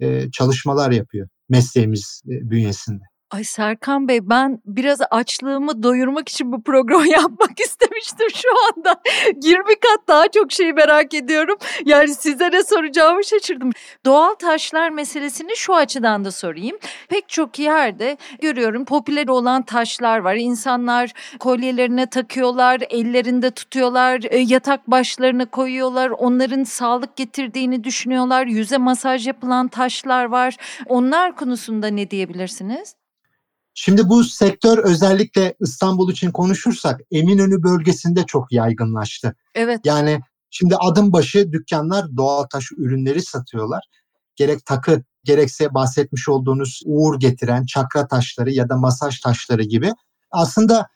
e, 0.00 0.30
çalışmalar 0.30 0.90
yapıyor 0.90 1.28
mesleğimiz 1.48 2.22
e, 2.26 2.50
bünyesinde. 2.50 3.04
Ay 3.30 3.44
Serkan 3.44 4.08
Bey 4.08 4.28
ben 4.28 4.62
biraz 4.66 5.00
açlığımı 5.10 5.82
doyurmak 5.82 6.28
için 6.28 6.52
bu 6.52 6.62
programı 6.62 7.08
yapmak 7.12 7.60
istemiştim 7.60 8.26
şu 8.34 8.48
anda. 8.68 9.00
20 9.42 9.64
kat 9.64 10.08
daha 10.08 10.28
çok 10.28 10.52
şeyi 10.52 10.72
merak 10.72 11.14
ediyorum. 11.14 11.58
Yani 11.84 12.14
size 12.14 12.50
ne 12.50 12.62
soracağımı 12.62 13.24
şaşırdım. 13.24 13.70
Doğal 14.06 14.34
taşlar 14.34 14.90
meselesini 14.90 15.56
şu 15.56 15.74
açıdan 15.74 16.24
da 16.24 16.30
sorayım. 16.30 16.78
Pek 17.08 17.28
çok 17.28 17.58
yerde 17.58 18.16
görüyorum 18.40 18.84
popüler 18.84 19.28
olan 19.28 19.62
taşlar 19.62 20.18
var. 20.18 20.34
İnsanlar 20.34 21.12
kolyelerine 21.38 22.06
takıyorlar, 22.06 22.80
ellerinde 22.90 23.50
tutuyorlar, 23.50 24.20
e, 24.30 24.38
yatak 24.38 24.90
başlarına 24.90 25.46
koyuyorlar. 25.46 26.10
Onların 26.10 26.64
sağlık 26.64 27.16
getirdiğini 27.16 27.84
düşünüyorlar. 27.84 28.46
Yüze 28.46 28.78
masaj 28.78 29.26
yapılan 29.26 29.68
taşlar 29.68 30.24
var. 30.24 30.56
Onlar 30.86 31.36
konusunda 31.36 31.86
ne 31.86 32.10
diyebilirsiniz? 32.10 32.94
Şimdi 33.80 34.08
bu 34.08 34.24
sektör 34.24 34.78
özellikle 34.78 35.54
İstanbul 35.60 36.12
için 36.12 36.30
konuşursak 36.30 37.00
Eminönü 37.10 37.62
bölgesinde 37.62 38.26
çok 38.26 38.52
yaygınlaştı. 38.52 39.36
Evet. 39.54 39.80
Yani 39.84 40.20
şimdi 40.50 40.76
adım 40.76 41.12
başı 41.12 41.52
dükkanlar 41.52 42.16
doğal 42.16 42.42
taş 42.42 42.72
ürünleri 42.72 43.22
satıyorlar. 43.22 43.84
Gerek 44.36 44.66
takı 44.66 45.02
gerekse 45.24 45.74
bahsetmiş 45.74 46.28
olduğunuz 46.28 46.80
uğur 46.84 47.20
getiren 47.20 47.66
çakra 47.66 48.08
taşları 48.08 48.50
ya 48.52 48.68
da 48.68 48.76
masaj 48.76 49.20
taşları 49.20 49.62
gibi. 49.62 49.92
Aslında 50.30 50.86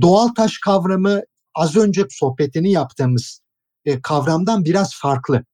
doğal 0.00 0.28
taş 0.28 0.58
kavramı 0.58 1.20
az 1.54 1.76
önce 1.76 2.06
sohbetini 2.10 2.72
yaptığımız 2.72 3.40
e, 3.84 4.00
kavramdan 4.02 4.64
biraz 4.64 4.94
farklı. 4.94 5.44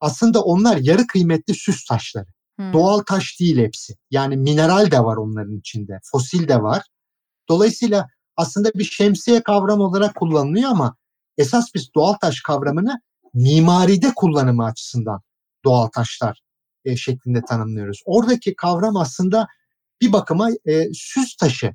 Aslında 0.00 0.42
onlar 0.42 0.76
yarı 0.76 1.06
kıymetli 1.06 1.54
süs 1.54 1.84
taşları. 1.84 2.26
Doğal 2.72 2.98
taş 2.98 3.40
değil 3.40 3.58
hepsi. 3.58 3.94
Yani 4.10 4.36
mineral 4.36 4.90
de 4.90 5.00
var 5.00 5.16
onların 5.16 5.56
içinde. 5.56 6.00
Fosil 6.12 6.48
de 6.48 6.62
var. 6.62 6.82
Dolayısıyla 7.48 8.08
aslında 8.36 8.70
bir 8.74 8.84
şemsiye 8.84 9.42
kavram 9.42 9.80
olarak 9.80 10.14
kullanılıyor 10.14 10.70
ama 10.70 10.96
esas 11.38 11.74
biz 11.74 11.94
doğal 11.94 12.12
taş 12.12 12.40
kavramını 12.40 13.00
mimaride 13.34 14.12
kullanımı 14.16 14.64
açısından 14.64 15.20
doğal 15.64 15.86
taşlar 15.86 16.40
e, 16.84 16.96
şeklinde 16.96 17.42
tanımlıyoruz. 17.48 18.02
Oradaki 18.04 18.54
kavram 18.56 18.96
aslında 18.96 19.46
bir 20.00 20.12
bakıma 20.12 20.48
e, 20.64 20.88
süs 20.92 21.36
taşı, 21.36 21.74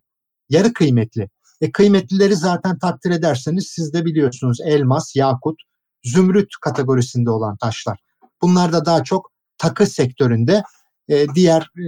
yarı 0.49 0.73
kıymetli. 0.73 1.29
E, 1.61 1.71
kıymetlileri 1.71 2.35
zaten 2.35 2.79
takdir 2.79 3.11
ederseniz 3.11 3.67
siz 3.67 3.93
de 3.93 4.05
biliyorsunuz 4.05 4.57
elmas, 4.65 5.15
yakut, 5.15 5.61
zümrüt 6.03 6.49
kategorisinde 6.61 7.29
olan 7.29 7.57
taşlar. 7.57 7.99
Bunlar 8.41 8.73
da 8.73 8.85
daha 8.85 9.03
çok 9.03 9.32
takı 9.57 9.85
sektöründe 9.85 10.63
e, 11.09 11.25
diğer 11.35 11.61
e, 11.61 11.85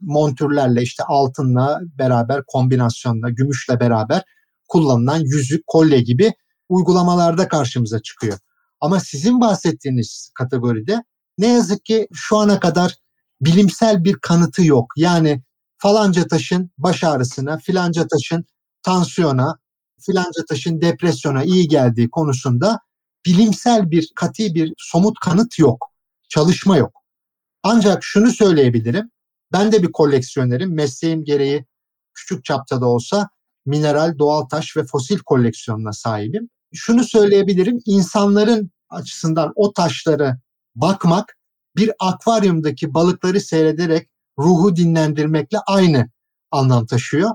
montürlerle 0.00 0.82
işte 0.82 1.02
altınla 1.04 1.80
beraber 1.98 2.42
kombinasyonla 2.46 3.30
gümüşle 3.30 3.80
beraber 3.80 4.22
kullanılan 4.68 5.20
yüzük, 5.20 5.66
kolye 5.66 6.00
gibi 6.00 6.32
uygulamalarda 6.68 7.48
karşımıza 7.48 8.02
çıkıyor. 8.02 8.38
Ama 8.80 9.00
sizin 9.00 9.40
bahsettiğiniz 9.40 10.30
kategoride 10.34 11.02
ne 11.38 11.46
yazık 11.46 11.84
ki 11.84 12.08
şu 12.12 12.36
ana 12.36 12.60
kadar 12.60 12.94
bilimsel 13.40 14.04
bir 14.04 14.14
kanıtı 14.14 14.64
yok. 14.64 14.86
Yani 14.96 15.42
falanca 15.78 16.26
taşın 16.26 16.70
baş 16.78 17.04
ağrısına, 17.04 17.58
filanca 17.58 18.06
taşın 18.08 18.44
tansiyona, 18.82 19.58
filanca 20.00 20.44
taşın 20.48 20.80
depresyona 20.80 21.44
iyi 21.44 21.68
geldiği 21.68 22.10
konusunda 22.10 22.80
bilimsel 23.26 23.90
bir 23.90 24.10
kati 24.16 24.54
bir 24.54 24.72
somut 24.78 25.18
kanıt 25.20 25.58
yok. 25.58 25.95
Çalışma 26.28 26.76
yok. 26.76 26.92
Ancak 27.62 28.04
şunu 28.04 28.30
söyleyebilirim. 28.30 29.10
Ben 29.52 29.72
de 29.72 29.82
bir 29.82 29.92
koleksiyonerim. 29.92 30.74
Mesleğim 30.74 31.24
gereği 31.24 31.64
küçük 32.14 32.44
çapta 32.44 32.80
da 32.80 32.86
olsa 32.86 33.28
mineral, 33.66 34.18
doğal 34.18 34.44
taş 34.44 34.76
ve 34.76 34.84
fosil 34.84 35.18
koleksiyonuna 35.18 35.92
sahibim. 35.92 36.50
Şunu 36.74 37.04
söyleyebilirim. 37.04 37.78
İnsanların 37.86 38.70
açısından 38.90 39.52
o 39.56 39.72
taşları 39.72 40.36
bakmak 40.74 41.36
bir 41.76 41.90
akvaryumdaki 42.00 42.94
balıkları 42.94 43.40
seyrederek 43.40 44.08
ruhu 44.38 44.76
dinlendirmekle 44.76 45.58
aynı 45.66 46.10
anlam 46.50 46.86
taşıyor. 46.86 47.30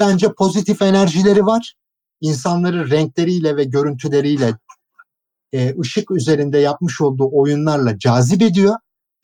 Bence 0.00 0.32
pozitif 0.32 0.82
enerjileri 0.82 1.46
var. 1.46 1.74
İnsanları 2.20 2.90
renkleriyle 2.90 3.56
ve 3.56 3.64
görüntüleriyle 3.64 4.58
e, 5.54 5.74
ışık 5.80 6.10
üzerinde 6.10 6.58
yapmış 6.58 7.00
olduğu 7.00 7.28
oyunlarla 7.32 7.98
cazip 7.98 8.42
ediyor 8.42 8.74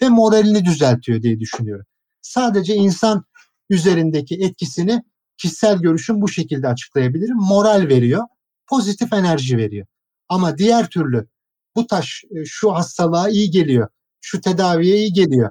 ve 0.02 0.08
moralini 0.08 0.64
düzeltiyor 0.64 1.22
diye 1.22 1.40
düşünüyorum. 1.40 1.86
Sadece 2.22 2.74
insan 2.74 3.24
üzerindeki 3.70 4.34
etkisini 4.34 5.02
kişisel 5.36 5.78
görüşüm 5.78 6.22
bu 6.22 6.28
şekilde 6.28 6.68
açıklayabilirim. 6.68 7.36
Moral 7.36 7.88
veriyor, 7.88 8.24
pozitif 8.66 9.12
enerji 9.12 9.56
veriyor. 9.56 9.86
Ama 10.28 10.58
diğer 10.58 10.88
türlü 10.88 11.28
bu 11.76 11.86
taş 11.86 12.24
e, 12.36 12.44
şu 12.44 12.72
hastalığa 12.72 13.28
iyi 13.28 13.50
geliyor, 13.50 13.88
şu 14.20 14.40
tedaviye 14.40 14.96
iyi 14.96 15.12
geliyor 15.12 15.50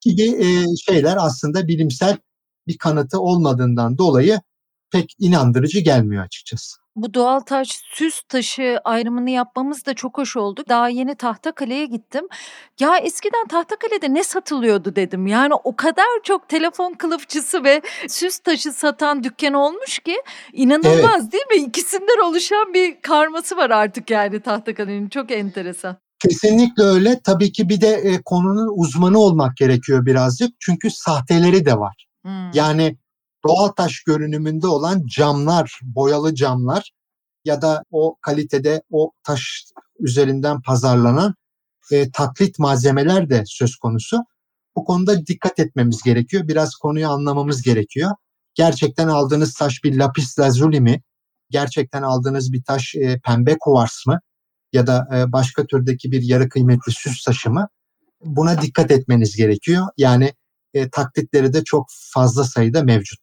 gibi 0.00 0.22
e, 0.22 0.64
şeyler 0.86 1.16
aslında 1.20 1.68
bilimsel 1.68 2.18
bir 2.66 2.78
kanıtı 2.78 3.20
olmadığından 3.20 3.98
dolayı 3.98 4.40
pek 4.92 5.14
inandırıcı 5.18 5.80
gelmiyor 5.80 6.24
açıkçası. 6.24 6.76
Bu 6.96 7.14
doğal 7.14 7.40
taş 7.40 7.68
süs 7.92 8.22
taşı 8.28 8.80
ayrımını 8.84 9.30
yapmamız 9.30 9.86
da 9.86 9.94
çok 9.94 10.18
hoş 10.18 10.36
oldu. 10.36 10.64
Daha 10.68 10.88
yeni 10.88 11.14
Tahtakale'ye 11.14 11.86
gittim. 11.86 12.24
Ya 12.80 12.96
eskiden 12.96 13.46
Tahtakale'de 13.48 14.14
ne 14.14 14.24
satılıyordu 14.24 14.96
dedim. 14.96 15.26
Yani 15.26 15.54
o 15.54 15.76
kadar 15.76 16.06
çok 16.22 16.48
telefon 16.48 16.92
kılıfçısı 16.92 17.64
ve 17.64 17.82
süs 18.08 18.38
taşı 18.38 18.72
satan 18.72 19.24
dükkan 19.24 19.54
olmuş 19.54 19.98
ki 19.98 20.16
inanılmaz 20.52 21.22
evet. 21.22 21.32
değil 21.32 21.62
mi? 21.62 21.68
İkisinden 21.68 22.28
oluşan 22.28 22.74
bir 22.74 23.00
karması 23.02 23.56
var 23.56 23.70
artık 23.70 24.10
yani 24.10 24.40
Tahtakale'nin. 24.40 25.08
Çok 25.08 25.30
enteresan. 25.30 25.96
Kesinlikle 26.22 26.82
öyle. 26.82 27.20
Tabii 27.24 27.52
ki 27.52 27.68
bir 27.68 27.80
de 27.80 27.88
e, 27.88 28.22
konunun 28.24 28.82
uzmanı 28.82 29.18
olmak 29.18 29.56
gerekiyor 29.56 30.06
birazcık. 30.06 30.50
Çünkü 30.60 30.90
sahteleri 30.90 31.66
de 31.66 31.78
var. 31.78 32.06
Hmm. 32.22 32.50
Yani 32.54 32.96
doğal 33.46 33.68
taş 33.68 34.02
görünümünde 34.02 34.66
olan 34.66 35.06
camlar, 35.06 35.80
boyalı 35.82 36.34
camlar 36.34 36.90
ya 37.44 37.62
da 37.62 37.82
o 37.90 38.16
kalitede 38.20 38.82
o 38.90 39.12
taş 39.22 39.64
üzerinden 40.00 40.62
pazarlanan 40.62 41.34
e, 41.92 42.10
taklit 42.10 42.58
malzemeler 42.58 43.30
de 43.30 43.42
söz 43.46 43.76
konusu. 43.76 44.24
Bu 44.76 44.84
konuda 44.84 45.26
dikkat 45.26 45.58
etmemiz 45.58 46.02
gerekiyor. 46.02 46.48
Biraz 46.48 46.74
konuyu 46.74 47.08
anlamamız 47.08 47.62
gerekiyor. 47.62 48.10
Gerçekten 48.54 49.08
aldığınız 49.08 49.54
taş 49.54 49.84
bir 49.84 49.98
lapis 49.98 50.38
lazuli 50.38 50.80
mi? 50.80 51.02
Gerçekten 51.50 52.02
aldığınız 52.02 52.52
bir 52.52 52.62
taş 52.62 52.94
e, 52.94 53.20
pembe 53.24 53.56
kuvars 53.60 54.06
mı? 54.06 54.20
Ya 54.72 54.86
da 54.86 55.08
e, 55.14 55.32
başka 55.32 55.66
türdeki 55.66 56.12
bir 56.12 56.22
yarı 56.22 56.48
kıymetli 56.48 56.92
süs 56.92 57.24
taşı 57.24 57.50
mı? 57.50 57.68
Buna 58.24 58.62
dikkat 58.62 58.90
etmeniz 58.90 59.36
gerekiyor. 59.36 59.86
Yani 59.96 60.32
e, 60.74 60.90
taklitleri 60.90 61.52
de 61.52 61.64
çok 61.64 61.86
fazla 61.90 62.44
sayıda 62.44 62.82
mevcut. 62.82 63.20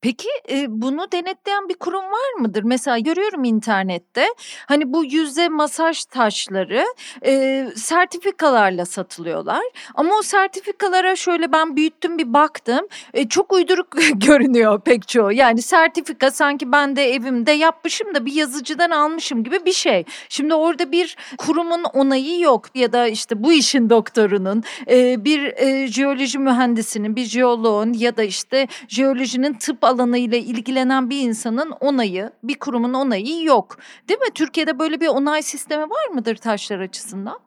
Peki 0.00 0.28
e, 0.50 0.66
bunu 0.68 1.12
denetleyen 1.12 1.68
bir 1.68 1.74
kurum 1.74 2.04
var 2.04 2.32
mıdır? 2.38 2.62
Mesela 2.62 2.98
görüyorum 2.98 3.44
internette 3.44 4.26
hani 4.66 4.92
bu 4.92 5.04
yüze 5.04 5.48
masaj 5.48 6.04
taşları 6.04 6.84
e, 7.24 7.66
sertifikalarla 7.76 8.86
satılıyorlar. 8.86 9.62
Ama 9.94 10.14
o 10.18 10.22
sertifikalara 10.22 11.16
şöyle 11.16 11.52
ben 11.52 11.76
büyüttüm 11.76 12.18
bir 12.18 12.32
baktım. 12.32 12.80
E, 13.14 13.28
çok 13.28 13.52
uyduruk 13.52 13.86
görünüyor 14.14 14.80
pek 14.80 15.08
çoğu. 15.08 15.32
Yani 15.32 15.62
sertifika 15.62 16.30
sanki 16.30 16.72
ben 16.72 16.96
de 16.96 17.14
evimde 17.14 17.52
yapmışım 17.52 18.14
da 18.14 18.26
bir 18.26 18.32
yazıcıdan 18.32 18.90
almışım 18.90 19.44
gibi 19.44 19.64
bir 19.64 19.72
şey. 19.72 20.04
Şimdi 20.28 20.54
orada 20.54 20.92
bir 20.92 21.16
kurumun 21.38 21.84
onayı 21.84 22.40
yok 22.40 22.66
ya 22.74 22.92
da 22.92 23.06
işte 23.06 23.44
bu 23.44 23.52
işin 23.52 23.90
doktorunun, 23.90 24.62
e, 24.90 25.24
bir 25.24 25.44
e, 25.56 25.86
jeoloji 25.86 26.38
mühendisinin, 26.38 27.16
bir 27.16 27.24
jeoloğun 27.24 27.92
ya 27.92 28.16
da 28.16 28.22
işte 28.22 28.68
jeolojinin 28.88 29.54
tıp 29.54 29.87
alanıyla 29.88 30.38
ilgilenen 30.38 31.10
bir 31.10 31.28
insanın 31.28 31.70
onayı, 31.70 32.32
bir 32.42 32.58
kurumun 32.58 32.94
onayı 32.94 33.44
yok. 33.44 33.76
Değil 34.08 34.20
mi? 34.20 34.34
Türkiye'de 34.34 34.78
böyle 34.78 35.00
bir 35.00 35.08
onay 35.08 35.42
sistemi 35.42 35.82
var 35.82 36.08
mıdır 36.14 36.36
taşlar 36.36 36.78
açısından? 36.78 37.38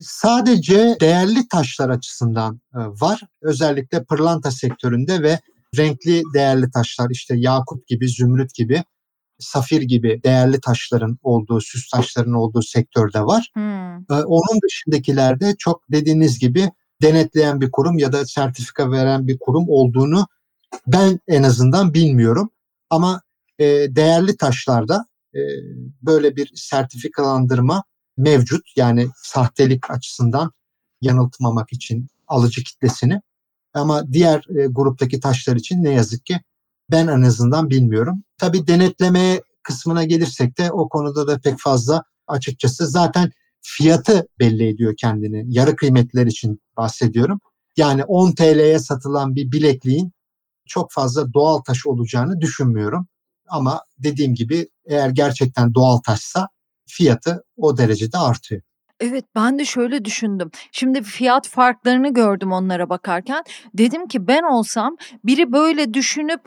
Sadece 0.00 0.96
değerli 1.00 1.48
taşlar 1.48 1.90
açısından 1.90 2.60
e, 2.74 2.78
var. 2.78 3.20
Özellikle 3.42 4.04
pırlanta 4.04 4.50
sektöründe 4.50 5.22
ve 5.22 5.40
renkli 5.76 6.22
değerli 6.34 6.70
taşlar 6.70 7.10
işte 7.10 7.34
yakut 7.36 7.86
gibi, 7.86 8.08
zümrüt 8.08 8.54
gibi, 8.54 8.84
safir 9.38 9.82
gibi 9.82 10.20
değerli 10.24 10.60
taşların 10.60 11.18
olduğu, 11.22 11.60
süs 11.60 11.88
taşların 11.88 12.32
olduğu 12.32 12.62
sektörde 12.62 13.20
var. 13.20 13.50
Hmm. 13.54 13.96
E, 13.96 14.24
onun 14.26 14.60
dışındakilerde 14.64 15.54
çok 15.58 15.82
dediğiniz 15.90 16.38
gibi 16.38 16.70
denetleyen 17.02 17.60
bir 17.60 17.70
kurum 17.70 17.98
ya 17.98 18.12
da 18.12 18.26
sertifika 18.26 18.90
veren 18.90 19.28
bir 19.28 19.38
kurum 19.38 19.64
olduğunu 19.68 20.26
ben 20.86 21.20
en 21.28 21.42
azından 21.42 21.94
bilmiyorum 21.94 22.50
ama 22.90 23.22
e, 23.58 23.64
değerli 23.96 24.36
taşlarda 24.36 25.06
e, 25.34 25.40
böyle 26.02 26.36
bir 26.36 26.52
sertifikalandırma 26.54 27.84
mevcut. 28.16 28.76
Yani 28.76 29.08
sahtelik 29.16 29.90
açısından 29.90 30.52
yanıltmamak 31.00 31.72
için 31.72 32.08
alıcı 32.26 32.64
kitlesini. 32.64 33.20
Ama 33.74 34.12
diğer 34.12 34.44
e, 34.58 34.66
gruptaki 34.66 35.20
taşlar 35.20 35.56
için 35.56 35.84
ne 35.84 35.90
yazık 35.90 36.26
ki 36.26 36.40
ben 36.90 37.06
en 37.06 37.22
azından 37.22 37.70
bilmiyorum. 37.70 38.22
Tabii 38.38 38.66
denetleme 38.66 39.40
kısmına 39.62 40.04
gelirsek 40.04 40.58
de 40.58 40.72
o 40.72 40.88
konuda 40.88 41.26
da 41.26 41.38
pek 41.38 41.58
fazla 41.58 42.04
açıkçası 42.26 42.86
zaten 42.86 43.30
fiyatı 43.60 44.28
belli 44.38 44.68
ediyor 44.68 44.94
kendini. 44.96 45.44
Yarı 45.48 45.76
kıymetler 45.76 46.26
için 46.26 46.60
bahsediyorum. 46.76 47.40
Yani 47.76 48.04
10 48.04 48.32
TL'ye 48.32 48.78
satılan 48.78 49.34
bir 49.34 49.52
bilekliğin 49.52 50.12
çok 50.68 50.92
fazla 50.92 51.32
doğal 51.32 51.58
taş 51.58 51.86
olacağını 51.86 52.40
düşünmüyorum. 52.40 53.08
Ama 53.48 53.82
dediğim 53.98 54.34
gibi 54.34 54.68
eğer 54.86 55.10
gerçekten 55.10 55.74
doğal 55.74 55.96
taşsa 55.96 56.48
fiyatı 56.86 57.44
o 57.56 57.78
derecede 57.78 58.18
artıyor. 58.18 58.62
Evet 59.00 59.24
ben 59.34 59.58
de 59.58 59.64
şöyle 59.64 60.04
düşündüm. 60.04 60.50
Şimdi 60.72 61.02
fiyat 61.02 61.48
farklarını 61.48 62.14
gördüm 62.14 62.52
onlara 62.52 62.88
bakarken. 62.88 63.42
Dedim 63.74 64.08
ki 64.08 64.26
ben 64.26 64.42
olsam 64.42 64.96
biri 65.24 65.52
böyle 65.52 65.94
düşünüp 65.94 66.40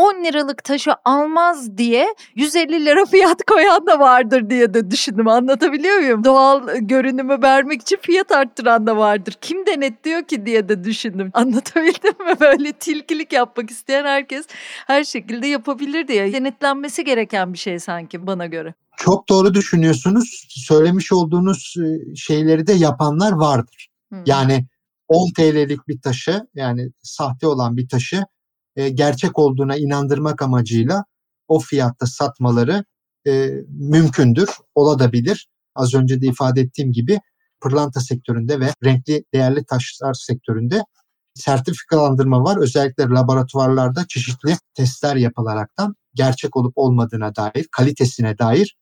10 0.00 0.24
liralık 0.24 0.64
taşı 0.64 0.90
almaz 1.04 1.78
diye 1.78 2.14
150 2.34 2.84
lira 2.84 3.04
fiyat 3.06 3.42
koyan 3.46 3.86
da 3.86 3.98
vardır 3.98 4.50
diye 4.50 4.74
de 4.74 4.90
düşündüm. 4.90 5.28
Anlatabiliyor 5.28 5.98
muyum? 5.98 6.24
Doğal 6.24 6.68
görünümü 6.76 7.42
vermek 7.42 7.82
için 7.82 7.98
fiyat 8.02 8.32
arttıran 8.32 8.86
da 8.86 8.96
vardır. 8.96 9.36
Kim 9.40 9.66
denetliyor 9.66 10.22
ki 10.22 10.46
diye 10.46 10.68
de 10.68 10.84
düşündüm. 10.84 11.30
Anlatabildim 11.34 12.26
mi? 12.26 12.40
Böyle 12.40 12.72
tilkilik 12.72 13.32
yapmak 13.32 13.70
isteyen 13.70 14.04
herkes 14.04 14.46
her 14.86 15.04
şekilde 15.04 15.46
yapabilir 15.46 16.08
diye. 16.08 16.32
Denetlenmesi 16.32 17.04
gereken 17.04 17.52
bir 17.52 17.58
şey 17.58 17.78
sanki 17.78 18.26
bana 18.26 18.46
göre. 18.46 18.74
Çok 18.96 19.28
doğru 19.28 19.54
düşünüyorsunuz. 19.54 20.46
Söylemiş 20.48 21.12
olduğunuz 21.12 21.74
e, 21.78 22.16
şeyleri 22.16 22.66
de 22.66 22.72
yapanlar 22.72 23.32
vardır. 23.32 23.88
Hmm. 24.08 24.22
Yani 24.26 24.66
10 25.08 25.32
TL'lik 25.32 25.88
bir 25.88 26.00
taşı 26.00 26.46
yani 26.54 26.88
sahte 27.02 27.46
olan 27.46 27.76
bir 27.76 27.88
taşı 27.88 28.24
e, 28.76 28.88
gerçek 28.88 29.38
olduğuna 29.38 29.76
inandırmak 29.76 30.42
amacıyla 30.42 31.04
o 31.48 31.58
fiyatta 31.58 32.06
satmaları 32.06 32.84
e, 33.26 33.50
mümkündür, 33.68 34.48
olabilir. 34.74 35.48
Az 35.74 35.94
önce 35.94 36.20
de 36.20 36.26
ifade 36.26 36.60
ettiğim 36.60 36.92
gibi 36.92 37.20
pırlanta 37.60 38.00
sektöründe 38.00 38.60
ve 38.60 38.74
renkli 38.84 39.24
değerli 39.34 39.64
taşlar 39.64 40.14
sektöründe 40.14 40.84
sertifikalandırma 41.34 42.44
var. 42.44 42.56
Özellikle 42.56 43.04
laboratuvarlarda 43.04 44.04
çeşitli 44.08 44.56
testler 44.74 45.16
yapılaraktan 45.16 45.94
gerçek 46.14 46.56
olup 46.56 46.72
olmadığına 46.76 47.36
dair, 47.36 47.66
kalitesine 47.72 48.38
dair 48.38 48.76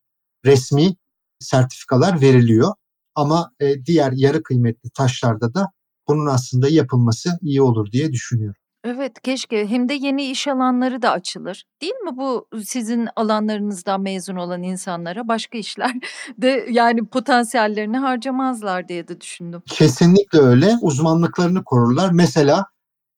resmi 0.45 0.97
sertifikalar 1.39 2.21
veriliyor. 2.21 2.73
Ama 3.15 3.51
e, 3.61 3.85
diğer 3.85 4.13
yarı 4.13 4.43
kıymetli 4.43 4.91
taşlarda 4.91 5.55
da 5.55 5.69
bunun 6.09 6.27
aslında 6.27 6.69
yapılması 6.69 7.39
iyi 7.43 7.63
olur 7.63 7.93
diye 7.93 8.13
düşünüyorum. 8.13 8.61
Evet, 8.85 9.23
keşke. 9.23 9.67
Hem 9.67 9.89
de 9.89 9.95
yeni 9.95 10.31
iş 10.31 10.49
alanları 10.49 11.03
da 11.03 11.11
açılır. 11.11 11.65
Değil 11.83 11.95
mi 11.95 12.17
bu 12.17 12.47
sizin 12.65 13.09
alanlarınızdan 13.17 14.01
mezun 14.01 14.37
olan 14.37 14.63
insanlara 14.63 15.29
başka 15.29 15.59
işler 15.59 15.93
de 16.39 16.67
yani 16.71 17.07
potansiyellerini 17.07 17.99
harcamazlar 17.99 18.89
diye 18.89 19.09
de 19.09 19.21
düşündüm. 19.21 19.63
Kesinlikle 19.67 20.39
öyle. 20.39 20.77
Uzmanlıklarını 20.83 21.65
korurlar. 21.65 22.11
Mesela 22.13 22.65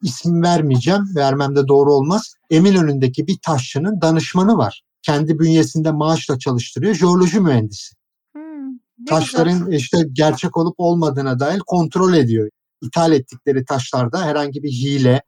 isim 0.02 0.42
vermeyeceğim, 0.42 1.04
vermem 1.16 1.56
de 1.56 1.68
doğru 1.68 1.92
olmaz. 1.92 2.34
Eminönü'ndeki 2.50 3.26
bir 3.26 3.38
taşçının 3.42 4.00
danışmanı 4.00 4.56
var. 4.56 4.82
Kendi 5.02 5.38
bünyesinde 5.38 5.92
maaşla 5.92 6.38
çalıştırıyor. 6.38 6.94
Jeoloji 6.94 7.40
mühendisi. 7.40 7.94
Hmm, 8.32 8.78
Taşların 9.08 9.58
güzel. 9.58 9.72
işte 9.72 9.98
gerçek 10.12 10.56
olup 10.56 10.74
olmadığına 10.78 11.40
dair 11.40 11.58
kontrol 11.58 12.14
ediyor. 12.14 12.48
İthal 12.82 13.12
ettikleri 13.12 13.64
taşlarda 13.64 14.24
herhangi 14.26 14.62
bir 14.62 14.70
hile, 14.70 15.22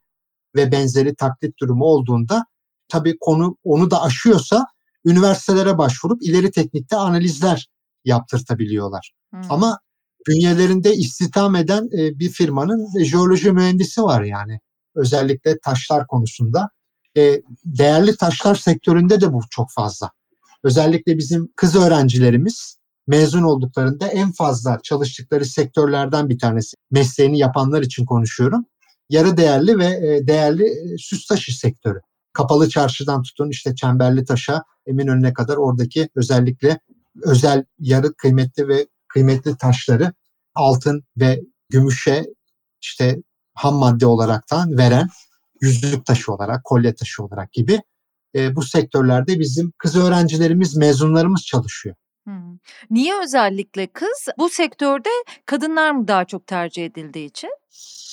ve 0.55 0.71
benzeri 0.71 1.15
taklit 1.15 1.59
durumu 1.59 1.85
olduğunda 1.85 2.45
tabii 2.87 3.17
konu 3.19 3.57
onu 3.63 3.91
da 3.91 4.01
aşıyorsa 4.01 4.65
üniversitelere 5.05 5.77
başvurup 5.77 6.23
ileri 6.23 6.51
teknikte 6.51 6.95
analizler 6.95 7.67
yaptırtabiliyorlar. 8.05 9.11
Hmm. 9.29 9.41
Ama 9.49 9.79
bünyelerinde 10.27 10.95
istihdam 10.95 11.55
eden 11.55 11.89
e, 11.97 12.19
bir 12.19 12.29
firmanın 12.29 13.03
jeoloji 13.03 13.51
mühendisi 13.51 14.03
var 14.03 14.23
yani. 14.23 14.59
Özellikle 14.95 15.59
taşlar 15.59 16.07
konusunda. 16.07 16.69
E, 17.17 17.41
değerli 17.65 18.17
taşlar 18.17 18.55
sektöründe 18.55 19.21
de 19.21 19.33
bu 19.33 19.41
çok 19.49 19.71
fazla. 19.71 20.11
Özellikle 20.63 21.17
bizim 21.17 21.49
kız 21.55 21.75
öğrencilerimiz 21.75 22.77
mezun 23.07 23.43
olduklarında 23.43 24.07
en 24.07 24.31
fazla 24.31 24.79
çalıştıkları 24.83 25.45
sektörlerden 25.45 26.29
bir 26.29 26.39
tanesi. 26.39 26.75
Mesleğini 26.91 27.39
yapanlar 27.39 27.81
için 27.81 28.05
konuşuyorum 28.05 28.65
yarı 29.09 29.37
değerli 29.37 29.77
ve 29.77 29.85
e, 29.85 30.27
değerli 30.27 30.65
e, 30.65 30.97
süs 30.97 31.25
taşı 31.27 31.59
sektörü. 31.59 31.99
Kapalı 32.33 32.69
çarşıdan 32.69 33.21
tutun 33.21 33.49
işte 33.49 33.75
Çemberli 33.75 34.25
Taş'a 34.25 34.63
Eminönü'ne 34.85 35.33
kadar 35.33 35.57
oradaki 35.57 36.09
özellikle 36.15 36.79
özel 37.23 37.63
yarı 37.79 38.13
kıymetli 38.13 38.67
ve 38.67 38.87
kıymetli 39.07 39.57
taşları 39.57 40.13
altın 40.55 41.03
ve 41.17 41.41
gümüşe 41.69 42.25
işte 42.81 43.17
ham 43.53 43.75
madde 43.75 44.05
olaraktan 44.05 44.77
veren 44.77 45.07
yüzlük 45.61 46.05
taşı 46.05 46.33
olarak, 46.33 46.63
kolye 46.63 46.95
taşı 46.95 47.23
olarak 47.23 47.53
gibi 47.53 47.81
e, 48.35 48.55
bu 48.55 48.61
sektörlerde 48.61 49.39
bizim 49.39 49.73
kız 49.77 49.95
öğrencilerimiz, 49.95 50.75
mezunlarımız 50.75 51.45
çalışıyor. 51.45 51.95
Hmm. 52.23 52.57
Niye 52.89 53.13
özellikle 53.23 53.87
kız? 53.87 54.27
Bu 54.37 54.49
sektörde 54.49 55.09
kadınlar 55.45 55.91
mı 55.91 56.07
daha 56.07 56.25
çok 56.25 56.47
tercih 56.47 56.85
edildiği 56.85 57.27
için? 57.27 57.49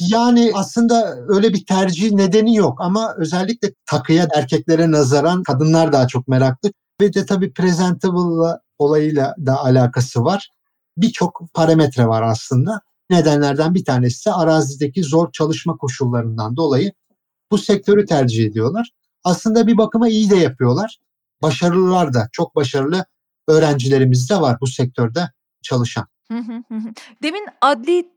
Yani 0.00 0.50
aslında 0.54 1.16
öyle 1.28 1.54
bir 1.54 1.66
tercih 1.66 2.12
nedeni 2.12 2.56
yok 2.56 2.80
ama 2.80 3.14
özellikle 3.18 3.72
takıya 3.86 4.28
erkeklere 4.34 4.90
nazaran 4.90 5.42
kadınlar 5.42 5.92
daha 5.92 6.06
çok 6.06 6.28
meraklı. 6.28 6.72
Ve 7.00 7.14
de 7.14 7.26
tabii 7.26 7.52
presentable 7.52 8.58
olayıyla 8.78 9.34
da 9.46 9.64
alakası 9.64 10.24
var. 10.24 10.48
Birçok 10.96 11.42
parametre 11.54 12.06
var 12.06 12.22
aslında. 12.22 12.80
Nedenlerden 13.10 13.74
bir 13.74 13.84
tanesi 13.84 14.26
de 14.26 14.32
arazideki 14.32 15.02
zor 15.02 15.32
çalışma 15.32 15.76
koşullarından 15.76 16.56
dolayı 16.56 16.92
bu 17.50 17.58
sektörü 17.58 18.06
tercih 18.06 18.46
ediyorlar. 18.46 18.90
aslında 19.24 19.66
bir 19.66 19.78
bakıma 19.78 20.08
iyi 20.08 20.30
de 20.30 20.36
yapıyorlar. 20.36 20.98
Başarılılar 21.42 22.14
da 22.14 22.28
çok 22.32 22.56
başarılı 22.56 23.04
öğrencilerimiz 23.48 24.30
de 24.30 24.40
var 24.40 24.56
bu 24.60 24.66
sektörde 24.66 25.30
çalışan. 25.62 26.06
Demin 27.22 27.46
adli 27.60 28.08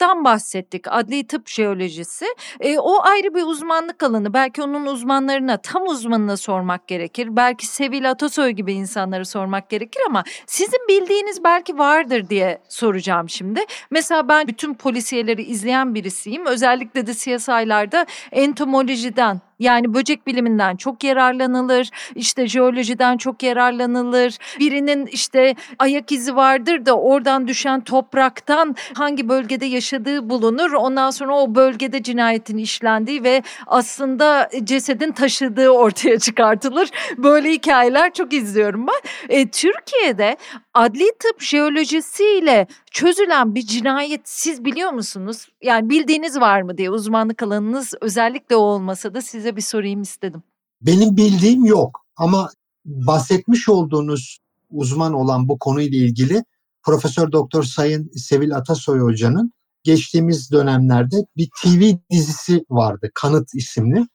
tıptan 0.00 0.24
bahsettik. 0.24 0.84
Adli 0.88 1.26
tıp 1.26 1.48
jeolojisi. 1.48 2.26
E, 2.60 2.78
o 2.78 3.02
ayrı 3.02 3.34
bir 3.34 3.42
uzmanlık 3.42 4.02
alanı. 4.02 4.34
Belki 4.34 4.62
onun 4.62 4.86
uzmanlarına, 4.86 5.56
tam 5.56 5.86
uzmanına 5.86 6.36
sormak 6.36 6.88
gerekir. 6.88 7.28
Belki 7.30 7.66
Sevil 7.66 8.10
Atasoy 8.10 8.50
gibi 8.50 8.72
insanları 8.72 9.26
sormak 9.26 9.70
gerekir 9.70 10.02
ama 10.06 10.24
sizin 10.46 10.88
bildiğiniz 10.88 11.44
belki 11.44 11.78
vardır 11.78 12.28
diye 12.28 12.62
soracağım 12.68 13.28
şimdi. 13.28 13.60
Mesela 13.90 14.28
ben 14.28 14.46
bütün 14.46 14.74
polisiyeleri 14.74 15.42
izleyen 15.42 15.94
birisiyim. 15.94 16.46
Özellikle 16.46 17.06
de 17.06 17.14
CSI'larda 17.14 18.06
entomolojiden 18.32 19.40
yani 19.60 19.94
böcek 19.94 20.26
biliminden 20.26 20.76
çok 20.76 21.04
yararlanılır. 21.04 21.90
İşte 22.14 22.46
jeolojiden 22.46 23.16
çok 23.16 23.42
yararlanılır. 23.42 24.38
Birinin 24.58 25.06
işte 25.06 25.54
ayak 25.78 26.12
izi 26.12 26.36
vardır 26.36 26.86
da 26.86 26.98
oradan 26.98 27.48
düşen 27.48 27.80
topraktan 27.80 28.76
hangi 28.94 29.28
bölgede 29.28 29.66
yaşadığı 29.92 30.30
bulunur. 30.30 30.72
Ondan 30.72 31.10
sonra 31.10 31.36
o 31.36 31.54
bölgede 31.54 32.02
cinayetin 32.02 32.56
işlendiği 32.56 33.24
ve 33.24 33.42
aslında 33.66 34.50
cesedin 34.64 35.12
taşıdığı 35.12 35.68
ortaya 35.68 36.18
çıkartılır. 36.26 36.90
Böyle 37.18 37.52
hikayeler 37.52 38.12
çok 38.12 38.32
izliyorum 38.32 38.86
ben. 38.86 39.10
E, 39.28 39.50
Türkiye'de 39.50 40.36
adli 40.74 41.04
tıp 41.18 41.42
jeolojisiyle 41.42 42.66
çözülen 42.90 43.54
bir 43.54 43.66
cinayet 43.66 44.20
siz 44.24 44.64
biliyor 44.64 44.92
musunuz? 44.92 45.48
Yani 45.62 45.90
bildiğiniz 45.90 46.40
var 46.40 46.62
mı 46.62 46.78
diye 46.78 46.90
uzmanlık 46.90 47.42
alanınız 47.42 47.94
özellikle 48.00 48.56
o 48.56 48.60
olmasa 48.60 49.14
da 49.14 49.22
size 49.22 49.56
bir 49.56 49.62
sorayım 49.62 50.02
istedim. 50.02 50.42
Benim 50.82 51.16
bildiğim 51.16 51.64
yok 51.64 52.06
ama 52.16 52.50
bahsetmiş 52.84 53.68
olduğunuz 53.68 54.38
uzman 54.70 55.12
olan 55.12 55.48
bu 55.48 55.58
konuyla 55.58 55.98
ilgili 55.98 56.44
Profesör 56.82 57.32
Doktor 57.32 57.62
Sayın 57.62 58.10
Sevil 58.16 58.56
Atasoy 58.56 59.00
Hoca'nın 59.00 59.52
geçtiğimiz 59.82 60.52
dönemlerde 60.52 61.16
bir 61.36 61.48
TV 61.62 61.82
dizisi 62.10 62.64
vardı. 62.70 63.10
Kanıt 63.14 63.54
isimli. 63.54 64.06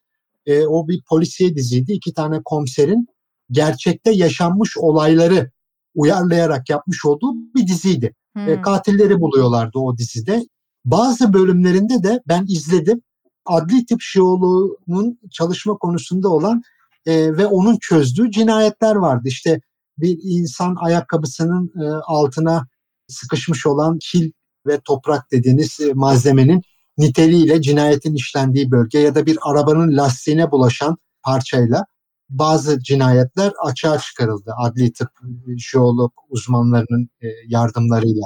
E, 0.46 0.66
o 0.66 0.88
bir 0.88 1.02
polisiye 1.10 1.56
diziydi. 1.56 1.92
İki 1.92 2.14
tane 2.14 2.42
komiserin 2.46 3.08
gerçekte 3.52 4.12
yaşanmış 4.12 4.78
olayları 4.78 5.52
uyarlayarak 5.96 6.70
yapmış 6.70 7.06
olduğu 7.06 7.34
bir 7.56 7.68
diziydi. 7.68 8.16
Hmm. 8.34 8.50
E, 8.50 8.62
katilleri 8.62 9.22
buluyorlardı 9.22 9.80
o 9.80 9.98
dizide. 9.98 10.46
Bazı 10.86 11.34
bölümlerinde 11.34 12.04
de 12.04 12.22
ben 12.28 12.46
izledim. 12.48 13.02
Adli 13.46 13.86
tıp 13.86 14.02
jeoloğunun 14.02 15.20
çalışma 15.32 15.78
konusunda 15.78 16.30
olan 16.30 16.62
e, 17.06 17.38
ve 17.38 17.46
onun 17.46 17.78
çözdüğü 17.82 18.32
cinayetler 18.32 18.96
vardı. 18.96 19.28
İşte 19.28 19.62
bir 19.98 20.20
insan 20.24 20.76
ayakkabısının 20.80 21.72
e, 21.82 21.86
altına 22.08 22.68
sıkışmış 23.08 23.66
olan 23.66 24.00
kil 24.02 24.32
ve 24.68 24.80
toprak 24.86 25.32
dediğiniz 25.32 25.80
e, 25.80 25.94
malzemenin 25.94 26.62
niteliğiyle 26.98 27.62
cinayetin 27.62 28.16
işlendiği 28.16 28.72
bölge 28.72 29.00
ya 29.00 29.16
da 29.16 29.26
bir 29.26 29.38
arabanın 29.42 29.98
lastiğine 29.98 30.52
bulaşan 30.52 30.98
parçayla 31.24 31.86
bazı 32.30 32.80
cinayetler 32.80 33.54
açığa 33.64 34.00
çıkarıldı 34.00 34.54
adli 34.58 34.94
tıp 34.94 35.10
jeolog 35.58 36.14
uzmanlarının 36.30 37.10
e, 37.22 37.28
yardımlarıyla. 37.48 38.24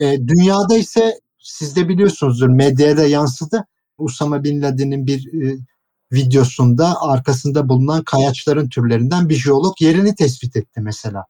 E, 0.00 0.28
dünyada 0.28 0.76
ise 0.76 1.20
siz 1.38 1.76
de 1.76 1.88
biliyorsunuzdur 1.88 2.48
medyada 2.48 3.06
yansıdı. 3.06 3.66
Usama 3.98 4.44
Bin 4.44 4.62
Laden'in 4.62 5.06
bir 5.06 5.42
e, 5.42 5.56
videosunda 6.12 6.94
arkasında 7.00 7.68
bulunan 7.68 8.02
kayaçların 8.02 8.68
türlerinden 8.68 9.28
bir 9.28 9.34
jeolog 9.34 9.74
yerini 9.80 10.14
tespit 10.14 10.56
etti 10.56 10.80
mesela. 10.80 11.24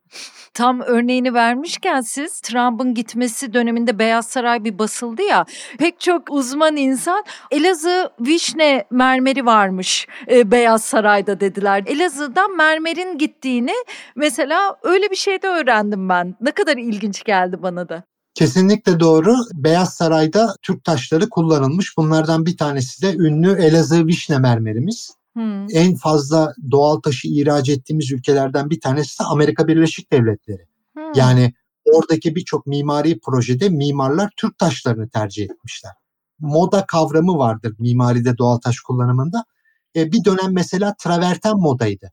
Tam 0.54 0.80
örneğini 0.80 1.34
vermişken 1.34 2.00
siz 2.00 2.40
Trump'ın 2.40 2.94
gitmesi 2.94 3.52
döneminde 3.52 3.98
Beyaz 3.98 4.26
Saray 4.26 4.64
bir 4.64 4.78
basıldı 4.78 5.22
ya. 5.22 5.44
Pek 5.78 6.00
çok 6.00 6.22
uzman 6.30 6.76
insan 6.76 7.24
Elazığ 7.50 8.10
vişne 8.20 8.84
mermeri 8.90 9.46
varmış 9.46 10.06
e, 10.30 10.50
Beyaz 10.50 10.84
Saray'da 10.84 11.40
dediler. 11.40 11.82
Elazığ'dan 11.86 12.56
mermerin 12.56 13.18
gittiğini 13.18 13.74
mesela 14.16 14.76
öyle 14.82 15.10
bir 15.10 15.16
şey 15.16 15.42
de 15.42 15.48
öğrendim 15.48 16.08
ben. 16.08 16.36
Ne 16.40 16.50
kadar 16.50 16.76
ilginç 16.76 17.24
geldi 17.24 17.62
bana 17.62 17.88
da. 17.88 18.11
Kesinlikle 18.34 19.00
doğru. 19.00 19.36
Beyaz 19.54 19.94
Saray'da 19.94 20.56
Türk 20.62 20.84
taşları 20.84 21.28
kullanılmış. 21.28 21.96
Bunlardan 21.96 22.46
bir 22.46 22.56
tanesi 22.56 23.02
de 23.02 23.14
ünlü 23.14 23.52
Elazığ 23.52 24.06
vişne 24.06 24.38
mermerimiz. 24.38 25.10
Hmm. 25.32 25.66
En 25.72 25.94
fazla 25.94 26.54
doğal 26.70 27.00
taşı 27.00 27.28
ihraç 27.28 27.68
ettiğimiz 27.68 28.12
ülkelerden 28.12 28.70
bir 28.70 28.80
tanesi 28.80 29.20
de 29.20 29.24
Amerika 29.24 29.68
Birleşik 29.68 30.12
Devletleri. 30.12 30.66
Hmm. 30.94 31.02
Yani 31.14 31.54
oradaki 31.84 32.34
birçok 32.34 32.66
mimari 32.66 33.20
projede 33.20 33.68
mimarlar 33.68 34.30
Türk 34.36 34.58
taşlarını 34.58 35.08
tercih 35.08 35.44
etmişler. 35.44 35.92
Moda 36.38 36.86
kavramı 36.86 37.38
vardır 37.38 37.74
mimaride 37.78 38.38
doğal 38.38 38.58
taş 38.58 38.80
kullanımında. 38.80 39.44
E, 39.96 40.12
bir 40.12 40.24
dönem 40.24 40.52
mesela 40.52 40.94
traverten 40.98 41.56
modaydı. 41.56 42.12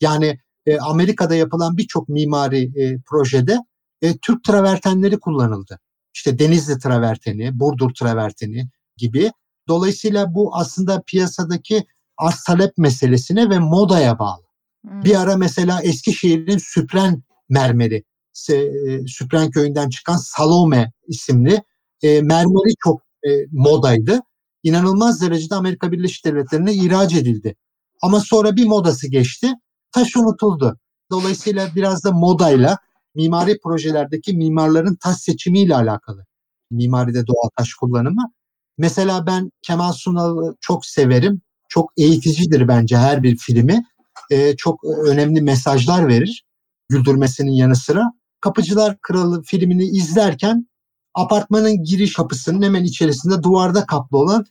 Yani 0.00 0.40
e, 0.66 0.78
Amerika'da 0.78 1.34
yapılan 1.34 1.76
birçok 1.76 2.08
mimari 2.08 2.82
e, 2.82 2.98
projede 3.06 3.58
e, 4.02 4.16
Türk 4.18 4.44
travertenleri 4.44 5.20
kullanıldı. 5.20 5.80
İşte 6.14 6.38
Denizli 6.38 6.78
traverteni, 6.78 7.60
Burdur 7.60 7.94
traverteni 7.94 8.68
gibi. 8.96 9.32
Dolayısıyla 9.68 10.34
bu 10.34 10.56
aslında 10.56 11.02
piyasadaki 11.06 11.84
arz 12.16 12.44
talep 12.44 12.78
meselesine 12.78 13.50
ve 13.50 13.58
modaya 13.58 14.18
bağlı. 14.18 14.42
Hmm. 14.82 15.04
Bir 15.04 15.20
ara 15.20 15.36
mesela 15.36 15.82
Eskişehir'in 15.82 16.58
Süpren 16.58 17.22
mermeri, 17.48 18.04
e, 18.50 18.70
Süpren 19.06 19.50
köyünden 19.50 19.88
çıkan 19.88 20.16
Salome 20.16 20.92
isimli 21.08 21.62
e, 22.02 22.22
mermeri 22.22 22.74
çok 22.84 23.02
e, 23.24 23.28
modaydı. 23.52 24.20
İnanılmaz 24.62 25.22
derecede 25.22 25.54
Amerika 25.54 25.92
Birleşik 25.92 26.24
Devletleri'ne 26.24 26.74
ihraç 26.74 27.14
edildi. 27.14 27.56
Ama 28.02 28.20
sonra 28.20 28.56
bir 28.56 28.66
modası 28.66 29.10
geçti, 29.10 29.52
taş 29.92 30.16
unutuldu. 30.16 30.78
Dolayısıyla 31.10 31.68
biraz 31.74 32.04
da 32.04 32.12
modayla 32.12 32.78
mimari 33.14 33.58
projelerdeki 33.64 34.36
mimarların 34.36 34.94
taş 34.94 35.16
seçimiyle 35.16 35.74
alakalı. 35.74 36.26
Mimaride 36.70 37.26
doğal 37.26 37.48
taş 37.56 37.74
kullanımı. 37.74 38.32
Mesela 38.78 39.26
ben 39.26 39.50
Kemal 39.62 39.92
Sunal'ı 39.92 40.56
çok 40.60 40.86
severim. 40.86 41.42
Çok 41.68 41.92
eğiticidir 41.96 42.68
bence 42.68 42.96
her 42.96 43.22
bir 43.22 43.36
filmi. 43.36 43.84
Ee, 44.30 44.56
çok 44.56 44.84
önemli 44.84 45.42
mesajlar 45.42 46.08
verir. 46.08 46.44
Güldürmesinin 46.88 47.52
yanı 47.52 47.76
sıra. 47.76 48.12
Kapıcılar 48.40 48.98
Kralı 49.02 49.42
filmini 49.42 49.84
izlerken 49.84 50.66
apartmanın 51.14 51.84
giriş 51.84 52.12
kapısının 52.12 52.62
hemen 52.62 52.84
içerisinde 52.84 53.42
duvarda 53.42 53.86
kaplı 53.86 54.18
olan 54.18 54.46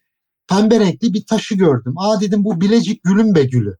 pembe 0.47 0.79
renkli 0.79 1.13
bir 1.13 1.25
taşı 1.25 1.55
gördüm. 1.55 1.93
Aa 1.97 2.21
dedim 2.21 2.43
bu 2.43 2.61
Bilecik 2.61 3.03
Gülümbe 3.03 3.43
Gülü. 3.43 3.77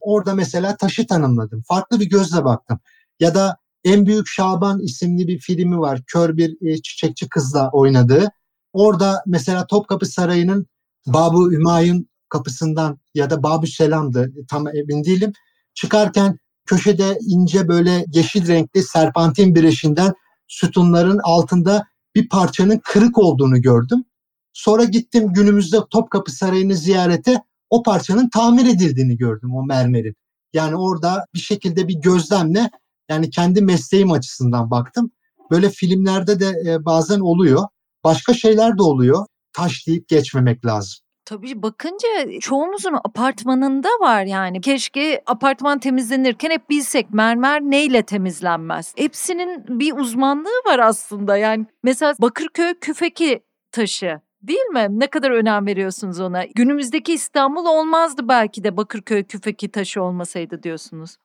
Orada 0.00 0.34
mesela 0.34 0.76
taşı 0.76 1.06
tanımladım. 1.06 1.62
Farklı 1.68 2.00
bir 2.00 2.10
gözle 2.10 2.44
baktım. 2.44 2.80
Ya 3.20 3.34
da 3.34 3.56
en 3.84 4.06
Büyük 4.06 4.26
Şaban 4.26 4.80
isimli 4.80 5.28
bir 5.28 5.38
filmi 5.38 5.78
var. 5.78 6.02
Kör 6.06 6.36
bir 6.36 6.70
e, 6.70 6.82
çiçekçi 6.82 7.28
kızla 7.28 7.70
oynadığı. 7.72 8.28
Orada 8.72 9.22
mesela 9.26 9.66
Topkapı 9.66 10.06
Sarayı'nın 10.06 10.66
Babu 11.06 11.52
Hümayun 11.52 12.08
kapısından 12.28 12.98
ya 13.14 13.30
da 13.30 13.42
Babü 13.42 13.66
Selam'dı 13.66 14.32
tam 14.50 14.68
emin 14.68 15.04
değilim. 15.04 15.32
Çıkarken 15.74 16.38
köşede 16.66 17.18
ince 17.20 17.68
böyle 17.68 18.04
yeşil 18.12 18.48
renkli 18.48 18.82
serpantin 18.82 19.54
bireşinden 19.54 20.12
sütunların 20.48 21.20
altında 21.24 21.86
bir 22.14 22.28
parçanın 22.28 22.80
kırık 22.84 23.18
olduğunu 23.18 23.62
gördüm. 23.62 24.04
Sonra 24.52 24.84
gittim 24.84 25.32
günümüzde 25.32 25.76
Topkapı 25.90 26.32
Sarayı'nı 26.32 26.76
ziyarete 26.76 27.42
o 27.70 27.82
parçanın 27.82 28.28
tamir 28.28 28.66
edildiğini 28.66 29.16
gördüm 29.16 29.54
o 29.54 29.62
mermerin. 29.66 30.14
Yani 30.52 30.76
orada 30.76 31.26
bir 31.34 31.38
şekilde 31.38 31.88
bir 31.88 31.94
gözlemle 31.94 32.70
yani 33.12 33.30
kendi 33.30 33.62
mesleğim 33.62 34.12
açısından 34.12 34.70
baktım. 34.70 35.10
Böyle 35.50 35.70
filmlerde 35.70 36.40
de 36.40 36.52
e, 36.66 36.84
bazen 36.84 37.20
oluyor. 37.20 37.62
Başka 38.04 38.34
şeyler 38.34 38.78
de 38.78 38.82
oluyor. 38.82 39.26
Taş 39.52 39.86
deyip 39.86 40.08
geçmemek 40.08 40.66
lazım. 40.66 40.98
Tabii 41.24 41.62
bakınca 41.62 42.08
çoğumuzun 42.40 42.94
apartmanında 43.04 43.88
var 44.00 44.24
yani. 44.24 44.60
Keşke 44.60 45.22
apartman 45.26 45.78
temizlenirken 45.78 46.50
hep 46.50 46.70
bilsek 46.70 47.10
mermer 47.10 47.60
neyle 47.60 48.02
temizlenmez. 48.02 48.94
Hepsinin 48.96 49.80
bir 49.80 49.96
uzmanlığı 49.96 50.62
var 50.66 50.78
aslında. 50.78 51.36
Yani 51.36 51.66
mesela 51.82 52.14
Bakırköy 52.20 52.74
küfeki 52.74 53.42
taşı 53.72 54.20
değil 54.42 54.66
mi? 54.66 54.86
Ne 54.90 55.06
kadar 55.06 55.30
önem 55.30 55.66
veriyorsunuz 55.66 56.20
ona? 56.20 56.44
Günümüzdeki 56.44 57.12
İstanbul 57.12 57.66
olmazdı 57.66 58.28
belki 58.28 58.64
de 58.64 58.76
Bakırköy 58.76 59.24
küfeki 59.24 59.70
taşı 59.70 60.02
olmasaydı 60.02 60.62
diyorsunuz. 60.62 61.16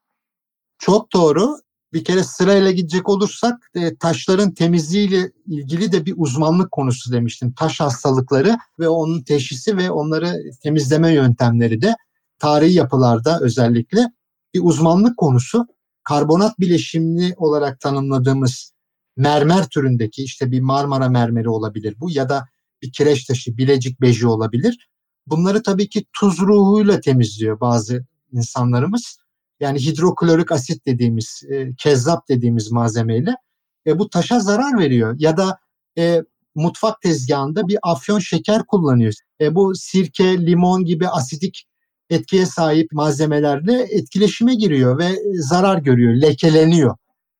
Çok 0.80 1.14
doğru 1.14 1.56
bir 1.94 2.04
kere 2.04 2.24
sırayla 2.24 2.72
gidecek 2.72 3.10
olursak 3.10 3.72
e, 3.76 3.96
taşların 3.96 4.54
temizliğiyle 4.54 5.32
ilgili 5.46 5.92
de 5.92 6.06
bir 6.06 6.14
uzmanlık 6.18 6.72
konusu 6.72 7.12
demiştim. 7.12 7.54
Taş 7.54 7.80
hastalıkları 7.80 8.58
ve 8.80 8.90
onun 8.90 9.22
teşhisi 9.24 9.78
ve 9.78 9.92
onları 9.92 10.34
temizleme 10.64 11.14
yöntemleri 11.14 11.82
de 11.82 11.96
tarihi 12.40 12.74
yapılarda 12.74 13.40
özellikle 13.42 14.12
bir 14.54 14.62
uzmanlık 14.64 15.18
konusu. 15.18 15.68
Karbonat 16.04 16.60
bileşimli 16.60 17.34
olarak 17.38 17.80
tanımladığımız 17.80 18.72
mermer 19.18 19.68
türündeki 19.68 20.24
işte 20.24 20.52
bir 20.52 20.60
Marmara 20.60 21.10
mermeri 21.10 21.50
olabilir 21.50 21.96
bu 22.00 22.12
ya 22.12 22.30
da 22.30 22.48
bir 22.82 22.92
kireç 22.92 23.26
taşı, 23.26 23.58
bilecik 23.58 24.02
beji 24.02 24.28
olabilir. 24.28 24.90
Bunları 25.28 25.64
tabii 25.64 25.90
ki 25.90 26.06
tuz 26.20 26.40
ruhuyla 26.40 27.00
temizliyor 27.00 27.60
bazı 27.60 28.06
insanlarımız. 28.32 29.18
Yani 29.60 29.80
hidroklorik 29.80 30.52
asit 30.52 30.86
dediğimiz, 30.86 31.44
e, 31.52 31.76
kezzap 31.78 32.30
dediğimiz 32.30 32.72
malzemeyle 32.72 33.36
e, 33.88 34.00
bu 34.00 34.10
taşa 34.10 34.40
zarar 34.40 34.80
veriyor. 34.80 35.16
Ya 35.20 35.38
da 35.38 35.60
e, 35.98 36.22
mutfak 36.56 37.02
tezgahında 37.02 37.68
bir 37.68 37.78
afyon 37.84 38.20
şeker 38.20 38.66
kullanıyor. 38.66 39.14
E, 39.42 39.56
bu 39.56 39.76
sirke, 39.76 40.46
limon 40.46 40.86
gibi 40.86 41.08
asidik 41.08 41.68
etkiye 42.10 42.46
sahip 42.46 42.92
malzemelerle 42.92 43.88
etkileşime 43.92 44.56
giriyor 44.56 45.00
ve 45.00 45.10
zarar 45.34 45.78
görüyor, 45.78 46.14
lekeleniyor. 46.14 46.98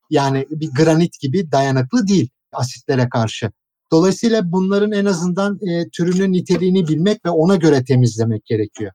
Yani 0.10 0.46
bir 0.50 0.70
granit 0.78 1.20
gibi 1.20 1.52
dayanıklı 1.52 2.08
değil 2.08 2.30
asitlere 2.54 3.10
karşı. 3.10 3.52
Dolayısıyla 3.92 4.52
bunların 4.52 4.92
en 4.92 5.06
azından 5.06 5.60
e, 5.68 5.90
türünün 5.90 6.34
niteliğini 6.34 6.88
bilmek 6.88 7.26
ve 7.26 7.30
ona 7.30 7.56
göre 7.56 7.84
temizlemek 7.84 8.46
gerekiyor. 8.46 8.92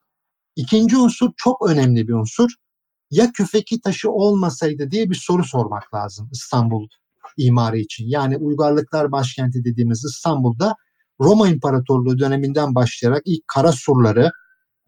İkinci 0.57 0.97
unsur 0.97 1.31
çok 1.37 1.70
önemli 1.70 2.09
bir 2.09 2.12
unsur. 2.12 2.51
Ya 3.13 3.33
küfeki 3.33 3.81
taşı 3.81 4.11
olmasaydı 4.11 4.91
diye 4.91 5.11
bir 5.11 5.15
soru 5.15 5.45
sormak 5.45 5.95
lazım 5.95 6.29
İstanbul 6.33 6.89
imarı 7.37 7.79
için. 7.79 8.09
Yani 8.09 8.37
uygarlıklar 8.37 9.13
başkenti 9.13 9.65
dediğimiz 9.65 10.05
İstanbul'da 10.05 10.75
Roma 11.21 11.49
İmparatorluğu 11.49 12.19
döneminden 12.19 12.75
başlayarak 12.75 13.23
ilk 13.25 13.49
kara 13.49 13.73
surları 13.73 14.31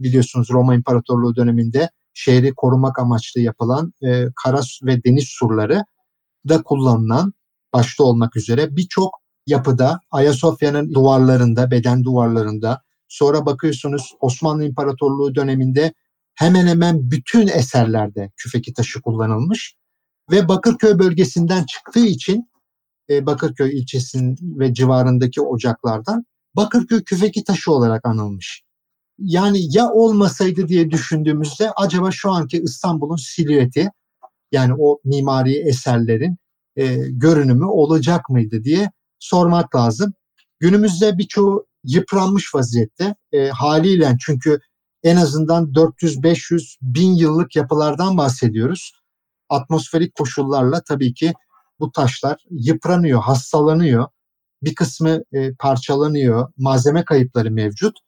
biliyorsunuz 0.01 0.49
Roma 0.51 0.75
İmparatorluğu 0.75 1.37
döneminde 1.37 1.91
şehri 2.15 2.55
korumak 2.55 2.99
amaçlı 2.99 3.41
yapılan 3.41 3.93
e, 4.03 4.25
kara 4.45 4.61
ve 4.83 5.05
deniz 5.05 5.29
surları 5.29 5.85
da 6.49 6.63
kullanılan 6.63 7.33
başta 7.73 8.05
olmak 8.05 8.37
üzere 8.37 8.77
birçok 8.77 9.21
yapıda 9.47 10.01
Ayasofya'nın 10.11 10.95
duvarlarında, 10.95 11.71
beden 11.71 12.05
duvarlarında 12.05 12.83
sonra 13.09 13.47
bakıyorsunuz 13.47 14.13
Osmanlı 14.21 14.65
İmparatorluğu 14.65 15.35
döneminde 15.35 15.95
hemen 16.35 16.67
hemen 16.67 17.11
bütün 17.11 17.49
eserlerde 17.49 18.31
küfeki 18.37 18.73
taşı 18.75 19.03
kullanılmış 19.03 19.75
ve 20.31 20.49
Bakırköy 20.49 20.99
bölgesinden 20.99 21.65
çıktığı 21.65 22.07
için 22.07 22.51
e, 23.11 23.27
Bakırköy 23.27 23.79
ilçesinin 23.79 24.37
ve 24.59 24.75
civarındaki 24.75 25.41
ocaklardan 25.41 26.25
Bakırköy 26.57 27.05
küfeki 27.05 27.45
taşı 27.45 27.73
olarak 27.73 28.07
anılmış. 28.07 28.63
Yani 29.19 29.77
ya 29.77 29.91
olmasaydı 29.91 30.69
diye 30.69 30.91
düşündüğümüzde 30.91 31.71
acaba 31.71 32.11
şu 32.11 32.31
anki 32.31 32.59
İstanbul'un 32.59 33.17
silüeti 33.17 33.91
yani 34.53 34.75
o 34.79 35.01
mimari 35.05 35.55
eserlerin 35.69 36.37
e, 36.77 36.97
görünümü 36.97 37.65
olacak 37.65 38.31
mıydı 38.31 38.65
diye 38.65 38.91
sormak 39.19 39.77
lazım. 39.77 40.13
Günümüzde 40.61 41.19
birçoğu 41.19 41.67
yıpranmış 41.85 42.55
vaziyette 42.55 43.15
e, 43.33 43.49
haliyle 43.49 44.17
çünkü 44.21 44.61
en 45.05 45.17
azından 45.17 45.65
400-500 45.73 46.77
bin 46.83 47.15
yıllık 47.15 47.57
yapılardan 47.57 48.17
bahsediyoruz. 48.17 48.93
Atmosferik 49.49 50.15
koşullarla 50.15 50.83
tabii 50.83 51.15
ki 51.15 51.33
bu 51.81 51.93
taşlar 51.93 52.45
yıpranıyor, 52.51 53.23
hastalanıyor. 53.23 54.07
Bir 54.63 54.75
kısmı 54.75 55.23
e, 55.33 55.55
parçalanıyor, 55.55 56.53
malzeme 56.57 57.05
kayıpları 57.05 57.51
mevcut. 57.51 57.99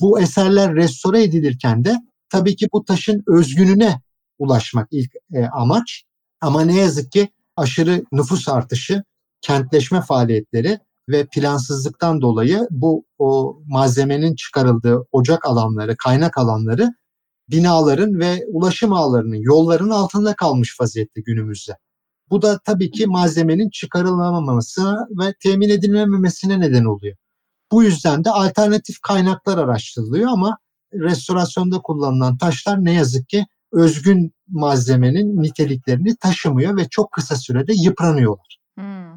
Bu 0.00 0.20
eserler 0.20 0.74
restore 0.74 1.22
edilirken 1.22 1.84
de 1.84 1.96
tabii 2.28 2.56
ki 2.56 2.68
bu 2.72 2.84
taşın 2.84 3.22
özgününe 3.26 4.00
ulaşmak 4.38 4.88
ilk 4.90 5.12
e, 5.34 5.46
amaç. 5.46 6.04
Ama 6.40 6.62
ne 6.62 6.76
yazık 6.76 7.12
ki 7.12 7.28
aşırı 7.56 8.04
nüfus 8.12 8.48
artışı, 8.48 9.02
kentleşme 9.40 10.00
faaliyetleri 10.00 10.78
ve 11.08 11.26
plansızlıktan 11.26 12.20
dolayı 12.20 12.66
bu 12.70 13.04
o 13.18 13.58
malzemenin 13.66 14.34
çıkarıldığı 14.34 14.98
ocak 15.12 15.46
alanları, 15.46 15.96
kaynak 15.96 16.38
alanları 16.38 16.90
binaların 17.50 18.18
ve 18.18 18.44
ulaşım 18.52 18.92
ağlarının, 18.92 19.36
yolların 19.36 19.90
altında 19.90 20.36
kalmış 20.36 20.80
vaziyette 20.80 21.20
günümüzde. 21.20 21.72
Bu 22.30 22.42
da 22.42 22.58
tabii 22.64 22.90
ki 22.90 23.06
malzemenin 23.06 23.70
çıkarılamaması 23.70 24.94
ve 25.10 25.34
temin 25.42 25.68
edilmemesine 25.68 26.60
neden 26.60 26.84
oluyor. 26.84 27.16
Bu 27.72 27.82
yüzden 27.82 28.24
de 28.24 28.30
alternatif 28.30 29.00
kaynaklar 29.00 29.58
araştırılıyor 29.58 30.30
ama 30.30 30.58
restorasyonda 30.94 31.78
kullanılan 31.78 32.38
taşlar 32.38 32.84
ne 32.84 32.92
yazık 32.92 33.28
ki 33.28 33.46
özgün 33.72 34.32
malzemenin 34.48 35.42
niteliklerini 35.42 36.16
taşımıyor 36.16 36.76
ve 36.76 36.88
çok 36.88 37.12
kısa 37.12 37.36
sürede 37.36 37.72
yıpranıyorlar. 37.76 38.57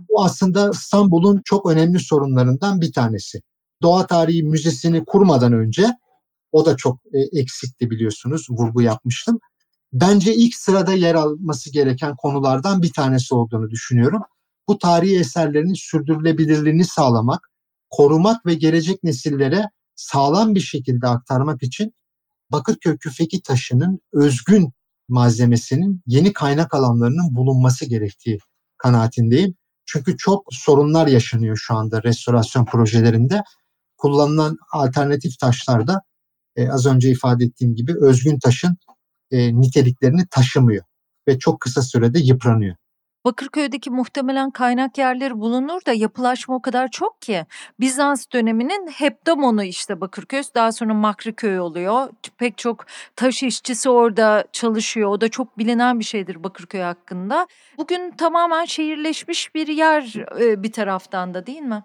Bu 0.09 0.23
aslında 0.23 0.69
İstanbul'un 0.69 1.41
çok 1.45 1.71
önemli 1.71 1.99
sorunlarından 1.99 2.81
bir 2.81 2.93
tanesi. 2.93 3.41
Doğa 3.81 4.07
Tarihi 4.07 4.43
Müzesi'ni 4.43 5.05
kurmadan 5.05 5.53
önce 5.53 5.87
o 6.51 6.65
da 6.65 6.75
çok 6.75 6.99
e, 7.13 7.39
eksikti 7.39 7.89
biliyorsunuz 7.89 8.47
vurgu 8.49 8.81
yapmıştım. 8.81 9.39
Bence 9.93 10.35
ilk 10.35 10.55
sırada 10.55 10.93
yer 10.93 11.15
alması 11.15 11.71
gereken 11.71 12.15
konulardan 12.15 12.81
bir 12.81 12.93
tanesi 12.93 13.35
olduğunu 13.35 13.69
düşünüyorum. 13.69 14.21
Bu 14.67 14.77
tarihi 14.77 15.19
eserlerin 15.19 15.73
sürdürülebilirliğini 15.73 16.85
sağlamak, 16.85 17.49
korumak 17.89 18.45
ve 18.45 18.53
gelecek 18.53 19.03
nesillere 19.03 19.65
sağlam 19.95 20.55
bir 20.55 20.59
şekilde 20.59 21.07
aktarmak 21.07 21.63
için 21.63 21.93
Bakırköy 22.51 22.97
küfeki 22.97 23.41
taşının 23.41 23.99
özgün 24.13 24.73
malzemesinin 25.09 26.01
yeni 26.07 26.33
kaynak 26.33 26.73
alanlarının 26.73 27.35
bulunması 27.35 27.85
gerektiği 27.85 28.39
kanaatindeyim. 28.77 29.55
Çünkü 29.93 30.17
çok 30.17 30.47
sorunlar 30.51 31.07
yaşanıyor 31.07 31.57
şu 31.57 31.75
anda 31.75 32.03
restorasyon 32.03 32.65
projelerinde. 32.65 33.43
Kullanılan 33.97 34.57
alternatif 34.71 35.39
taşlarda 35.39 36.01
e, 36.55 36.69
az 36.69 36.85
önce 36.85 37.09
ifade 37.09 37.45
ettiğim 37.45 37.75
gibi 37.75 37.93
özgün 38.01 38.39
taşın 38.39 38.77
e, 39.31 39.61
niteliklerini 39.61 40.27
taşımıyor 40.31 40.83
ve 41.27 41.39
çok 41.39 41.61
kısa 41.61 41.81
sürede 41.81 42.19
yıpranıyor. 42.19 42.75
Bakırköy'deki 43.25 43.89
muhtemelen 43.89 44.51
kaynak 44.51 44.97
yerleri 44.97 45.39
bulunur 45.39 45.85
da 45.85 45.93
yapılaşma 45.93 46.55
o 46.55 46.61
kadar 46.61 46.87
çok 46.87 47.21
ki. 47.21 47.45
Bizans 47.79 48.25
döneminin 48.33 48.87
Heptamonu 48.87 49.63
işte 49.63 50.01
Bakırköy 50.01 50.43
daha 50.55 50.71
sonra 50.71 50.93
Makriköy 50.93 51.59
oluyor. 51.59 52.09
Pek 52.37 52.57
çok 52.57 52.85
taş 53.15 53.43
işçisi 53.43 53.89
orada 53.89 54.45
çalışıyor. 54.51 55.09
O 55.09 55.21
da 55.21 55.29
çok 55.29 55.57
bilinen 55.57 55.99
bir 55.99 56.05
şeydir 56.05 56.43
Bakırköy 56.43 56.81
hakkında. 56.81 57.47
Bugün 57.77 58.11
tamamen 58.17 58.65
şehirleşmiş 58.65 59.55
bir 59.55 59.67
yer 59.67 60.15
e, 60.41 60.63
bir 60.63 60.71
taraftan 60.71 61.33
da 61.33 61.45
değil 61.45 61.61
mi? 61.61 61.83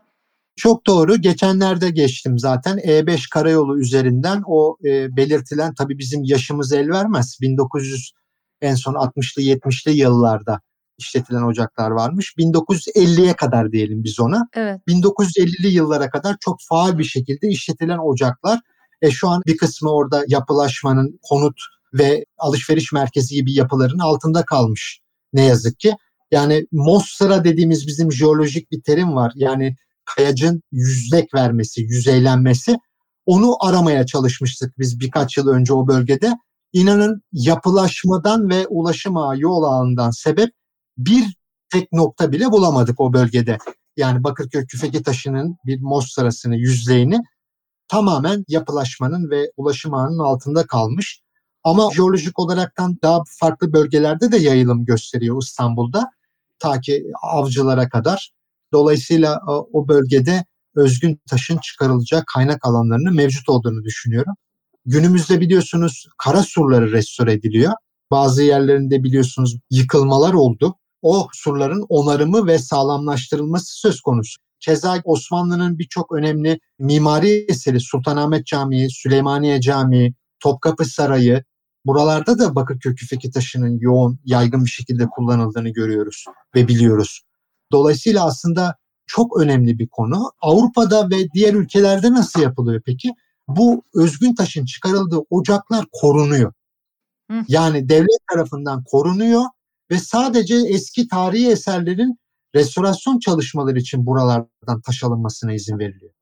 Çok 0.57 0.87
doğru. 0.87 1.16
Geçenlerde 1.20 1.91
geçtim 1.91 2.39
zaten. 2.39 2.78
E5 2.78 3.30
karayolu 3.30 3.80
üzerinden 3.80 4.43
o 4.47 4.76
e, 4.84 5.16
belirtilen 5.16 5.74
tabii 5.74 5.99
bizim 5.99 6.24
yaşımız 6.24 6.72
el 6.72 6.91
vermez. 6.91 7.39
1900 7.41 8.12
en 8.61 8.74
son 8.74 8.95
60'lı 8.95 9.43
70'li 9.43 9.97
yıllarda 9.97 10.61
işletilen 10.99 11.42
ocaklar 11.42 11.90
varmış. 11.90 12.34
1950'ye 12.38 13.36
kadar 13.36 13.72
diyelim 13.72 14.05
biz 14.05 14.20
ona. 14.20 14.49
Evet. 14.55 14.80
1950'li 14.88 15.68
yıllara 15.68 16.11
kadar 16.11 16.36
çok 16.40 16.57
faal 16.68 16.99
bir 16.99 17.05
şekilde 17.05 17.49
işletilen 17.49 17.99
ocaklar. 17.99 18.61
E 19.03 19.11
şu 19.11 19.28
an 19.28 19.42
bir 19.47 19.57
kısmı 19.57 19.90
orada 19.90 20.24
yapılaşmanın 20.28 21.20
konut 21.22 21.61
ve 21.94 22.24
alışveriş 22.38 22.92
merkezi 22.92 23.34
gibi 23.34 23.53
yapıların 23.53 23.99
altında 23.99 24.44
kalmış 24.44 25.01
ne 25.32 25.44
yazık 25.44 25.80
ki. 25.80 25.94
Yani 26.30 26.66
Mostra 26.72 27.44
dediğimiz 27.44 27.86
bizim 27.86 28.12
jeolojik 28.12 28.70
bir 28.70 28.82
terim 28.82 29.14
var. 29.14 29.32
Yani 29.34 29.76
kayacın 30.05 30.62
yüzlek 30.72 31.34
vermesi, 31.34 31.80
yüzeylenmesi. 31.80 32.78
Onu 33.26 33.57
aramaya 33.61 34.07
çalışmıştık 34.07 34.78
biz 34.78 35.01
birkaç 35.01 35.36
yıl 35.36 35.49
önce 35.49 35.72
o 35.72 35.88
bölgede. 35.88 36.32
İnanın 36.72 37.22
yapılaşmadan 37.32 38.51
ve 38.51 38.66
ulaşım 38.66 39.16
ağı 39.16 39.38
yol 39.38 39.62
ağından 39.62 40.11
sebep 40.11 40.51
bir 40.99 41.36
tek 41.70 41.92
nokta 41.92 42.32
bile 42.32 42.51
bulamadık 42.53 43.01
o 43.01 43.12
bölgede. 43.12 43.59
Yani 43.97 44.24
Bakırköy 44.24 44.66
Küfeki 44.66 45.03
Taşı'nın 45.03 45.57
bir 45.66 45.80
Mostra'sını, 45.80 46.57
yüzeyini 46.57 47.20
tamamen 47.88 48.44
yapılaşmanın 48.49 49.30
ve 49.30 49.53
ulaşım 49.57 49.94
ağının 49.94 50.18
altında 50.18 50.66
kalmış. 50.66 51.20
Ama 51.64 51.90
jeolojik 51.94 52.38
olaraktan 52.38 52.99
daha 53.03 53.22
farklı 53.40 53.72
bölgelerde 53.72 54.32
de 54.32 54.36
yayılım 54.36 54.84
gösteriyor 54.84 55.42
İstanbul'da. 55.42 56.11
Ta 56.59 56.80
ki 56.80 57.07
avcılara 57.22 57.88
kadar. 57.88 58.30
Dolayısıyla 58.72 59.34
e, 59.34 59.51
o 59.51 59.88
bölgede 59.88 60.44
özgün 60.76 61.20
taşın 61.30 61.59
çıkarılacak 61.59 62.24
kaynak 62.34 62.66
alanlarının 62.66 63.14
mevcut 63.14 63.49
olduğunu 63.49 63.84
düşünüyorum. 63.84 64.34
Günümüzde 64.84 65.40
biliyorsunuz 65.40 66.07
kara 66.18 66.42
surları 66.42 66.92
restore 66.92 67.32
ediliyor. 67.32 67.72
Bazı 68.11 68.42
yerlerinde 68.42 69.05
biliyorsunuz 69.05 69.57
yıkılmalar 69.70 70.32
oldu 70.32 70.76
o 71.07 71.28
surların 71.32 71.86
onarımı 71.88 72.46
ve 72.46 72.59
sağlamlaştırılması 72.59 73.80
söz 73.80 74.00
konusu. 74.00 74.40
Keza 74.61 75.00
Osmanlı'nın 75.04 75.78
birçok 75.78 76.12
önemli 76.12 76.61
mimari 76.78 77.44
eseri 77.48 77.80
Sultanahmet 77.80 78.46
Camii, 78.46 78.90
Süleymaniye 78.90 79.61
Camii, 79.61 80.14
Topkapı 80.40 80.84
Sarayı, 80.84 81.44
buralarda 81.84 82.38
da 82.38 82.54
Bakırköy 82.54 82.94
küfeki 82.94 83.30
taşının 83.30 83.78
yoğun, 83.78 84.18
yaygın 84.24 84.64
bir 84.64 84.70
şekilde 84.70 85.07
kullanıldığını 85.07 85.68
görüyoruz 85.68 86.24
ve 86.54 86.68
biliyoruz. 86.68 87.22
Dolayısıyla 87.72 88.26
aslında 88.26 88.76
çok 89.07 89.40
önemli 89.40 89.78
bir 89.78 89.88
konu. 89.88 90.32
Avrupa'da 90.40 91.11
ve 91.11 91.30
diğer 91.34 91.54
ülkelerde 91.54 92.11
nasıl 92.12 92.42
yapılıyor 92.42 92.82
peki? 92.86 93.12
Bu 93.48 93.82
özgün 93.94 94.34
taşın 94.34 94.64
çıkarıldığı 94.64 95.20
ocaklar 95.30 95.84
korunuyor. 95.92 96.52
Hı. 97.30 97.44
Yani 97.48 97.88
devlet 97.88 98.26
tarafından 98.32 98.84
korunuyor 98.84 99.44
ve 99.91 99.99
sadece 99.99 100.57
eski 100.68 101.09
tarihi 101.09 101.51
eserlerin 101.51 102.18
restorasyon 102.55 103.18
çalışmaları 103.18 103.78
için 103.78 104.07
buralardan 104.07 104.80
taş 104.87 105.05
alınmasına 105.05 105.53
izin 105.53 105.78
veriliyor. 105.78 106.12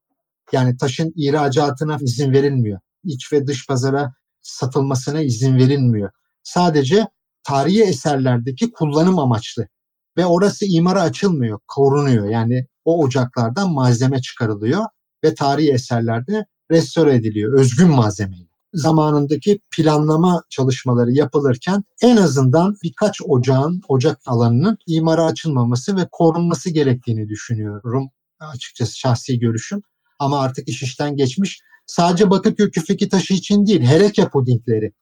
Yani 0.52 0.76
taşın 0.76 1.12
ihracatına 1.16 1.98
izin 2.00 2.32
verilmiyor. 2.32 2.80
İç 3.04 3.32
ve 3.32 3.46
dış 3.46 3.66
pazara 3.66 4.14
satılmasına 4.42 5.20
izin 5.20 5.56
verilmiyor. 5.58 6.10
Sadece 6.42 7.06
tarihi 7.42 7.82
eserlerdeki 7.82 8.70
kullanım 8.72 9.18
amaçlı 9.18 9.68
ve 10.16 10.26
orası 10.26 10.64
imara 10.66 11.02
açılmıyor, 11.02 11.58
korunuyor. 11.68 12.28
Yani 12.28 12.66
o 12.84 13.02
ocaklardan 13.04 13.72
malzeme 13.72 14.20
çıkarılıyor 14.20 14.84
ve 15.24 15.34
tarihi 15.34 15.72
eserlerde 15.72 16.46
restore 16.70 17.14
ediliyor 17.14 17.58
özgün 17.58 17.88
malzemeyle. 17.88 18.53
Zamanındaki 18.74 19.60
planlama 19.76 20.42
çalışmaları 20.50 21.12
yapılırken 21.12 21.84
en 22.02 22.16
azından 22.16 22.76
birkaç 22.82 23.22
ocağın, 23.22 23.82
ocak 23.88 24.20
alanının 24.26 24.78
imara 24.86 25.24
açılmaması 25.24 25.96
ve 25.96 26.08
korunması 26.12 26.70
gerektiğini 26.70 27.28
düşünüyorum. 27.28 28.10
Açıkçası 28.40 28.98
şahsi 28.98 29.38
görüşüm. 29.38 29.82
Ama 30.18 30.40
artık 30.40 30.68
iş 30.68 30.82
işten 30.82 31.16
geçmiş. 31.16 31.60
Sadece 31.86 32.30
Bakırköy 32.30 32.70
küfeki 32.70 33.08
taşı 33.08 33.34
için 33.34 33.66
değil, 33.66 33.82
hereke 33.82 34.28
pudingleri. 34.28 34.92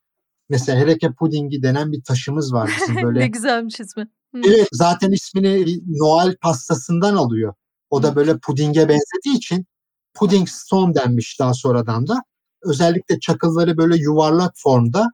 Mesela 0.49 0.79
hereke 0.79 1.13
pudingi 1.13 1.63
denen 1.63 1.93
bir 1.93 2.03
taşımız 2.03 2.53
var 2.53 2.71
bizim 2.81 2.97
böyle. 3.03 3.21
ne 3.21 3.29
güzelmiş 3.29 3.81
ismi. 3.81 4.09
Evet 4.47 4.69
zaten 4.73 5.11
ismini 5.11 5.81
Noel 5.87 6.37
pastasından 6.37 7.15
alıyor. 7.15 7.55
O 7.91 8.03
da 8.03 8.17
böyle 8.17 8.39
pudinge 8.39 8.89
benzediği 8.89 9.37
için 9.37 9.67
pudding 10.15 10.49
stone 10.49 10.95
denmiş 10.95 11.41
daha 11.41 11.55
sonradan 11.55 12.09
da. 12.09 12.23
Özellikle 12.63 13.21
çakılları 13.21 13.77
böyle 13.77 13.97
yuvarlak 13.97 14.53
formda. 14.57 15.11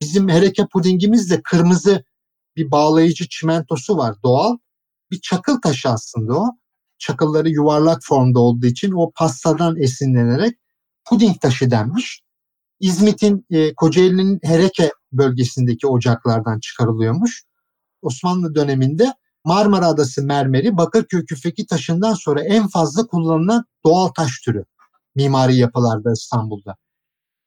Bizim 0.00 0.28
hereke 0.28 0.66
pudingimiz 0.72 1.30
de 1.30 1.40
kırmızı 1.44 2.04
bir 2.56 2.70
bağlayıcı 2.70 3.28
çimentosu 3.28 3.96
var 3.96 4.14
doğal. 4.22 4.56
Bir 5.10 5.20
çakıl 5.20 5.60
taşı 5.60 5.88
aslında 5.88 6.38
o. 6.38 6.46
Çakılları 6.98 7.48
yuvarlak 7.48 8.00
formda 8.02 8.40
olduğu 8.40 8.66
için 8.66 8.92
o 8.92 9.10
pastadan 9.14 9.76
esinlenerek 9.76 10.54
puding 11.04 11.40
taşı 11.40 11.70
denmiş. 11.70 12.22
İzmit'in 12.80 13.46
e, 13.50 13.74
Kocaeli'nin 13.74 14.40
Hereke 14.42 14.92
bölgesindeki 15.12 15.86
ocaklardan 15.86 16.60
çıkarılıyormuş. 16.60 17.44
Osmanlı 18.02 18.54
döneminde 18.54 19.14
Marmara 19.44 19.86
Adası 19.86 20.22
mermeri 20.22 20.76
Bakırköy 20.76 21.24
küfeki 21.24 21.66
taşından 21.66 22.14
sonra 22.14 22.42
en 22.42 22.68
fazla 22.68 23.06
kullanılan 23.06 23.64
doğal 23.84 24.08
taş 24.08 24.40
türü 24.44 24.64
mimari 25.14 25.56
yapılarda 25.56 26.12
İstanbul'da. 26.12 26.76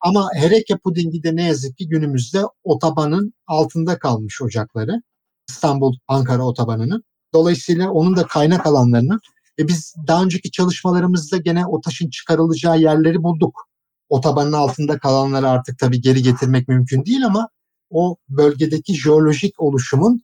Ama 0.03 0.29
Hereke 0.35 0.77
pudingi 0.77 1.23
de 1.23 1.35
ne 1.35 1.43
yazık 1.43 1.77
ki 1.77 1.87
günümüzde 1.89 2.41
otobanın 2.63 3.33
altında 3.47 3.99
kalmış 3.99 4.41
ocakları. 4.41 5.01
İstanbul-Ankara 5.49 6.43
otobanının. 6.43 7.03
Dolayısıyla 7.33 7.91
onun 7.91 8.15
da 8.15 8.27
kaynak 8.27 8.67
alanlarını 8.67 9.19
e 9.59 9.67
biz 9.67 9.95
daha 10.07 10.23
önceki 10.23 10.51
çalışmalarımızda 10.51 11.37
gene 11.37 11.65
o 11.65 11.81
taşın 11.81 12.09
çıkarılacağı 12.09 12.79
yerleri 12.79 13.23
bulduk. 13.23 13.67
Otobanın 14.09 14.53
altında 14.53 14.99
kalanları 14.99 15.49
artık 15.49 15.79
tabii 15.79 16.01
geri 16.01 16.21
getirmek 16.21 16.67
mümkün 16.67 17.05
değil 17.05 17.25
ama 17.25 17.49
o 17.89 18.17
bölgedeki 18.29 18.95
jeolojik 18.95 19.61
oluşumun 19.61 20.21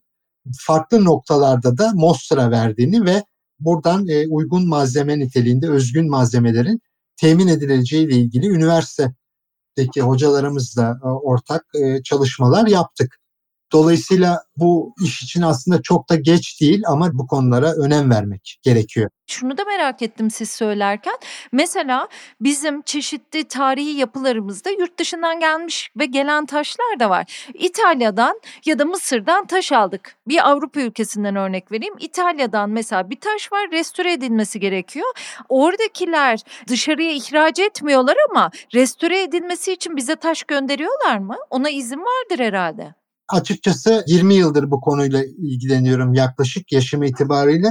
farklı 0.59 1.05
noktalarda 1.05 1.77
da 1.77 1.91
mostra 1.93 2.51
verdiğini 2.51 3.05
ve 3.05 3.23
buradan 3.59 4.07
e, 4.07 4.27
uygun 4.27 4.67
malzeme 4.67 5.19
niteliğinde 5.19 5.69
özgün 5.69 6.09
malzemelerin 6.09 6.81
temin 7.17 7.47
edileceği 7.47 8.07
ile 8.07 8.15
ilgili 8.15 8.45
üniversitedeki 9.79 10.01
hocalarımızla 10.01 10.99
e, 11.03 11.07
ortak 11.07 11.65
e, 11.73 12.03
çalışmalar 12.03 12.67
yaptık. 12.67 13.18
Dolayısıyla 13.71 14.43
bu 14.57 14.93
iş 15.03 15.23
için 15.23 15.41
aslında 15.41 15.81
çok 15.81 16.09
da 16.09 16.15
geç 16.15 16.61
değil 16.61 16.81
ama 16.87 17.09
bu 17.13 17.27
konulara 17.27 17.73
önem 17.73 18.11
vermek 18.11 18.59
gerekiyor. 18.61 19.09
Şunu 19.27 19.57
da 19.57 19.63
merak 19.63 20.01
ettim 20.01 20.31
siz 20.31 20.51
söylerken. 20.51 21.13
Mesela 21.51 22.07
bizim 22.41 22.81
çeşitli 22.81 23.43
tarihi 23.43 23.89
yapılarımızda 23.89 24.69
yurt 24.69 24.99
dışından 24.99 25.39
gelmiş 25.39 25.91
ve 25.99 26.05
gelen 26.05 26.45
taşlar 26.45 26.99
da 26.99 27.09
var. 27.09 27.47
İtalya'dan 27.53 28.41
ya 28.65 28.79
da 28.79 28.85
Mısır'dan 28.85 29.45
taş 29.45 29.71
aldık. 29.71 30.15
Bir 30.27 30.49
Avrupa 30.49 30.79
ülkesinden 30.79 31.35
örnek 31.35 31.71
vereyim. 31.71 31.95
İtalya'dan 31.99 32.69
mesela 32.69 33.09
bir 33.09 33.19
taş 33.19 33.51
var 33.51 33.71
restore 33.71 34.13
edilmesi 34.13 34.59
gerekiyor. 34.59 35.07
Oradakiler 35.49 36.39
dışarıya 36.67 37.11
ihraç 37.11 37.59
etmiyorlar 37.59 38.17
ama 38.29 38.51
restore 38.73 39.21
edilmesi 39.21 39.73
için 39.73 39.95
bize 39.95 40.15
taş 40.15 40.43
gönderiyorlar 40.43 41.17
mı? 41.17 41.35
Ona 41.49 41.69
izin 41.69 41.99
vardır 41.99 42.39
herhalde 42.39 42.98
açıkçası 43.33 44.03
20 44.07 44.33
yıldır 44.33 44.71
bu 44.71 44.81
konuyla 44.81 45.23
ilgileniyorum 45.23 46.13
yaklaşık 46.13 46.71
yaşım 46.71 47.03
itibariyle 47.03 47.67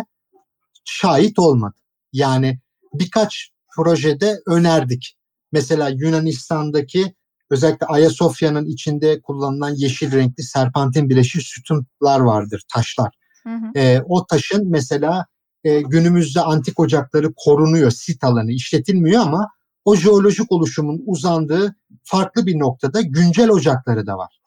şahit 0.85 1.39
olmadı. 1.39 1.77
Yani 2.13 2.59
birkaç 2.95 3.51
projede 3.77 4.41
önerdik. 4.47 5.17
Mesela 5.53 5.89
Yunanistan'daki 5.89 7.15
özellikle 7.51 7.87
Ayasofya'nın 7.87 8.67
içinde 8.67 9.21
kullanılan 9.21 9.75
yeşil 9.77 10.13
renkli 10.13 10.43
serpantin 10.43 11.11
bileşik 11.11 11.43
sütunlar 11.43 12.21
vardır, 12.21 12.63
taşlar. 12.75 13.15
Hı 13.43 13.55
hı. 13.55 13.79
E, 13.79 14.03
o 14.09 14.27
taşın 14.27 14.71
mesela 14.71 15.27
e, 15.65 15.81
günümüzde 15.81 16.41
antik 16.41 16.81
ocakları 16.81 17.33
korunuyor, 17.37 17.91
sit 17.91 18.25
alanı 18.25 18.53
işletilmiyor 18.53 19.23
ama 19.23 19.49
o 19.85 19.97
jeolojik 19.97 20.53
oluşumun 20.53 21.03
uzandığı 21.07 21.75
farklı 22.05 22.47
bir 22.47 22.59
noktada 22.59 23.01
güncel 23.01 23.51
ocakları 23.51 24.07
da 24.07 24.19
var 24.19 24.39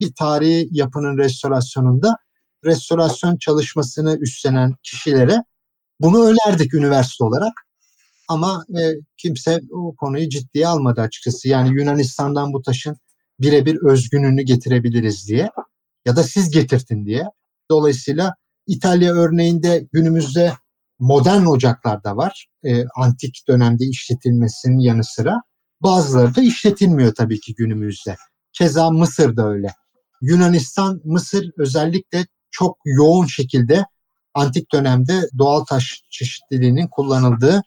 bir 0.00 0.12
tarihi 0.18 0.68
yapının 0.70 1.18
restorasyonunda 1.18 2.16
restorasyon 2.64 3.36
çalışmasını 3.36 4.16
üstlenen 4.20 4.74
kişilere 4.82 5.44
bunu 6.00 6.24
önerdik 6.24 6.74
üniversite 6.74 7.24
olarak. 7.24 7.52
Ama 8.28 8.64
e, 8.80 8.82
kimse 9.16 9.60
o 9.72 9.96
konuyu 9.96 10.28
ciddiye 10.28 10.68
almadı 10.68 11.00
açıkçası. 11.00 11.48
Yani 11.48 11.80
Yunanistan'dan 11.80 12.52
bu 12.52 12.62
taşın 12.62 12.96
birebir 13.40 13.78
özgününü 13.84 14.42
getirebiliriz 14.42 15.28
diye 15.28 15.50
ya 16.06 16.16
da 16.16 16.22
siz 16.22 16.50
getirtin 16.50 17.06
diye. 17.06 17.24
Dolayısıyla 17.70 18.34
İtalya 18.66 19.14
örneğinde 19.14 19.88
günümüzde 19.92 20.52
modern 20.98 21.44
ocaklar 21.44 22.04
da 22.04 22.16
var. 22.16 22.48
E, 22.64 22.84
antik 22.96 23.44
dönemde 23.48 23.84
işletilmesinin 23.84 24.78
yanı 24.78 25.04
sıra. 25.04 25.36
Bazıları 25.82 26.34
da 26.34 26.42
işletilmiyor 26.42 27.14
tabii 27.14 27.40
ki 27.40 27.54
günümüzde. 27.54 28.16
Keza 28.52 28.90
Mısır 28.90 29.36
da 29.36 29.48
öyle. 29.48 29.68
Yunanistan, 30.20 31.00
Mısır 31.04 31.50
özellikle 31.58 32.26
çok 32.50 32.78
yoğun 32.84 33.26
şekilde 33.26 33.84
antik 34.34 34.72
dönemde 34.72 35.28
doğal 35.38 35.64
taş 35.64 36.02
çeşitliliğinin 36.10 36.88
kullanıldığı 36.88 37.62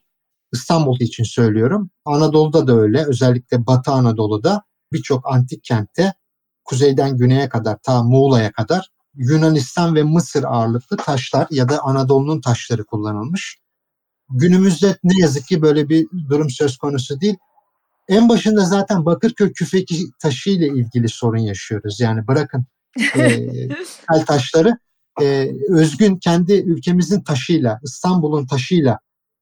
İstanbul 0.53 0.99
için 0.99 1.23
söylüyorum. 1.23 1.89
Anadolu'da 2.05 2.67
da 2.67 2.75
öyle. 2.75 3.05
Özellikle 3.05 3.65
Batı 3.65 3.91
Anadolu'da 3.91 4.63
birçok 4.93 5.33
antik 5.33 5.63
kentte 5.63 6.13
kuzeyden 6.63 7.17
güneye 7.17 7.49
kadar 7.49 7.77
ta 7.83 8.03
Muğla'ya 8.03 8.51
kadar 8.51 8.89
Yunanistan 9.15 9.95
ve 9.95 10.03
Mısır 10.03 10.43
ağırlıklı 10.43 10.97
taşlar 10.97 11.47
ya 11.51 11.69
da 11.69 11.81
Anadolu'nun 11.83 12.41
taşları 12.41 12.85
kullanılmış. 12.85 13.57
Günümüzde 14.29 14.97
ne 15.03 15.21
yazık 15.21 15.47
ki 15.47 15.61
böyle 15.61 15.89
bir 15.89 16.07
durum 16.29 16.49
söz 16.49 16.77
konusu 16.77 17.21
değil. 17.21 17.37
En 18.11 18.29
başında 18.29 18.65
zaten 18.65 19.05
Bakırköy 19.05 19.53
küfeki 19.53 19.95
taşı 20.19 20.49
ile 20.49 20.67
ilgili 20.67 21.09
sorun 21.09 21.37
yaşıyoruz. 21.37 21.99
Yani 21.99 22.27
bırakın 22.27 22.65
e, 23.15 23.47
tel 24.07 24.25
taşları 24.27 24.77
e, 25.21 25.51
özgün 25.69 26.17
kendi 26.17 26.53
ülkemizin 26.53 27.21
taşıyla, 27.21 27.79
İstanbul'un 27.83 28.45
taşıyla 28.45 28.99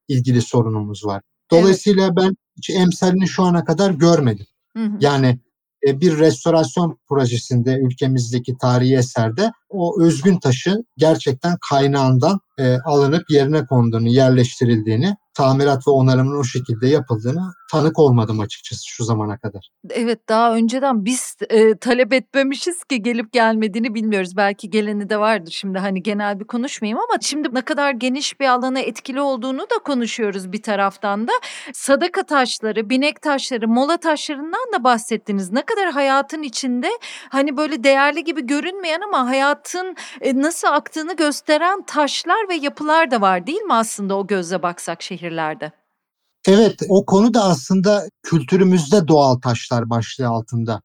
ilgili 0.08 0.42
sorunumuz 0.42 1.06
var. 1.06 1.22
Dolayısıyla 1.52 2.04
evet. 2.06 2.14
ben 2.18 2.36
hiç 2.58 2.70
emsalini 2.70 3.28
şu 3.28 3.44
ana 3.44 3.64
kadar 3.64 3.92
görmedim. 3.92 4.46
Hı 4.78 4.84
hı. 4.84 4.98
Yani 5.00 5.40
e, 5.88 6.02
bir 6.02 6.20
restorasyon 6.20 7.00
projesinde 7.10 7.74
ülkemizdeki 7.74 8.58
tarihi 8.58 8.98
eserde 8.98 9.52
o 9.70 10.02
özgün 10.02 10.40
taşı 10.40 10.84
gerçekten 10.98 11.58
kaynağından 11.70 12.40
e, 12.58 12.78
alınıp 12.86 13.30
yerine 13.30 13.66
konduğunu, 13.66 14.08
yerleştirildiğini, 14.08 15.16
tamirat 15.34 15.88
ve 15.88 15.92
onarımın 15.92 16.40
o 16.40 16.44
şekilde 16.44 16.88
yapıldığını 16.88 17.54
tanık 17.72 18.00
olmadım 18.00 18.40
açıkçası 18.40 18.88
şu 18.88 19.04
zamana 19.04 19.38
kadar. 19.38 19.70
Evet 19.90 20.30
daha 20.30 20.56
önceden 20.56 21.06
biz 21.06 21.36
e, 21.50 21.78
talep 21.78 22.14
etmemişiz 22.14 22.84
ki 22.84 23.02
gelip 23.02 23.34
gelmediğini 23.34 23.96
bilmiyoruz. 23.96 24.38
Belki 24.38 24.70
geleni 24.70 25.10
de 25.10 25.20
vardır 25.20 25.52
şimdi 25.52 25.80
hani 25.80 26.04
genel 26.04 26.40
bir 26.40 26.46
konuşmayayım 26.46 27.00
ama 27.00 27.22
şimdi 27.22 27.50
ne 27.54 27.62
kadar 27.62 27.92
geniş 27.92 28.40
bir 28.40 28.48
alana 28.48 28.80
etkili 28.80 29.22
olduğunu 29.22 29.62
da 29.62 29.84
konuşuyoruz 29.86 30.52
bir 30.52 30.62
taraftan 30.62 31.28
da. 31.28 31.32
Sadaka 31.74 32.24
taşları, 32.24 32.90
binek 32.90 33.22
taşları, 33.22 33.68
mola 33.68 33.98
taşlarından 33.98 34.74
da 34.74 34.84
bahsettiniz. 34.84 35.52
Ne 35.52 35.62
kadar 35.62 35.92
hayatın 35.92 36.44
içinde 36.44 36.90
hani 37.30 37.58
böyle 37.58 37.84
değerli 37.84 38.24
gibi 38.24 38.48
görünmeyen 38.48 39.02
ama 39.02 39.30
hayatın 39.60 39.96
e, 40.22 40.42
nasıl 40.42 40.68
aktığını 40.68 41.16
gösteren 41.16 41.86
taşlar 41.86 42.50
ve 42.50 42.56
yapılar 42.56 43.12
da 43.12 43.22
var 43.22 43.48
değil 43.48 43.62
mi 43.62 43.74
aslında 43.74 44.18
o 44.18 44.28
gözle 44.28 44.64
baksak 44.64 45.02
şehirlerde? 45.02 45.72
Evet 46.48 46.80
o 46.90 47.06
konu 47.06 47.34
da 47.34 47.44
aslında 47.44 48.10
kültürümüzde 48.24 49.08
doğal 49.08 49.36
taşlar 49.36 49.90
başlığı 49.90 50.28
altında 50.28 50.82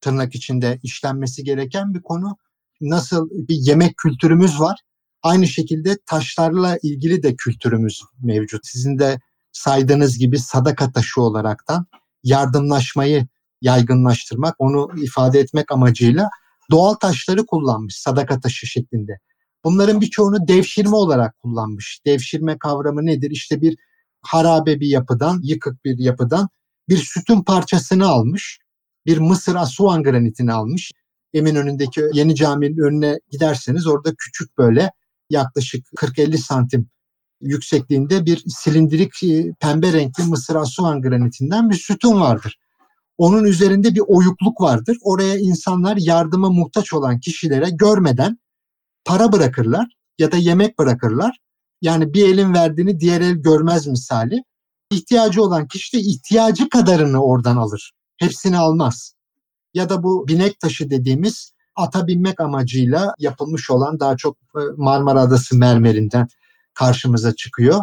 tırnak 0.00 0.34
içinde 0.34 0.78
işlenmesi 0.82 1.44
gereken 1.44 1.94
bir 1.94 2.02
konu. 2.02 2.36
Nasıl 2.80 3.28
bir 3.30 3.56
yemek 3.56 3.96
kültürümüz 3.96 4.60
var. 4.60 4.80
Aynı 5.22 5.46
şekilde 5.46 5.96
taşlarla 6.06 6.78
ilgili 6.82 7.22
de 7.22 7.36
kültürümüz 7.36 8.02
mevcut. 8.22 8.66
Sizin 8.66 8.98
de 8.98 9.20
saydığınız 9.52 10.18
gibi 10.18 10.38
sadaka 10.38 10.92
taşı 10.92 11.20
olaraktan 11.20 11.86
yardımlaşmayı 12.22 13.26
yaygınlaştırmak, 13.60 14.54
onu 14.58 14.88
ifade 14.96 15.40
etmek 15.40 15.72
amacıyla 15.72 16.30
doğal 16.70 16.94
taşları 16.94 17.46
kullanmış 17.46 17.94
sadaka 17.96 18.40
taşı 18.40 18.66
şeklinde. 18.66 19.18
Bunların 19.64 20.00
birçoğunu 20.00 20.48
devşirme 20.48 20.96
olarak 20.96 21.38
kullanmış. 21.38 22.00
Devşirme 22.06 22.58
kavramı 22.58 23.06
nedir? 23.06 23.30
İşte 23.30 23.60
bir 23.60 23.76
harabe 24.22 24.80
bir 24.80 24.86
yapıdan, 24.86 25.40
yıkık 25.42 25.84
bir 25.84 25.98
yapıdan 25.98 26.48
bir 26.88 26.96
sütun 26.96 27.42
parçasını 27.42 28.06
almış. 28.06 28.58
Bir 29.06 29.18
Mısır 29.18 29.54
Asuan 29.54 30.02
granitini 30.02 30.52
almış. 30.52 30.92
Eminönü'ndeki 31.32 32.02
yeni 32.12 32.34
caminin 32.34 32.78
önüne 32.78 33.20
giderseniz 33.30 33.86
orada 33.86 34.14
küçük 34.18 34.58
böyle 34.58 34.92
yaklaşık 35.30 35.86
40-50 35.96 36.36
santim 36.36 36.90
yüksekliğinde 37.40 38.26
bir 38.26 38.44
silindirik 38.48 39.22
e, 39.22 39.52
pembe 39.60 39.92
renkli 39.92 40.24
Mısır 40.24 40.56
Asuan 40.56 41.02
granitinden 41.02 41.70
bir 41.70 41.76
sütun 41.76 42.20
vardır. 42.20 42.58
Onun 43.18 43.44
üzerinde 43.44 43.94
bir 43.94 44.02
oyukluk 44.06 44.60
vardır. 44.60 44.96
Oraya 45.02 45.38
insanlar 45.38 45.96
yardıma 45.96 46.50
muhtaç 46.50 46.92
olan 46.92 47.20
kişilere 47.20 47.70
görmeden 47.70 48.38
para 49.04 49.32
bırakırlar 49.32 49.86
ya 50.18 50.32
da 50.32 50.36
yemek 50.36 50.78
bırakırlar. 50.78 51.38
Yani 51.82 52.14
bir 52.14 52.28
elin 52.28 52.54
verdiğini 52.54 53.00
diğer 53.00 53.20
el 53.20 53.34
görmez 53.34 53.86
misali. 53.86 54.42
İhtiyacı 54.90 55.42
olan 55.42 55.68
kişi 55.68 55.96
de 55.96 56.00
ihtiyacı 56.00 56.68
kadarını 56.68 57.24
oradan 57.24 57.56
alır. 57.56 57.92
Hepsini 58.16 58.58
almaz. 58.58 59.14
Ya 59.74 59.88
da 59.88 60.02
bu 60.02 60.28
binek 60.28 60.60
taşı 60.60 60.90
dediğimiz 60.90 61.52
ata 61.76 62.06
binmek 62.06 62.40
amacıyla 62.40 63.14
yapılmış 63.18 63.70
olan 63.70 64.00
daha 64.00 64.16
çok 64.16 64.36
e, 64.36 64.60
Marmara 64.76 65.20
Adası 65.20 65.56
mermerinden 65.56 66.28
karşımıza 66.74 67.34
çıkıyor. 67.34 67.80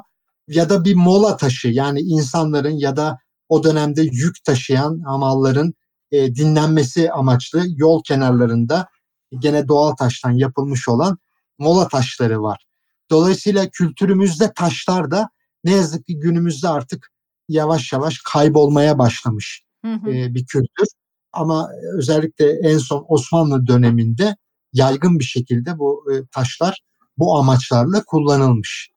Ya 0.47 0.69
da 0.69 0.85
bir 0.85 0.95
mola 0.95 1.37
taşı 1.37 1.67
yani 1.67 1.99
insanların 1.99 2.77
ya 2.77 2.95
da 2.95 3.19
o 3.49 3.63
dönemde 3.63 4.01
yük 4.01 4.43
taşıyan 4.43 4.99
hamalların 4.99 5.73
e, 6.11 6.35
dinlenmesi 6.35 7.11
amaçlı 7.11 7.63
yol 7.67 8.03
kenarlarında 8.03 8.87
gene 9.39 9.67
doğal 9.67 9.95
taştan 9.95 10.31
yapılmış 10.31 10.89
olan 10.89 11.17
mola 11.57 11.87
taşları 11.87 12.41
var. 12.41 12.65
Dolayısıyla 13.11 13.69
kültürümüzde 13.69 14.53
taşlar 14.53 15.11
da 15.11 15.29
ne 15.63 15.71
yazık 15.71 16.07
ki 16.07 16.19
günümüzde 16.19 16.69
artık 16.69 17.11
yavaş 17.49 17.93
yavaş 17.93 18.17
kaybolmaya 18.33 18.99
başlamış 18.99 19.63
hı 19.85 19.93
hı. 19.93 20.09
E, 20.09 20.33
bir 20.33 20.45
kültür. 20.45 20.87
Ama 21.33 21.69
özellikle 21.97 22.51
en 22.51 22.77
son 22.77 23.05
Osmanlı 23.07 23.67
döneminde 23.67 24.35
yaygın 24.73 25.19
bir 25.19 25.23
şekilde 25.23 25.79
bu 25.79 26.05
e, 26.13 26.25
taşlar 26.31 26.81
bu 27.17 27.37
amaçlarla 27.37 28.03
kullanılmış. 28.03 28.89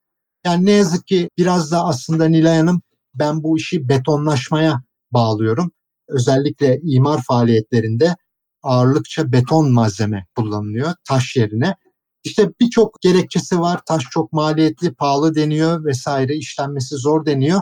Yani 0.45 0.67
ne 0.67 0.71
yazık 0.71 1.07
ki 1.07 1.31
biraz 1.39 1.73
da 1.73 1.85
aslında 1.85 2.29
Nilay 2.29 2.57
Hanım 2.59 2.83
ben 3.19 3.43
bu 3.43 3.59
işi 3.59 3.89
betonlaşmaya 3.89 4.83
bağlıyorum. 5.13 5.73
Özellikle 6.09 6.81
imar 6.83 7.23
faaliyetlerinde 7.23 8.17
ağırlıkça 8.63 9.33
beton 9.33 9.73
malzeme 9.73 10.27
kullanılıyor 10.37 10.95
taş 11.05 11.37
yerine. 11.37 11.77
İşte 12.25 12.51
birçok 12.61 13.01
gerekçesi 13.01 13.61
var. 13.61 13.81
Taş 13.87 14.03
çok 14.11 14.33
maliyetli, 14.33 14.95
pahalı 14.95 15.35
deniyor 15.35 15.85
vesaire, 15.85 16.37
işlenmesi 16.37 16.97
zor 16.97 17.27
deniyor. 17.27 17.61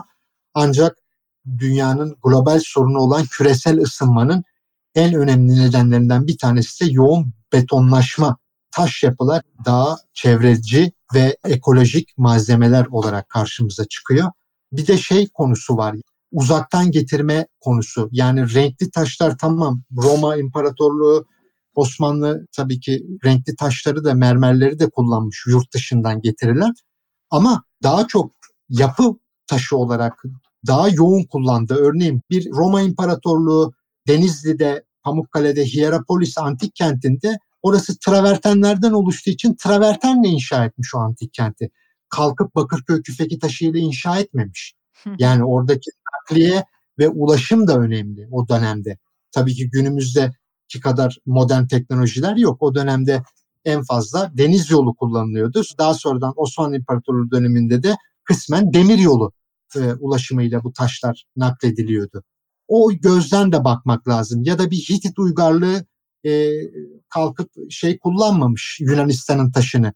Ancak 0.53 0.97
dünyanın 1.57 2.15
global 2.23 2.59
sorunu 2.63 2.99
olan 2.99 3.25
küresel 3.31 3.77
ısınmanın 3.77 4.43
en 4.95 5.13
önemli 5.13 5.59
nedenlerinden 5.59 6.27
bir 6.27 6.37
tanesi 6.37 6.85
de 6.85 6.91
yoğun 6.91 7.33
betonlaşma. 7.53 8.37
Taş 8.71 9.03
yapılar 9.03 9.41
daha 9.65 9.97
çevreci 10.13 10.91
ve 11.13 11.37
ekolojik 11.43 12.17
malzemeler 12.17 12.85
olarak 12.85 13.29
karşımıza 13.29 13.85
çıkıyor. 13.85 14.31
Bir 14.71 14.87
de 14.87 14.97
şey 14.97 15.27
konusu 15.33 15.77
var. 15.77 15.95
Uzaktan 16.31 16.91
getirme 16.91 17.47
konusu. 17.59 18.09
Yani 18.11 18.53
renkli 18.53 18.91
taşlar 18.91 19.37
tamam 19.37 19.81
Roma 20.03 20.37
İmparatorluğu 20.37 21.25
Osmanlı 21.75 22.45
tabii 22.51 22.79
ki 22.79 23.05
renkli 23.25 23.55
taşları 23.55 24.03
da 24.03 24.13
mermerleri 24.13 24.79
de 24.79 24.89
kullanmış 24.89 25.43
yurt 25.47 25.73
dışından 25.73 26.21
getirilen. 26.21 26.73
Ama 27.29 27.63
daha 27.83 28.07
çok 28.07 28.31
yapı 28.69 29.15
taşı 29.47 29.77
olarak 29.77 30.23
daha 30.67 30.89
yoğun 30.89 31.23
kullandı. 31.23 31.75
Örneğin 31.75 32.21
bir 32.29 32.49
Roma 32.51 32.81
İmparatorluğu 32.81 33.73
Denizli'de, 34.07 34.83
Pamukkale'de, 35.03 35.65
Hierapolis 35.65 36.37
antik 36.37 36.75
kentinde 36.75 37.37
orası 37.61 37.99
travertenlerden 37.99 38.91
oluştuğu 38.91 39.29
için 39.29 39.55
travertenle 39.55 40.27
inşa 40.27 40.65
etmiş 40.65 40.95
o 40.95 40.99
antik 40.99 41.33
kenti. 41.33 41.69
Kalkıp 42.09 42.55
Bakırköy 42.55 43.01
küfeki 43.01 43.39
taşıyla 43.39 43.79
inşa 43.79 44.19
etmemiş. 44.19 44.73
Yani 45.19 45.43
oradaki 45.43 45.91
nakliye 46.13 46.63
ve 46.99 47.09
ulaşım 47.09 47.67
da 47.67 47.79
önemli 47.79 48.27
o 48.31 48.47
dönemde. 48.47 48.97
Tabii 49.31 49.53
ki 49.53 49.69
günümüzde 49.69 50.31
ki 50.67 50.79
kadar 50.79 51.17
modern 51.25 51.67
teknolojiler 51.67 52.35
yok. 52.35 52.61
O 52.61 52.75
dönemde 52.75 53.23
en 53.65 53.83
fazla 53.83 54.31
deniz 54.33 54.71
yolu 54.71 54.95
kullanılıyordu. 54.95 55.61
Daha 55.77 55.93
sonradan 55.93 56.33
Osmanlı 56.35 56.75
İmparatorluğu 56.77 57.31
döneminde 57.31 57.83
de 57.83 57.95
kısmen 58.23 58.73
demir 58.73 58.97
yolu 58.97 59.31
e, 59.75 59.93
ulaşımıyla 59.93 60.63
bu 60.63 60.73
taşlar 60.73 61.25
naklediliyordu. 61.35 62.23
O 62.67 62.91
gözden 62.91 63.51
de 63.51 63.63
bakmak 63.63 64.07
lazım. 64.07 64.43
Ya 64.43 64.59
da 64.59 64.71
bir 64.71 64.77
Hitit 64.77 65.19
uygarlığı 65.19 65.85
e, 66.25 66.51
kalkıp 67.09 67.51
şey 67.69 67.99
kullanmamış 67.99 68.77
Yunanistan'ın 68.81 69.51
taşını. 69.51 69.93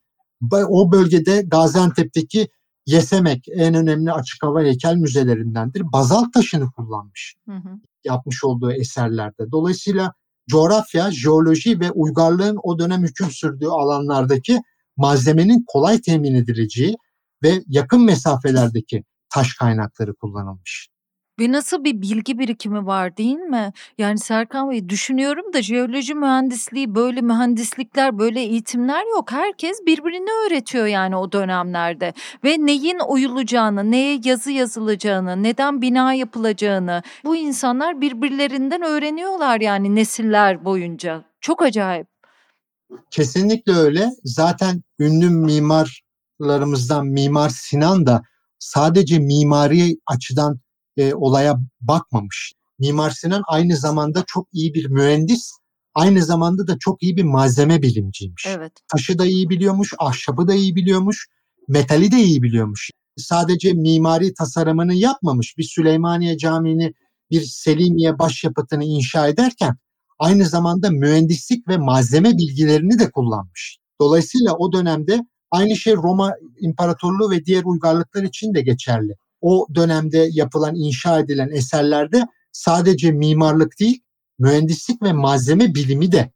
O 0.69 0.91
bölgede 0.91 1.41
Gaziantep'teki 1.41 2.47
Yesemek 2.85 3.45
en 3.51 3.73
önemli 3.73 4.11
açık 4.11 4.43
hava 4.43 4.61
heykel 4.61 4.95
müzelerindendir. 4.95 5.91
Bazalt 5.93 6.33
taşını 6.33 6.71
kullanmış. 6.71 7.35
Hı 7.49 7.55
hı. 7.55 7.69
Yapmış 8.03 8.43
olduğu 8.43 8.71
eserlerde. 8.71 9.51
Dolayısıyla 9.51 10.13
coğrafya, 10.49 11.11
jeoloji 11.11 11.79
ve 11.79 11.91
uygarlığın 11.91 12.57
o 12.63 12.79
dönem 12.79 13.03
hüküm 13.03 13.31
sürdüğü 13.31 13.67
alanlardaki 13.67 14.61
malzemenin 14.97 15.63
kolay 15.67 16.01
temin 16.01 16.35
edileceği 16.35 16.95
ve 17.43 17.63
yakın 17.67 18.05
mesafelerdeki 18.05 19.03
taş 19.29 19.53
kaynakları 19.53 20.15
kullanılmış. 20.15 20.89
Ve 21.39 21.51
nasıl 21.51 21.83
bir 21.83 22.01
bilgi 22.01 22.39
birikimi 22.39 22.85
var 22.85 23.17
değil 23.17 23.37
mi? 23.37 23.73
Yani 23.97 24.19
Serkan 24.19 24.71
Bey 24.71 24.89
düşünüyorum 24.89 25.53
da 25.53 25.61
jeoloji 25.61 26.15
mühendisliği 26.15 26.95
böyle 26.95 27.21
mühendislikler 27.21 28.19
böyle 28.19 28.39
eğitimler 28.41 29.03
yok. 29.15 29.31
Herkes 29.31 29.77
birbirini 29.85 30.29
öğretiyor 30.47 30.85
yani 30.85 31.15
o 31.15 31.31
dönemlerde. 31.31 32.13
Ve 32.43 32.57
neyin 32.59 32.99
oyulacağını, 32.99 33.91
neye 33.91 34.19
yazı 34.23 34.51
yazılacağını, 34.51 35.43
neden 35.43 35.81
bina 35.81 36.13
yapılacağını 36.13 37.03
bu 37.25 37.35
insanlar 37.35 38.01
birbirlerinden 38.01 38.81
öğreniyorlar 38.81 39.61
yani 39.61 39.95
nesiller 39.95 40.65
boyunca. 40.65 41.23
Çok 41.41 41.61
acayip. 41.61 42.07
Kesinlikle 43.11 43.73
öyle. 43.73 44.09
Zaten 44.23 44.81
ünlü 44.99 45.29
mimarlarımızdan 45.29 47.07
Mimar 47.07 47.49
Sinan 47.49 48.05
da 48.05 48.21
sadece 48.59 49.19
mimari 49.19 49.97
açıdan 50.07 50.59
e, 50.97 51.13
olaya 51.13 51.59
bakmamış. 51.81 52.53
Mimar 52.79 53.09
Sinan 53.11 53.43
aynı 53.47 53.77
zamanda 53.77 54.23
çok 54.27 54.47
iyi 54.53 54.73
bir 54.73 54.89
mühendis, 54.89 55.51
aynı 55.93 56.25
zamanda 56.25 56.67
da 56.67 56.77
çok 56.79 57.03
iyi 57.03 57.17
bir 57.17 57.23
malzeme 57.23 57.81
bilimciymiş. 57.81 58.45
Evet. 58.47 58.71
Taşı 58.87 59.19
da 59.19 59.25
iyi 59.25 59.49
biliyormuş, 59.49 59.93
ahşabı 59.99 60.47
da 60.47 60.53
iyi 60.53 60.75
biliyormuş, 60.75 61.27
metali 61.67 62.11
de 62.11 62.17
iyi 62.17 62.43
biliyormuş. 62.43 62.89
Sadece 63.17 63.73
mimari 63.73 64.33
tasarımını 64.33 64.93
yapmamış. 64.93 65.57
Bir 65.57 65.63
Süleymaniye 65.63 66.37
Camii'ni, 66.37 66.93
bir 67.31 67.41
Selimiye 67.41 68.19
başyapıtını 68.19 68.83
inşa 68.83 69.27
ederken 69.27 69.77
aynı 70.19 70.45
zamanda 70.45 70.89
mühendislik 70.89 71.67
ve 71.67 71.77
malzeme 71.77 72.31
bilgilerini 72.37 72.99
de 72.99 73.11
kullanmış. 73.11 73.77
Dolayısıyla 74.01 74.53
o 74.53 74.73
dönemde 74.73 75.19
aynı 75.51 75.75
şey 75.75 75.93
Roma 75.93 76.33
İmparatorluğu 76.59 77.31
ve 77.31 77.45
diğer 77.45 77.63
uygarlıklar 77.65 78.23
için 78.23 78.53
de 78.53 78.61
geçerli. 78.61 79.15
O 79.41 79.67
dönemde 79.75 80.27
yapılan, 80.31 80.75
inşa 80.75 81.19
edilen 81.19 81.49
eserlerde 81.49 82.27
sadece 82.51 83.11
mimarlık 83.11 83.79
değil, 83.79 84.01
mühendislik 84.39 85.01
ve 85.03 85.13
malzeme 85.13 85.75
bilimi 85.75 86.11
de 86.11 86.31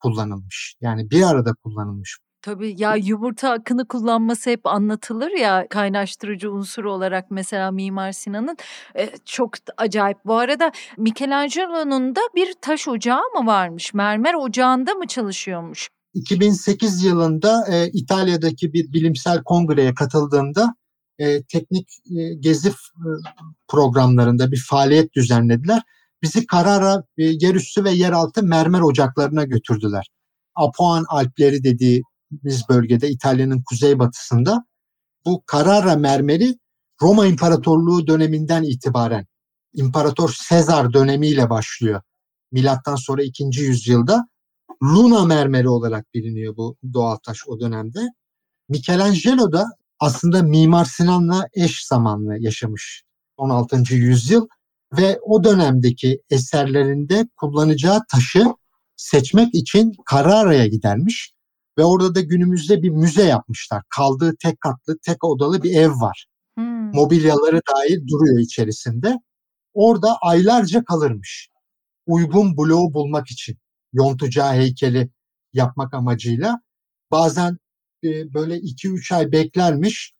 kullanılmış. 0.00 0.74
Yani 0.80 1.10
bir 1.10 1.22
arada 1.22 1.54
kullanılmış. 1.54 2.18
Tabii 2.42 2.74
ya 2.78 2.94
yumurta 2.94 3.50
akını 3.50 3.88
kullanması 3.88 4.50
hep 4.50 4.66
anlatılır 4.66 5.30
ya 5.30 5.66
kaynaştırıcı 5.70 6.52
unsur 6.52 6.84
olarak 6.84 7.30
mesela 7.30 7.70
Mimar 7.70 8.12
Sinan'ın 8.12 8.56
e, 8.98 9.10
çok 9.24 9.50
acayip. 9.76 10.18
Bu 10.24 10.34
arada 10.34 10.72
Michelangelo'nun 10.98 12.16
da 12.16 12.20
bir 12.34 12.54
taş 12.60 12.88
ocağı 12.88 13.22
mı 13.34 13.46
varmış? 13.46 13.94
Mermer 13.94 14.34
ocağında 14.34 14.94
mı 14.94 15.06
çalışıyormuş? 15.06 15.88
2008 16.14 17.04
yılında 17.04 17.66
e, 17.70 17.90
İtalya'daki 17.92 18.72
bir 18.72 18.92
bilimsel 18.92 19.42
kongreye 19.42 19.94
katıldığında 19.94 20.74
e, 21.18 21.42
teknik 21.42 21.88
e, 22.18 22.34
gezi 22.34 22.68
e, 22.68 22.74
programlarında 23.68 24.52
bir 24.52 24.64
faaliyet 24.70 25.14
düzenlediler. 25.14 25.82
Bizi 26.22 26.46
Carrara 26.52 27.04
e, 27.18 27.24
yerüstü 27.24 27.84
ve 27.84 27.90
yeraltı 27.90 28.42
mermer 28.42 28.80
ocaklarına 28.80 29.44
götürdüler. 29.44 30.06
Apuan 30.54 31.04
Alpleri 31.08 31.64
dediğimiz 31.64 32.68
bölgede 32.68 33.10
İtalya'nın 33.10 33.62
kuzeybatısında 33.62 34.64
bu 35.26 35.42
Carrara 35.52 35.96
mermeri 35.96 36.54
Roma 37.02 37.26
İmparatorluğu 37.26 38.06
döneminden 38.06 38.62
itibaren 38.62 39.26
İmparator 39.74 40.34
Sezar 40.38 40.92
dönemiyle 40.92 41.50
başlıyor. 41.50 42.02
Milattan 42.52 42.96
sonra 42.96 43.22
2. 43.22 43.44
yüzyılda 43.44 44.28
Luna 44.82 45.24
mermeri 45.24 45.68
olarak 45.68 46.14
biliniyor 46.14 46.56
bu 46.56 46.76
doğal 46.92 47.16
taş 47.16 47.48
o 47.48 47.60
dönemde. 47.60 48.00
Michelangelo 48.68 49.52
da 49.52 49.66
aslında 50.00 50.42
Mimar 50.42 50.84
Sinan'la 50.84 51.48
eş 51.54 51.84
zamanlı 51.86 52.36
yaşamış 52.38 53.02
16. 53.36 53.94
yüzyıl 53.94 54.46
ve 54.98 55.18
o 55.22 55.44
dönemdeki 55.44 56.22
eserlerinde 56.30 57.28
kullanacağı 57.36 58.00
taşı 58.12 58.44
seçmek 58.96 59.54
için 59.54 59.92
Carrara'ya 60.12 60.66
gidermiş 60.66 61.32
ve 61.78 61.84
orada 61.84 62.14
da 62.14 62.20
günümüzde 62.20 62.82
bir 62.82 62.90
müze 62.90 63.24
yapmışlar. 63.24 63.82
Kaldığı 63.88 64.36
tek 64.42 64.60
katlı, 64.60 64.98
tek 65.02 65.24
odalı 65.24 65.62
bir 65.62 65.76
ev 65.76 65.90
var. 65.90 66.26
Hmm. 66.54 66.94
Mobilyaları 66.94 67.60
dahil 67.74 68.06
duruyor 68.08 68.38
içerisinde. 68.38 69.18
Orada 69.74 70.16
aylarca 70.20 70.84
kalırmış. 70.84 71.48
Uygun 72.06 72.56
bloğu 72.56 72.94
bulmak 72.94 73.30
için 73.30 73.58
yontacağı 73.92 74.52
heykeli 74.52 75.10
yapmak 75.52 75.94
amacıyla. 75.94 76.60
Bazen 77.10 77.58
e, 78.06 78.34
böyle 78.34 78.56
2-3 78.56 79.14
ay 79.14 79.32
beklermiş. 79.32 80.12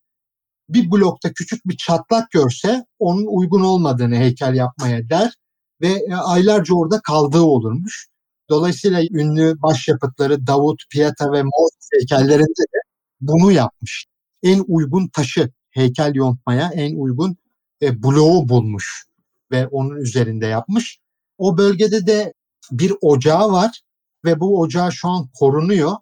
Bir 0.68 0.91
blokta 0.91 1.32
küçük 1.32 1.68
bir 1.68 1.76
çatlak 1.76 2.30
görse 2.30 2.84
onun 2.99 3.26
uygun 3.26 3.61
olmadığını 3.61 4.16
heykel 4.16 4.55
yapmaya 4.55 5.11
der 5.11 5.32
ve 5.80 5.89
e, 5.89 6.14
aylarca 6.14 6.74
orada 6.74 7.01
kaldığı 7.01 7.43
olurmuş. 7.43 8.09
Dolayısıyla 8.51 9.03
ünlü 9.03 9.62
başyapıtları 9.62 10.47
Davut, 10.47 10.82
Pieta 10.91 11.32
ve 11.32 11.43
Moses 11.43 11.89
heykellerinde 11.95 12.62
de 12.62 12.80
bunu 13.20 13.53
yapmış. 13.53 14.07
En 14.43 14.64
uygun 14.68 15.09
taşı 15.09 15.51
heykel 15.70 16.14
yontmaya 16.14 16.70
en 16.74 16.97
uygun 16.97 17.37
e, 17.82 18.03
bloğu 18.03 18.49
bulmuş 18.49 19.05
ve 19.51 19.66
onun 19.66 19.97
üzerinde 19.97 20.47
yapmış. 20.47 20.99
O 21.39 21.59
bölgede 21.59 22.07
de 22.07 22.32
bir 22.70 22.93
ocağı 23.01 23.53
var 23.53 23.80
ve 24.24 24.41
bu 24.41 24.61
ocağı 24.61 24.93
şu 24.93 25.09
an 25.09 25.28
korunuyor 25.34 25.93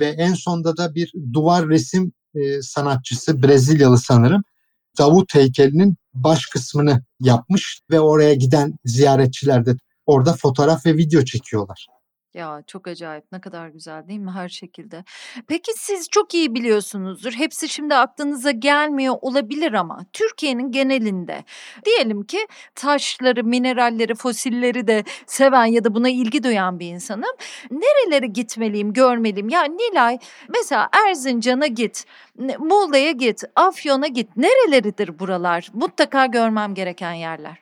ve 0.00 0.06
en 0.06 0.34
sonda 0.34 0.76
da 0.76 0.94
bir 0.94 1.12
duvar 1.32 1.68
resim 1.68 2.12
e, 2.34 2.62
sanatçısı 2.62 3.42
Brezilyalı 3.42 3.98
sanırım 3.98 4.42
Davut 4.98 5.34
heykelinin 5.34 5.96
baş 6.14 6.46
kısmını 6.46 7.02
yapmış 7.20 7.80
ve 7.90 8.00
oraya 8.00 8.34
giden 8.34 8.74
ziyaretçiler 8.84 9.66
de 9.66 9.76
orada 10.06 10.32
fotoğraf 10.32 10.86
ve 10.86 10.96
video 10.96 11.24
çekiyorlar. 11.24 11.86
Ya 12.34 12.62
çok 12.66 12.88
acayip 12.88 13.24
ne 13.32 13.40
kadar 13.40 13.68
güzel 13.68 14.08
değil 14.08 14.20
mi 14.20 14.30
her 14.30 14.48
şekilde. 14.48 15.04
Peki 15.48 15.72
siz 15.76 16.08
çok 16.10 16.34
iyi 16.34 16.54
biliyorsunuzdur. 16.54 17.32
Hepsi 17.32 17.68
şimdi 17.68 17.94
aklınıza 17.94 18.50
gelmiyor 18.50 19.14
olabilir 19.20 19.72
ama 19.72 20.06
Türkiye'nin 20.12 20.72
genelinde 20.72 21.44
diyelim 21.84 22.22
ki 22.22 22.38
taşları, 22.74 23.44
mineralleri, 23.44 24.14
fosilleri 24.14 24.86
de 24.86 25.04
seven 25.26 25.64
ya 25.64 25.84
da 25.84 25.94
buna 25.94 26.08
ilgi 26.08 26.42
duyan 26.42 26.78
bir 26.80 26.86
insanım. 26.86 27.36
Nerelere 27.70 28.26
gitmeliyim, 28.26 28.92
görmeliyim? 28.92 29.48
Ya 29.48 29.64
Nilay 29.64 30.18
mesela 30.48 30.88
Erzincan'a 31.06 31.66
git, 31.66 32.04
Muğla'ya 32.58 33.10
git, 33.10 33.42
Afyon'a 33.56 34.06
git. 34.06 34.36
Nereleridir 34.36 35.18
buralar? 35.18 35.68
Mutlaka 35.72 36.26
görmem 36.26 36.74
gereken 36.74 37.12
yerler. 37.12 37.58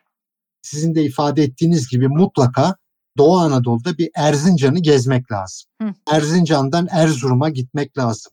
Sizin 0.62 0.94
de 0.94 1.02
ifade 1.02 1.42
ettiğiniz 1.42 1.88
gibi 1.88 2.08
mutlaka 2.08 2.76
Doğu 3.18 3.36
Anadolu'da 3.36 3.98
bir 3.98 4.10
Erzincan'ı 4.14 4.78
gezmek 4.78 5.32
lazım. 5.32 5.68
Hı. 5.82 5.94
Erzincan'dan 6.12 6.88
Erzurum'a 6.90 7.48
gitmek 7.48 7.98
lazım. 7.98 8.32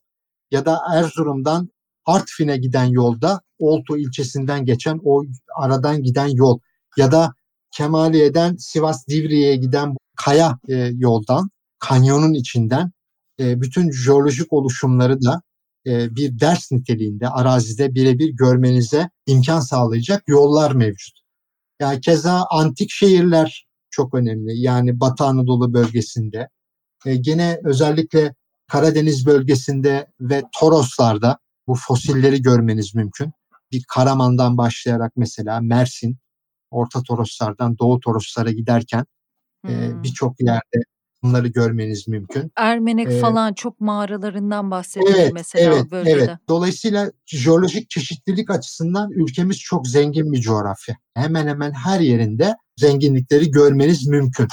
Ya 0.51 0.65
da 0.65 0.79
Erzurum'dan 0.93 1.69
Artvin'e 2.05 2.57
giden 2.57 2.85
yolda 2.85 3.41
Oltu 3.59 3.97
ilçesinden 3.97 4.65
geçen 4.65 4.99
o 5.03 5.23
aradan 5.55 6.03
giden 6.03 6.27
yol 6.27 6.59
ya 6.97 7.11
da 7.11 7.33
Kemaliye'den 7.71 8.55
Sivas 8.55 9.07
Divriğe'ye 9.07 9.55
giden 9.55 9.95
kaya 10.15 10.59
e, 10.69 10.75
yoldan, 10.75 11.49
kanyonun 11.79 12.33
içinden 12.33 12.91
e, 13.39 13.61
bütün 13.61 13.91
jeolojik 13.91 14.53
oluşumları 14.53 15.21
da 15.21 15.41
e, 15.87 16.15
bir 16.15 16.39
ders 16.39 16.71
niteliğinde 16.71 17.29
arazide 17.29 17.95
birebir 17.95 18.29
görmenize 18.29 19.09
imkan 19.25 19.59
sağlayacak 19.59 20.23
yollar 20.27 20.71
mevcut. 20.71 21.19
Yani 21.79 22.01
keza 22.01 22.45
antik 22.51 22.89
şehirler 22.91 23.65
çok 23.95 24.13
önemli. 24.13 24.59
Yani 24.59 24.99
Batı 24.99 25.23
Anadolu 25.23 25.73
bölgesinde. 25.73 26.49
E, 27.05 27.15
gene 27.15 27.59
özellikle 27.63 28.35
Karadeniz 28.67 29.25
bölgesinde 29.25 30.07
ve 30.21 30.43
Toroslarda 30.59 31.37
bu 31.67 31.75
fosilleri 31.75 32.41
görmeniz 32.41 32.95
mümkün. 32.95 33.31
Bir 33.71 33.83
Karaman'dan 33.87 34.57
başlayarak 34.57 35.11
mesela 35.15 35.59
Mersin, 35.61 36.17
Orta 36.71 37.03
Toroslardan 37.03 37.77
Doğu 37.77 37.99
Toroslara 37.99 38.51
giderken 38.51 39.05
e, 39.67 39.69
hmm. 39.69 39.99
e, 39.99 40.03
birçok 40.03 40.41
yerde 40.41 40.79
bunları 41.25 41.47
görmeniz 41.47 42.07
mümkün. 42.07 42.51
Ermenek 42.55 43.07
ee, 43.07 43.19
falan 43.19 43.53
çok 43.53 43.81
mağaralarından 43.81 44.71
bahsediyor 44.71 45.15
evet, 45.15 45.33
mesela 45.33 45.75
evet, 45.75 45.91
bölgede. 45.91 46.15
Evet. 46.15 46.29
Dolayısıyla 46.49 47.11
jeolojik 47.25 47.89
çeşitlilik 47.89 48.49
açısından 48.49 49.11
ülkemiz 49.11 49.59
çok 49.59 49.87
zengin 49.87 50.31
bir 50.31 50.41
coğrafya. 50.41 50.95
Hemen 51.13 51.47
hemen 51.47 51.71
her 51.71 51.99
yerinde 51.99 52.55
zenginlikleri 52.77 53.51
görmeniz 53.51 54.07
mümkün. 54.07 54.47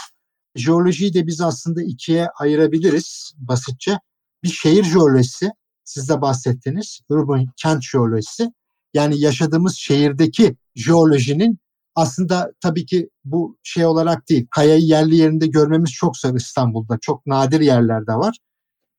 Jeolojiyi 0.57 1.15
de 1.15 1.27
biz 1.27 1.41
aslında 1.41 1.83
ikiye 1.83 2.29
ayırabiliriz 2.39 3.33
basitçe. 3.37 3.99
Bir 4.43 4.49
şehir 4.49 4.85
jeolojisi, 4.85 5.51
siz 5.85 6.09
de 6.09 6.21
bahsettiniz, 6.21 7.01
urban 7.09 7.47
kent 7.57 7.83
jeolojisi. 7.83 8.53
Yani 8.95 9.21
yaşadığımız 9.21 9.77
şehirdeki 9.77 10.57
jeolojinin 10.75 11.59
aslında 11.95 12.53
tabii 12.61 12.87
ki 12.87 13.09
bu 13.25 13.59
şey 13.63 13.87
olarak 13.87 14.29
değil. 14.29 14.47
Kayayı 14.51 14.83
yerli 14.83 15.17
yerinde 15.17 15.47
görmemiz 15.47 15.91
çok 15.91 16.17
zor 16.17 16.35
İstanbul'da. 16.35 16.99
Çok 17.01 17.27
nadir 17.27 17.61
yerlerde 17.61 18.13
var. 18.13 18.37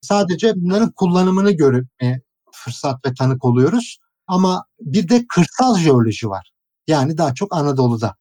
Sadece 0.02 0.54
bunların 0.56 0.92
kullanımını 0.92 1.52
görmeye 1.52 2.22
fırsat 2.52 3.06
ve 3.06 3.14
tanık 3.14 3.46
oluyoruz. 3.46 3.98
Ama 4.28 4.66
bir 4.80 5.10
de 5.10 5.26
kırsal 5.30 5.78
jeoloji 5.78 6.30
var. 6.30 6.52
Yani 6.88 7.18
daha 7.18 7.34
çok 7.34 7.56
Anadolu'da. 7.56 8.16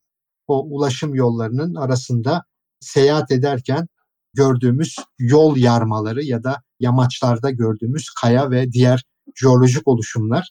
O 0.48 0.64
ulaşım 0.64 1.14
yollarının 1.14 1.74
arasında 1.74 2.44
seyahat 2.80 3.30
ederken 3.30 3.88
gördüğümüz 4.34 4.96
yol 5.18 5.56
yarmaları 5.56 6.22
ya 6.24 6.44
da 6.44 6.62
yamaçlarda 6.80 7.50
gördüğümüz 7.50 8.10
kaya 8.22 8.50
ve 8.50 8.72
diğer 8.72 9.04
jeolojik 9.34 9.88
oluşumlar 9.88 10.50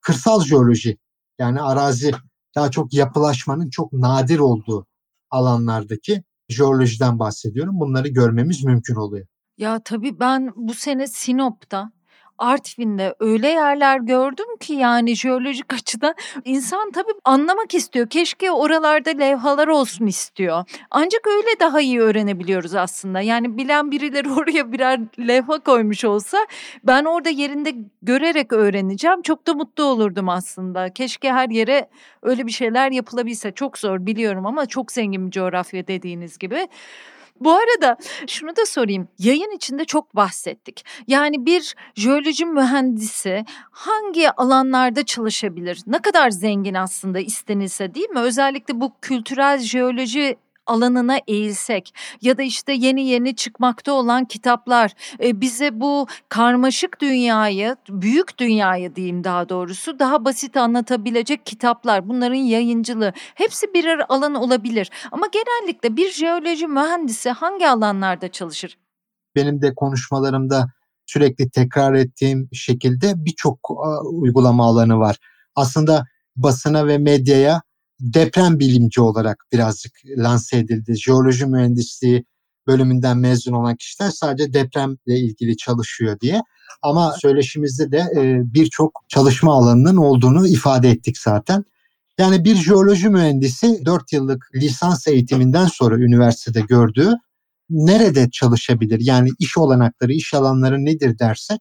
kırsal 0.00 0.44
jeoloji 0.44 0.98
yani 1.38 1.60
arazi 1.60 2.12
daha 2.54 2.70
çok 2.70 2.94
yapılaşmanın 2.94 3.70
çok 3.70 3.92
nadir 3.92 4.38
olduğu 4.38 4.86
alanlardaki 5.30 6.22
jeolojiden 6.48 7.18
bahsediyorum. 7.18 7.80
Bunları 7.80 8.08
görmemiz 8.08 8.64
mümkün 8.64 8.94
oluyor. 8.94 9.26
Ya 9.58 9.80
tabii 9.84 10.20
ben 10.20 10.52
bu 10.56 10.74
sene 10.74 11.06
Sinop'ta 11.06 11.92
Artvin'de 12.40 13.14
öyle 13.20 13.48
yerler 13.48 13.98
gördüm 13.98 14.56
ki 14.60 14.72
yani 14.72 15.16
jeolojik 15.16 15.72
açıdan 15.72 16.14
insan 16.44 16.90
tabii 16.90 17.12
anlamak 17.24 17.74
istiyor. 17.74 18.08
Keşke 18.08 18.50
oralarda 18.50 19.10
levhalar 19.10 19.68
olsun 19.68 20.06
istiyor. 20.06 20.64
Ancak 20.90 21.26
öyle 21.26 21.60
daha 21.60 21.80
iyi 21.80 22.00
öğrenebiliyoruz 22.00 22.74
aslında. 22.74 23.20
Yani 23.20 23.58
bilen 23.58 23.90
birileri 23.90 24.30
oraya 24.40 24.72
birer 24.72 25.00
levha 25.18 25.58
koymuş 25.58 26.04
olsa 26.04 26.38
ben 26.84 27.04
orada 27.04 27.28
yerinde 27.28 27.74
görerek 28.02 28.52
öğreneceğim. 28.52 29.22
Çok 29.22 29.46
da 29.46 29.54
mutlu 29.54 29.84
olurdum 29.84 30.28
aslında. 30.28 30.92
Keşke 30.92 31.32
her 31.32 31.48
yere 31.48 31.88
öyle 32.22 32.46
bir 32.46 32.52
şeyler 32.52 32.90
yapılabilse. 32.90 33.52
Çok 33.52 33.78
zor 33.78 34.06
biliyorum 34.06 34.46
ama 34.46 34.66
çok 34.66 34.92
zengin 34.92 35.26
bir 35.26 35.30
coğrafya 35.30 35.86
dediğiniz 35.86 36.38
gibi. 36.38 36.68
Bu 37.40 37.52
arada 37.52 37.96
şunu 38.26 38.56
da 38.56 38.66
sorayım. 38.66 39.08
Yayın 39.18 39.56
içinde 39.56 39.84
çok 39.84 40.16
bahsettik. 40.16 40.84
Yani 41.06 41.46
bir 41.46 41.74
jeoloji 41.94 42.46
mühendisi 42.46 43.44
hangi 43.70 44.30
alanlarda 44.30 45.04
çalışabilir? 45.04 45.80
Ne 45.86 45.98
kadar 45.98 46.30
zengin 46.30 46.74
aslında 46.74 47.20
istenilse 47.20 47.94
değil 47.94 48.10
mi? 48.10 48.20
Özellikle 48.20 48.80
bu 48.80 48.92
kültürel 49.02 49.58
jeoloji 49.58 50.36
alanına 50.70 51.18
eğilsek 51.28 51.94
ya 52.22 52.38
da 52.38 52.42
işte 52.42 52.72
yeni 52.72 53.06
yeni 53.06 53.36
çıkmakta 53.36 53.92
olan 53.92 54.24
kitaplar 54.24 54.92
e, 55.22 55.40
bize 55.40 55.80
bu 55.80 56.06
karmaşık 56.28 57.00
dünyayı, 57.00 57.76
büyük 57.88 58.38
dünyayı 58.38 58.96
diyeyim 58.96 59.24
daha 59.24 59.48
doğrusu 59.48 59.98
daha 59.98 60.24
basit 60.24 60.56
anlatabilecek 60.56 61.46
kitaplar, 61.46 62.08
bunların 62.08 62.34
yayıncılığı 62.34 63.12
hepsi 63.16 63.74
birer 63.74 64.00
alan 64.08 64.34
olabilir. 64.34 64.90
Ama 65.12 65.26
genellikle 65.32 65.96
bir 65.96 66.12
jeoloji 66.12 66.66
mühendisi 66.66 67.30
hangi 67.30 67.68
alanlarda 67.68 68.28
çalışır? 68.28 68.78
Benim 69.36 69.62
de 69.62 69.74
konuşmalarımda 69.74 70.66
sürekli 71.06 71.50
tekrar 71.50 71.94
ettiğim 71.94 72.48
şekilde 72.52 73.12
birçok 73.16 73.58
uygulama 74.04 74.66
alanı 74.66 74.98
var. 74.98 75.16
Aslında 75.54 76.04
basına 76.36 76.86
ve 76.86 76.98
medyaya 76.98 77.62
deprem 78.00 78.58
bilimci 78.58 79.00
olarak 79.00 79.44
birazcık 79.52 79.92
lanse 80.16 80.58
edildi. 80.58 80.94
Jeoloji 80.96 81.46
mühendisliği 81.46 82.24
bölümünden 82.66 83.18
mezun 83.18 83.52
olan 83.52 83.76
kişiler 83.76 84.10
sadece 84.10 84.52
depremle 84.52 85.18
ilgili 85.18 85.56
çalışıyor 85.56 86.20
diye. 86.20 86.42
Ama 86.82 87.12
söyleşimizde 87.20 87.92
de 87.92 87.98
e, 87.98 88.40
birçok 88.54 89.04
çalışma 89.08 89.54
alanının 89.54 89.96
olduğunu 89.96 90.48
ifade 90.48 90.90
ettik 90.90 91.18
zaten. 91.18 91.64
Yani 92.18 92.44
bir 92.44 92.54
jeoloji 92.54 93.08
mühendisi 93.08 93.84
4 93.84 94.12
yıllık 94.12 94.50
lisans 94.54 95.06
eğitiminden 95.06 95.66
sonra 95.66 95.96
üniversitede 95.96 96.60
gördüğü 96.60 97.12
nerede 97.70 98.30
çalışabilir? 98.30 99.00
Yani 99.02 99.30
iş 99.38 99.58
olanakları, 99.58 100.12
iş 100.12 100.34
alanları 100.34 100.84
nedir 100.84 101.18
dersek 101.18 101.60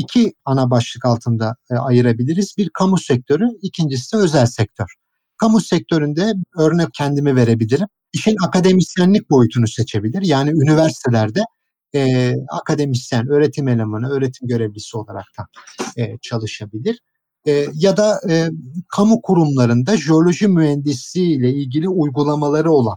iki 0.00 0.32
ana 0.44 0.70
başlık 0.70 1.04
altında 1.04 1.56
e, 1.70 1.74
ayırabiliriz. 1.74 2.54
Bir 2.58 2.70
kamu 2.74 2.98
sektörü, 2.98 3.44
ikincisi 3.62 4.16
de 4.16 4.20
özel 4.20 4.46
sektör. 4.46 4.94
Kamu 5.40 5.60
sektöründe 5.60 6.32
örnek 6.58 6.88
kendimi 6.94 7.36
verebilirim. 7.36 7.86
İşin 8.12 8.36
akademisyenlik 8.46 9.30
boyutunu 9.30 9.68
seçebilir. 9.68 10.22
Yani 10.22 10.50
üniversitelerde 10.50 11.40
e, 11.94 12.32
akademisyen, 12.60 13.28
öğretim 13.28 13.68
elemanı, 13.68 14.10
öğretim 14.10 14.48
görevlisi 14.48 14.96
olarak 14.96 15.24
da 15.38 15.46
e, 16.02 16.18
çalışabilir. 16.18 17.00
E, 17.46 17.66
ya 17.74 17.96
da 17.96 18.20
e, 18.30 18.48
kamu 18.88 19.22
kurumlarında 19.22 19.96
jeoloji 19.96 20.48
mühendisliği 20.48 21.38
ile 21.38 21.50
ilgili 21.50 21.88
uygulamaları 21.88 22.72
olan 22.72 22.96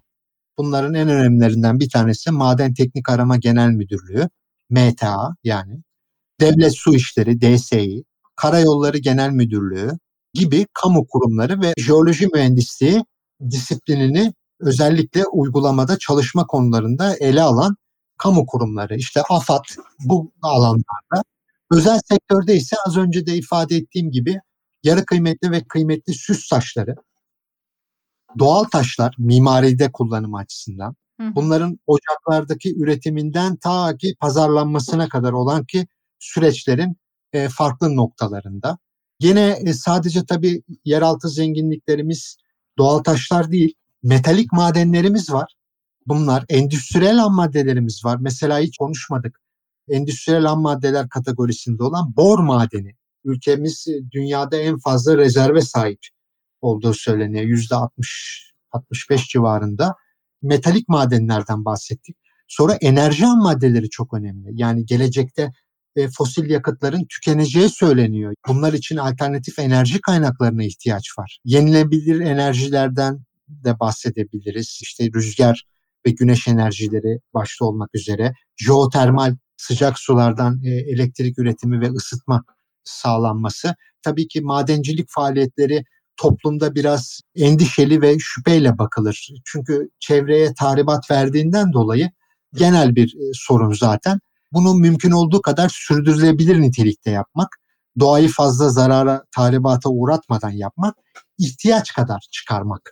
bunların 0.57 0.93
en 0.93 1.09
önemlilerinden 1.09 1.79
bir 1.79 1.89
tanesi 1.89 2.31
Maden 2.31 2.73
Teknik 2.73 3.09
Arama 3.09 3.37
Genel 3.37 3.69
Müdürlüğü, 3.69 4.29
MTA 4.69 5.35
yani, 5.43 5.81
Devlet 6.41 6.73
Su 6.75 6.95
İşleri, 6.95 7.41
DSİ, 7.41 8.03
Karayolları 8.35 8.97
Genel 8.97 9.29
Müdürlüğü, 9.29 9.91
gibi 10.33 10.67
kamu 10.73 11.07
kurumları 11.07 11.61
ve 11.61 11.73
jeoloji 11.77 12.27
mühendisliği 12.27 13.03
disiplinini 13.51 14.33
özellikle 14.59 15.25
uygulamada 15.25 15.97
çalışma 15.97 16.47
konularında 16.47 17.15
ele 17.17 17.41
alan 17.41 17.75
kamu 18.17 18.45
kurumları. 18.45 18.95
İşte 18.95 19.21
AFAD 19.29 19.63
bu 19.99 20.31
alanlarda. 20.41 21.23
Özel 21.71 21.99
sektörde 22.09 22.55
ise 22.55 22.75
az 22.87 22.97
önce 22.97 23.25
de 23.25 23.35
ifade 23.37 23.75
ettiğim 23.75 24.11
gibi 24.11 24.39
yarı 24.83 25.05
kıymetli 25.05 25.51
ve 25.51 25.63
kıymetli 25.63 26.13
süs 26.13 26.49
taşları, 26.49 26.95
doğal 28.39 28.63
taşlar 28.63 29.15
mimaride 29.17 29.91
kullanım 29.91 30.35
açısından, 30.35 30.95
bunların 31.35 31.79
ocaklardaki 31.87 32.75
üretiminden 32.75 33.55
ta 33.55 33.97
ki 33.97 34.15
pazarlanmasına 34.19 35.09
kadar 35.09 35.31
olan 35.31 35.65
ki 35.65 35.87
süreçlerin 36.19 36.97
farklı 37.49 37.95
noktalarında. 37.95 38.77
Gene 39.23 39.59
e, 39.65 39.73
sadece 39.73 40.25
tabii 40.25 40.63
yeraltı 40.85 41.29
zenginliklerimiz 41.29 42.37
doğal 42.77 42.99
taşlar 42.99 43.51
değil, 43.51 43.73
metalik 44.03 44.53
madenlerimiz 44.53 45.31
var. 45.31 45.53
Bunlar 46.07 46.45
endüstriyel 46.49 47.17
ham 47.17 47.33
maddelerimiz 47.33 48.05
var. 48.05 48.17
Mesela 48.21 48.59
hiç 48.59 48.77
konuşmadık. 48.77 49.41
Endüstriyel 49.89 50.45
ham 50.45 50.61
maddeler 50.61 51.09
kategorisinde 51.09 51.83
olan 51.83 52.15
bor 52.15 52.39
madeni. 52.39 52.95
Ülkemiz 53.23 53.87
e, 53.87 54.11
dünyada 54.11 54.57
en 54.57 54.77
fazla 54.77 55.17
rezerve 55.17 55.61
sahip 55.61 55.99
olduğu 56.61 56.93
söyleniyor. 56.93 57.45
Yüzde 57.45 57.75
60 57.75 58.53
65 58.71 59.27
civarında 59.27 59.95
metalik 60.41 60.89
madenlerden 60.89 61.65
bahsettik. 61.65 62.15
Sonra 62.47 62.73
enerji 62.73 63.25
ham 63.25 63.39
maddeleri 63.39 63.89
çok 63.89 64.13
önemli. 64.13 64.49
Yani 64.53 64.85
gelecekte 64.85 65.51
e, 65.95 66.07
fosil 66.17 66.49
yakıtların 66.49 67.05
tükeneceği 67.09 67.69
söyleniyor. 67.69 68.33
Bunlar 68.47 68.73
için 68.73 68.97
alternatif 68.97 69.59
enerji 69.59 70.01
kaynaklarına 70.01 70.63
ihtiyaç 70.63 71.17
var. 71.19 71.39
Yenilebilir 71.45 72.19
enerjilerden 72.19 73.19
de 73.47 73.79
bahsedebiliriz. 73.79 74.79
İşte 74.81 75.09
rüzgar 75.15 75.63
ve 76.07 76.11
güneş 76.11 76.47
enerjileri 76.47 77.19
başta 77.33 77.65
olmak 77.65 77.89
üzere 77.93 78.33
jeotermal 78.57 79.35
sıcak 79.57 79.99
sulardan 79.99 80.61
e, 80.63 80.69
elektrik 80.69 81.39
üretimi 81.39 81.81
ve 81.81 81.89
ısıtma 81.89 82.43
sağlanması. 82.83 83.75
Tabii 84.01 84.27
ki 84.27 84.41
madencilik 84.41 85.07
faaliyetleri 85.09 85.83
toplumda 86.17 86.75
biraz 86.75 87.21
endişeli 87.35 88.01
ve 88.01 88.17
şüpheyle 88.19 88.77
bakılır. 88.77 89.27
Çünkü 89.45 89.89
çevreye 89.99 90.53
tahribat 90.53 91.11
verdiğinden 91.11 91.73
dolayı 91.73 92.09
genel 92.53 92.95
bir 92.95 93.07
e, 93.07 93.31
sorun 93.33 93.73
zaten 93.73 94.19
bunu 94.53 94.73
mümkün 94.73 95.11
olduğu 95.11 95.41
kadar 95.41 95.69
sürdürülebilir 95.69 96.61
nitelikte 96.61 97.11
yapmak, 97.11 97.47
doğayı 97.99 98.29
fazla 98.29 98.69
zarara, 98.69 99.23
tahribata 99.35 99.89
uğratmadan 99.89 100.49
yapmak, 100.49 100.95
ihtiyaç 101.37 101.93
kadar 101.93 102.27
çıkarmak 102.31 102.89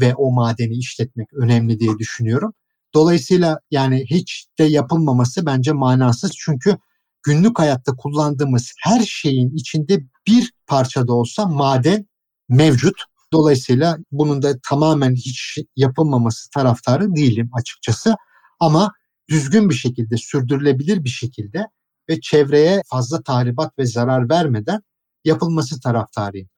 ve 0.00 0.14
o 0.14 0.32
madeni 0.32 0.74
işletmek 0.76 1.34
önemli 1.34 1.80
diye 1.80 1.98
düşünüyorum. 1.98 2.52
Dolayısıyla 2.94 3.58
yani 3.70 4.04
hiç 4.10 4.46
de 4.58 4.64
yapılmaması 4.64 5.46
bence 5.46 5.72
manasız 5.72 6.32
çünkü 6.36 6.78
günlük 7.22 7.58
hayatta 7.58 7.92
kullandığımız 7.96 8.72
her 8.82 9.00
şeyin 9.04 9.56
içinde 9.56 10.00
bir 10.26 10.52
parça 10.66 11.08
da 11.08 11.12
olsa 11.12 11.46
maden 11.46 12.06
mevcut. 12.48 12.94
Dolayısıyla 13.32 13.98
bunun 14.12 14.42
da 14.42 14.58
tamamen 14.68 15.14
hiç 15.14 15.58
yapılmaması 15.76 16.50
taraftarı 16.50 17.16
değilim 17.16 17.50
açıkçası. 17.52 18.14
Ama 18.60 18.92
düzgün 19.30 19.70
bir 19.70 19.74
şekilde, 19.74 20.16
sürdürülebilir 20.16 21.04
bir 21.04 21.08
şekilde 21.08 21.66
ve 22.08 22.20
çevreye 22.20 22.82
fazla 22.86 23.22
tahribat 23.22 23.78
ve 23.78 23.86
zarar 23.86 24.30
vermeden 24.30 24.80
yapılması 25.24 25.80
taraftarıyım. 25.80 26.48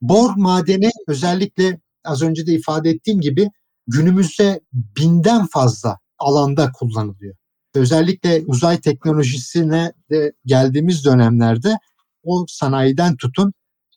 Bor 0.00 0.30
madeni 0.36 0.90
özellikle 1.08 1.80
az 2.04 2.22
önce 2.22 2.46
de 2.46 2.52
ifade 2.52 2.90
ettiğim 2.90 3.20
gibi 3.20 3.50
günümüzde 3.86 4.60
binden 4.72 5.46
fazla 5.46 5.98
alanda 6.18 6.72
kullanılıyor. 6.72 7.34
Özellikle 7.74 8.42
uzay 8.46 8.80
teknolojisine 8.80 9.92
de 10.10 10.32
geldiğimiz 10.44 11.04
dönemlerde 11.04 11.76
o 12.22 12.44
sanayiden 12.48 13.16
tutun 13.16 13.52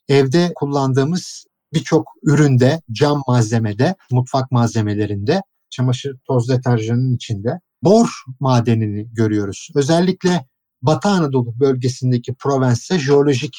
evde 0.08 0.52
kullandığımız 0.54 1.44
birçok 1.72 2.08
üründe, 2.22 2.80
cam 2.92 3.22
malzemede, 3.28 3.94
mutfak 4.10 4.50
malzemelerinde, 4.50 5.42
çamaşır 5.70 6.16
toz 6.26 6.48
deterjanının 6.48 7.14
içinde 7.16 7.60
bor 7.86 8.08
madenini 8.40 9.14
görüyoruz. 9.14 9.68
Özellikle 9.74 10.46
Batı 10.82 11.08
Anadolu 11.08 11.60
bölgesindeki 11.60 12.34
Provence'de 12.34 12.98
jeolojik 12.98 13.56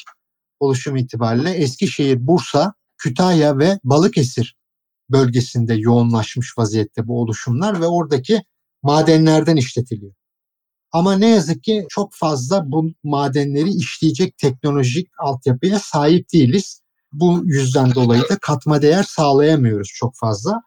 oluşum 0.60 0.96
itibariyle 0.96 1.50
Eskişehir, 1.50 2.26
Bursa, 2.26 2.74
Kütahya 2.98 3.58
ve 3.58 3.78
Balıkesir 3.84 4.56
bölgesinde 5.10 5.74
yoğunlaşmış 5.74 6.58
vaziyette 6.58 7.06
bu 7.06 7.20
oluşumlar 7.20 7.80
ve 7.80 7.86
oradaki 7.86 8.42
madenlerden 8.82 9.56
işletiliyor. 9.56 10.12
Ama 10.92 11.12
ne 11.12 11.28
yazık 11.28 11.64
ki 11.64 11.86
çok 11.88 12.14
fazla 12.14 12.72
bu 12.72 12.90
madenleri 13.04 13.70
işleyecek 13.70 14.38
teknolojik 14.38 15.08
altyapıya 15.18 15.78
sahip 15.78 16.32
değiliz. 16.32 16.82
Bu 17.12 17.42
yüzden 17.44 17.94
dolayı 17.94 18.22
da 18.22 18.38
katma 18.42 18.82
değer 18.82 19.02
sağlayamıyoruz 19.02 19.88
çok 19.94 20.16
fazla. 20.16 20.62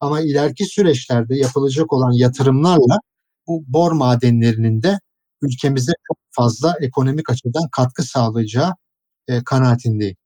Ama 0.00 0.20
ileriki 0.20 0.64
süreçlerde 0.64 1.36
yapılacak 1.36 1.92
olan 1.92 2.12
yatırımlarla 2.12 2.98
bu 3.46 3.64
bor 3.66 3.92
madenlerinin 3.92 4.82
de 4.82 4.98
ülkemize 5.42 5.92
çok 6.08 6.18
fazla 6.30 6.76
ekonomik 6.80 7.30
açıdan 7.30 7.68
katkı 7.72 8.02
sağlayacağı 8.02 8.74
e, 9.28 9.44
kanaatindeyim 9.44 10.16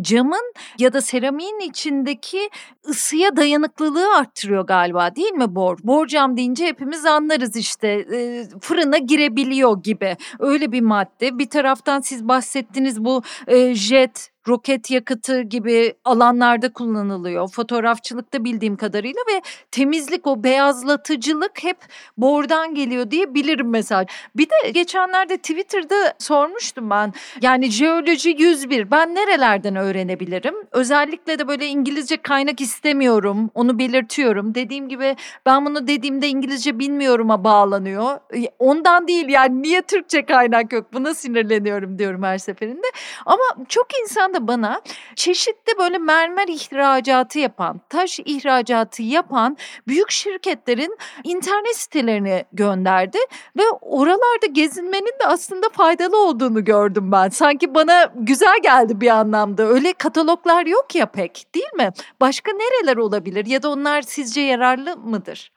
camın 0.00 0.52
ya 0.78 0.92
da 0.92 1.00
seramiğin 1.00 1.70
içindeki 1.70 2.50
ısıya 2.88 3.36
dayanıklılığı 3.36 4.16
arttırıyor 4.16 4.66
galiba 4.66 5.16
değil 5.16 5.32
mi 5.32 5.54
bor? 5.54 5.78
Bor 5.82 6.06
cam 6.06 6.36
deyince 6.36 6.66
hepimiz 6.66 7.06
anlarız 7.06 7.56
işte 7.56 7.88
e, 7.88 8.44
fırına 8.60 8.98
girebiliyor 8.98 9.82
gibi 9.82 10.16
öyle 10.38 10.72
bir 10.72 10.80
madde. 10.80 11.38
Bir 11.38 11.50
taraftan 11.50 12.00
siz 12.00 12.28
bahsettiniz 12.28 13.04
bu 13.04 13.22
e, 13.46 13.74
jet 13.74 14.30
roket 14.48 14.90
yakıtı 14.90 15.42
gibi 15.42 15.94
alanlarda 16.04 16.72
kullanılıyor. 16.72 17.48
Fotoğrafçılıkta 17.48 18.44
bildiğim 18.44 18.76
kadarıyla 18.76 19.20
ve 19.32 19.42
temizlik 19.70 20.26
o 20.26 20.44
beyazlatıcılık 20.44 21.64
hep 21.64 21.76
bordan 22.16 22.74
geliyor 22.74 23.10
diye 23.10 23.34
bilirim 23.34 23.70
mesela. 23.70 24.06
Bir 24.36 24.46
de 24.46 24.70
geçenlerde 24.70 25.36
Twitter'da 25.36 26.14
sormuştum 26.18 26.90
ben. 26.90 27.12
Yani 27.42 27.70
jeoloji 27.70 28.36
101 28.38 28.90
ben 28.90 29.14
nerelerden 29.14 29.76
öğrenebilirim? 29.76 30.54
Özellikle 30.72 31.38
de 31.38 31.48
böyle 31.48 31.66
İngilizce 31.66 32.16
kaynak 32.16 32.60
istemiyorum. 32.60 33.50
Onu 33.54 33.78
belirtiyorum. 33.78 34.54
Dediğim 34.54 34.88
gibi 34.88 35.16
ben 35.46 35.66
bunu 35.66 35.86
dediğimde 35.86 36.28
İngilizce 36.28 36.78
bilmiyorum'a 36.78 37.44
bağlanıyor. 37.44 38.18
Ondan 38.58 39.08
değil 39.08 39.28
yani 39.28 39.62
niye 39.62 39.82
Türkçe 39.82 40.24
kaynak 40.26 40.72
yok 40.72 40.92
buna 40.92 41.14
sinirleniyorum 41.14 41.98
diyorum 41.98 42.22
her 42.22 42.38
seferinde. 42.38 42.86
Ama 43.26 43.42
çok 43.68 43.86
insan 44.02 44.34
bana 44.46 44.80
çeşitli 45.16 45.78
böyle 45.78 45.98
mermer 45.98 46.48
ihracatı 46.48 47.38
yapan, 47.38 47.80
taş 47.88 48.20
ihracatı 48.20 49.02
yapan 49.02 49.56
büyük 49.88 50.10
şirketlerin 50.10 50.98
internet 51.24 51.76
sitelerini 51.76 52.44
gönderdi 52.52 53.18
ve 53.56 53.62
oralarda 53.80 54.46
gezinmenin 54.46 55.20
de 55.22 55.26
aslında 55.26 55.66
faydalı 55.72 56.26
olduğunu 56.26 56.64
gördüm 56.64 57.12
ben. 57.12 57.28
Sanki 57.28 57.74
bana 57.74 58.12
güzel 58.14 58.62
geldi 58.62 59.00
bir 59.00 59.08
anlamda. 59.08 59.62
Öyle 59.62 59.92
kataloglar 59.92 60.66
yok 60.66 60.94
ya 60.94 61.06
pek 61.06 61.46
değil 61.54 61.74
mi? 61.76 61.90
Başka 62.20 62.52
nereler 62.52 62.96
olabilir 62.96 63.46
ya 63.46 63.62
da 63.62 63.70
onlar 63.70 64.02
sizce 64.02 64.40
yararlı 64.40 64.96
mıdır? 64.96 65.52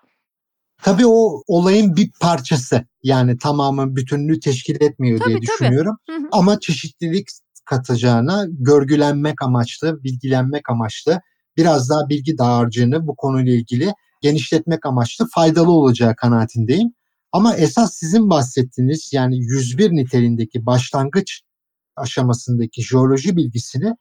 Tabii 0.84 1.06
o 1.06 1.44
olayın 1.48 1.96
bir 1.96 2.12
parçası. 2.20 2.86
Yani 3.04 3.38
tamamı 3.38 3.96
bütünlüğü 3.96 4.40
teşkil 4.40 4.82
etmiyor 4.82 5.20
tabii, 5.20 5.30
diye 5.30 5.42
düşünüyorum. 5.42 5.98
Hı 6.10 6.16
hı. 6.16 6.28
Ama 6.32 6.60
çeşitlilik 6.60 7.28
katacağına 7.66 8.46
görgülenmek 8.50 9.42
amaçlı, 9.42 10.04
bilgilenmek 10.04 10.70
amaçlı, 10.70 11.22
biraz 11.58 11.90
daha 11.90 12.10
bilgi 12.10 12.38
dağarcığını 12.38 13.08
bu 13.08 13.16
konuyla 13.16 13.54
ilgili 13.54 13.94
genişletmek 14.22 14.86
amaçlı 14.86 15.28
faydalı 15.36 15.72
olacağı 15.72 16.16
kanaatindeyim. 16.16 16.94
Ama 17.32 17.56
esas 17.56 17.94
sizin 17.94 18.30
bahsettiğiniz 18.30 19.10
yani 19.14 19.38
101 19.38 19.92
niteliğindeki 19.92 20.66
başlangıç 20.66 21.42
aşamasındaki 21.96 22.84
jeoloji 22.84 23.36
bilgisini 23.36 23.96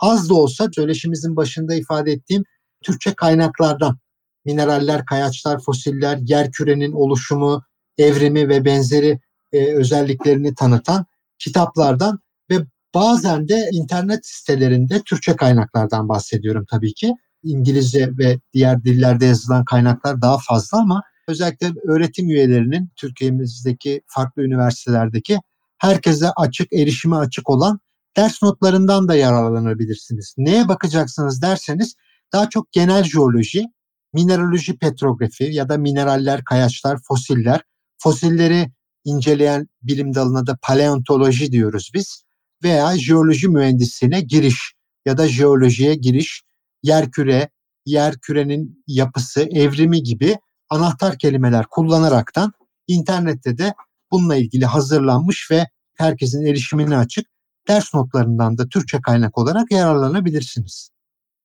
az 0.00 0.28
da 0.28 0.34
olsa 0.34 0.68
söyleşimizin 0.72 1.36
başında 1.36 1.74
ifade 1.74 2.12
ettiğim 2.12 2.44
Türkçe 2.82 3.14
kaynaklardan 3.14 3.98
mineraller, 4.44 5.04
kayaçlar, 5.04 5.60
fosiller, 5.62 6.18
yer 6.22 6.50
kürenin 6.50 6.92
oluşumu, 6.92 7.62
evrimi 7.98 8.48
ve 8.48 8.64
benzeri 8.64 9.20
e, 9.52 9.74
özelliklerini 9.74 10.54
tanıtan 10.54 11.06
kitaplardan 11.38 12.18
ve 12.50 12.54
bazen 12.94 13.48
de 13.48 13.68
internet 13.72 14.26
sitelerinde 14.26 15.02
Türkçe 15.02 15.36
kaynaklardan 15.36 16.08
bahsediyorum 16.08 16.66
tabii 16.70 16.94
ki. 16.94 17.14
İngilizce 17.42 18.10
ve 18.18 18.38
diğer 18.52 18.84
dillerde 18.84 19.26
yazılan 19.26 19.64
kaynaklar 19.64 20.22
daha 20.22 20.38
fazla 20.38 20.78
ama 20.78 21.02
özellikle 21.28 21.72
öğretim 21.88 22.28
üyelerinin 22.28 22.90
Türkiye'mizdeki 22.96 24.02
farklı 24.06 24.42
üniversitelerdeki 24.42 25.38
herkese 25.78 26.30
açık, 26.30 26.72
erişime 26.72 27.16
açık 27.16 27.50
olan 27.50 27.80
ders 28.16 28.42
notlarından 28.42 29.08
da 29.08 29.14
yararlanabilirsiniz. 29.14 30.34
Neye 30.38 30.68
bakacaksınız 30.68 31.42
derseniz 31.42 31.94
daha 32.32 32.48
çok 32.48 32.72
genel 32.72 33.04
jeoloji, 33.04 33.64
mineraloji 34.12 34.78
petrografi 34.78 35.44
ya 35.44 35.68
da 35.68 35.78
mineraller, 35.78 36.44
kayaçlar, 36.44 36.98
fosiller. 37.08 37.60
Fosilleri 37.98 38.70
inceleyen 39.04 39.68
bilim 39.82 40.14
dalına 40.14 40.46
da 40.46 40.58
paleontoloji 40.62 41.52
diyoruz 41.52 41.90
biz. 41.94 42.23
Veya 42.64 42.98
jeoloji 42.98 43.48
mühendisliğine 43.48 44.20
giriş 44.20 44.72
ya 45.06 45.18
da 45.18 45.28
jeolojiye 45.28 45.94
giriş, 45.94 46.42
yer 46.82 47.10
küre, 47.10 47.48
yer 47.86 48.14
kürenin 48.18 48.84
yapısı, 48.86 49.42
evrimi 49.42 50.02
gibi 50.02 50.36
anahtar 50.70 51.18
kelimeler 51.18 51.66
kullanaraktan 51.70 52.52
internette 52.86 53.58
de 53.58 53.74
bununla 54.10 54.36
ilgili 54.36 54.66
hazırlanmış 54.66 55.50
ve 55.50 55.66
herkesin 55.94 56.46
erişimine 56.46 56.96
açık 56.96 57.26
ders 57.68 57.94
notlarından 57.94 58.58
da 58.58 58.68
Türkçe 58.68 59.00
kaynak 59.00 59.38
olarak 59.38 59.70
yararlanabilirsiniz. 59.70 60.93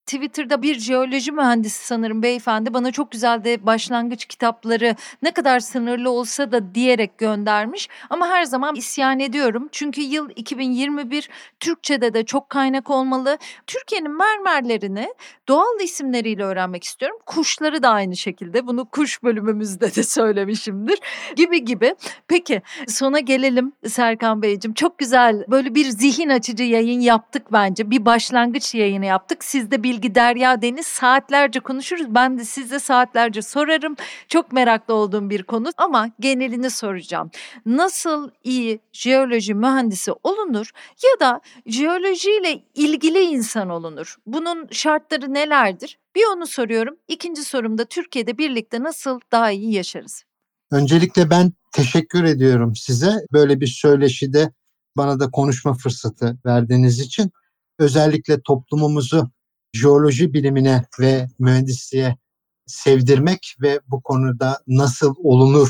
Twitter'da 0.09 0.61
bir 0.61 0.79
jeoloji 0.79 1.31
mühendisi 1.31 1.85
sanırım 1.85 2.23
beyefendi 2.23 2.73
bana 2.73 2.91
çok 2.91 3.11
güzel 3.11 3.43
de 3.43 3.65
başlangıç 3.65 4.25
kitapları 4.25 4.95
ne 5.21 5.31
kadar 5.31 5.59
sınırlı 5.59 6.09
olsa 6.09 6.51
da 6.51 6.75
diyerek 6.75 7.17
göndermiş. 7.17 7.89
Ama 8.09 8.27
her 8.27 8.43
zaman 8.43 8.75
isyan 8.75 9.19
ediyorum. 9.19 9.69
Çünkü 9.71 10.01
yıl 10.01 10.29
2021 10.35 11.29
Türkçe'de 11.59 12.13
de 12.13 12.25
çok 12.25 12.49
kaynak 12.49 12.89
olmalı. 12.89 13.37
Türkiye'nin 13.67 14.17
mermerlerini 14.17 15.13
doğal 15.47 15.81
isimleriyle 15.83 16.43
öğrenmek 16.43 16.83
istiyorum. 16.83 17.17
Kuşları 17.25 17.83
da 17.83 17.89
aynı 17.89 18.17
şekilde. 18.17 18.67
Bunu 18.67 18.85
kuş 18.85 19.23
bölümümüzde 19.23 19.95
de 19.95 20.03
söylemişimdir. 20.03 20.99
Gibi 21.35 21.65
gibi. 21.65 21.95
Peki 22.27 22.61
sona 22.87 23.19
gelelim 23.19 23.73
Serkan 23.87 24.41
Beyciğim. 24.41 24.73
Çok 24.73 24.99
güzel 24.99 25.45
böyle 25.47 25.75
bir 25.75 25.85
zihin 25.85 26.29
açıcı 26.29 26.63
yayın 26.63 26.99
yaptık 26.99 27.51
bence. 27.51 27.91
Bir 27.91 28.05
başlangıç 28.05 28.75
yayını 28.75 29.05
yaptık. 29.05 29.43
Siz 29.43 29.71
de 29.71 29.83
bilgi 29.83 29.98
ilgi 29.99 30.15
Derya 30.15 30.61
Deniz 30.61 30.87
saatlerce 30.87 31.59
konuşuruz. 31.59 32.15
Ben 32.15 32.37
de 32.37 32.45
size 32.45 32.79
saatlerce 32.79 33.41
sorarım. 33.41 33.95
Çok 34.27 34.51
meraklı 34.51 34.93
olduğum 34.93 35.29
bir 35.29 35.43
konu 35.43 35.71
ama 35.77 36.09
genelini 36.19 36.69
soracağım. 36.69 37.31
Nasıl 37.65 38.29
iyi 38.43 38.79
jeoloji 38.93 39.53
mühendisi 39.53 40.11
olunur 40.23 40.71
ya 41.03 41.19
da 41.19 41.41
jeolojiyle 41.65 42.63
ilgili 42.75 43.19
insan 43.19 43.69
olunur? 43.69 44.15
Bunun 44.25 44.67
şartları 44.71 45.33
nelerdir? 45.33 45.99
Bir 46.15 46.23
onu 46.35 46.47
soruyorum. 46.47 46.97
İkinci 47.07 47.43
sorumda 47.43 47.85
Türkiye'de 47.85 48.37
birlikte 48.37 48.83
nasıl 48.83 49.19
daha 49.31 49.51
iyi 49.51 49.73
yaşarız? 49.73 50.23
Öncelikle 50.71 51.29
ben 51.29 51.53
teşekkür 51.73 52.23
ediyorum 52.23 52.75
size. 52.75 53.11
Böyle 53.33 53.59
bir 53.61 53.67
söyleşide 53.67 54.51
bana 54.97 55.19
da 55.19 55.31
konuşma 55.31 55.73
fırsatı 55.73 56.37
verdiğiniz 56.45 56.99
için. 56.99 57.31
Özellikle 57.79 58.41
toplumumuzu 58.41 59.29
jeoloji 59.73 60.33
bilimine 60.33 60.85
ve 60.99 61.27
mühendisliğe 61.39 62.17
sevdirmek 62.65 63.55
ve 63.61 63.79
bu 63.87 64.01
konuda 64.01 64.59
nasıl 64.67 65.15
olunur 65.17 65.69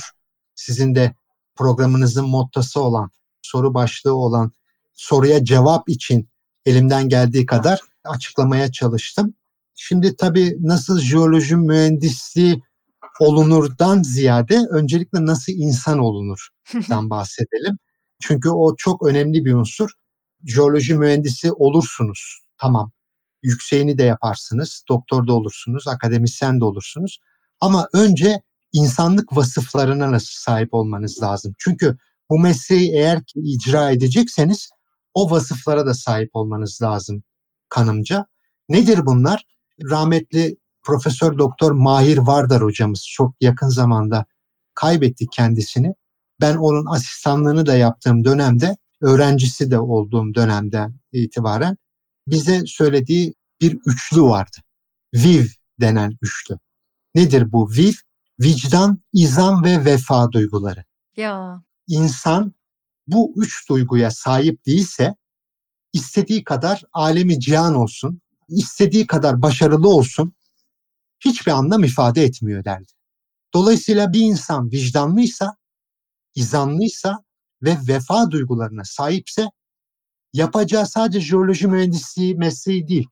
sizin 0.56 0.96
de 0.96 1.14
programınızın 1.56 2.30
mottosu 2.30 2.80
olan, 2.80 3.12
soru 3.42 3.74
başlığı 3.74 4.16
olan 4.16 4.52
soruya 4.94 5.44
cevap 5.44 5.90
için 5.90 6.30
elimden 6.66 7.10
geldiği 7.10 7.46
kadar 7.46 7.80
açıklamaya 8.06 8.72
çalıştım. 8.72 9.34
Şimdi 9.76 10.16
tabii 10.16 10.58
nasıl 10.60 11.00
jeoloji 11.00 11.56
mühendisliği 11.56 12.64
olunurdan 13.20 14.04
ziyade 14.04 14.60
öncelikle 14.72 15.26
nasıl 15.26 15.54
insan 15.54 16.00
olunurdan 16.00 17.10
bahsedelim. 17.10 17.78
Çünkü 18.22 18.50
o 18.50 18.76
çok 18.76 19.08
önemli 19.08 19.46
bir 19.46 19.54
unsur. 19.54 19.90
Jeoloji 20.46 20.94
mühendisi 20.94 21.52
olursunuz. 21.52 22.40
Tamam 22.58 22.92
yükseğini 23.44 23.98
de 23.98 24.04
yaparsınız, 24.04 24.84
doktor 24.90 25.28
da 25.28 25.34
olursunuz, 25.34 25.88
akademisyen 25.88 26.60
de 26.60 26.66
olursunuz. 26.66 27.20
Ama 27.62 27.88
önce 27.94 28.42
insanlık 28.74 29.38
vasıflarına 29.38 30.12
nasıl 30.12 30.32
sahip 30.32 30.74
olmanız 30.74 31.22
lazım. 31.24 31.56
Çünkü 31.58 31.98
bu 32.30 32.40
mesleği 32.40 32.92
eğer 32.92 33.24
ki 33.24 33.40
icra 33.44 33.92
edecekseniz 33.92 34.70
o 35.14 35.32
vasıflara 35.32 35.86
da 35.86 35.94
sahip 35.94 36.30
olmanız 36.34 36.82
lazım 36.82 37.24
kanımca. 37.70 38.26
Nedir 38.70 39.06
bunlar? 39.06 39.44
Rahmetli 39.90 40.58
Profesör 40.84 41.38
Doktor 41.38 41.72
Mahir 41.72 42.18
Vardar 42.18 42.62
hocamız 42.62 43.08
çok 43.08 43.36
yakın 43.42 43.70
zamanda 43.70 44.26
kaybetti 44.76 45.26
kendisini. 45.28 45.94
Ben 46.42 46.56
onun 46.56 46.86
asistanlığını 46.86 47.66
da 47.66 47.76
yaptığım 47.76 48.26
dönemde, 48.26 48.78
öğrencisi 49.02 49.72
de 49.72 49.80
olduğum 49.80 50.34
dönemden 50.36 51.00
itibaren 51.12 51.78
bize 52.32 52.64
söylediği 52.66 53.34
bir 53.62 53.78
üçlü 53.86 54.22
vardı. 54.22 54.58
Viv 55.14 55.46
denen 55.80 56.18
üçlü. 56.22 56.60
Nedir 57.16 57.52
bu 57.52 57.72
viv? 57.72 57.94
Vicdan, 58.40 59.02
izan 59.14 59.64
ve 59.64 59.86
vefa 59.86 60.32
duyguları. 60.32 60.84
Ya. 61.18 61.64
İnsan 61.88 62.54
bu 63.08 63.34
üç 63.36 63.70
duyguya 63.70 64.12
sahip 64.12 64.66
değilse 64.66 65.16
istediği 65.94 66.44
kadar 66.44 66.84
alemi 66.94 67.40
cihan 67.40 67.76
olsun, 67.76 68.22
istediği 68.48 69.08
kadar 69.08 69.42
başarılı 69.42 69.90
olsun 69.90 70.34
hiçbir 71.20 71.52
anlam 71.52 71.84
ifade 71.84 72.24
etmiyor 72.24 72.66
derdi. 72.66 72.92
Dolayısıyla 73.54 74.14
bir 74.14 74.22
insan 74.22 74.72
vicdanlıysa, 74.72 75.56
izanlıysa 76.36 77.24
ve 77.64 77.78
vefa 77.88 78.32
duygularına 78.32 78.84
sahipse 78.84 79.50
yapacağı 80.34 80.88
sadece 80.88 81.22
jeoloji 81.22 81.68
mühendisliği 81.68 82.36
mesleği 82.36 82.88
değil. 82.88 83.08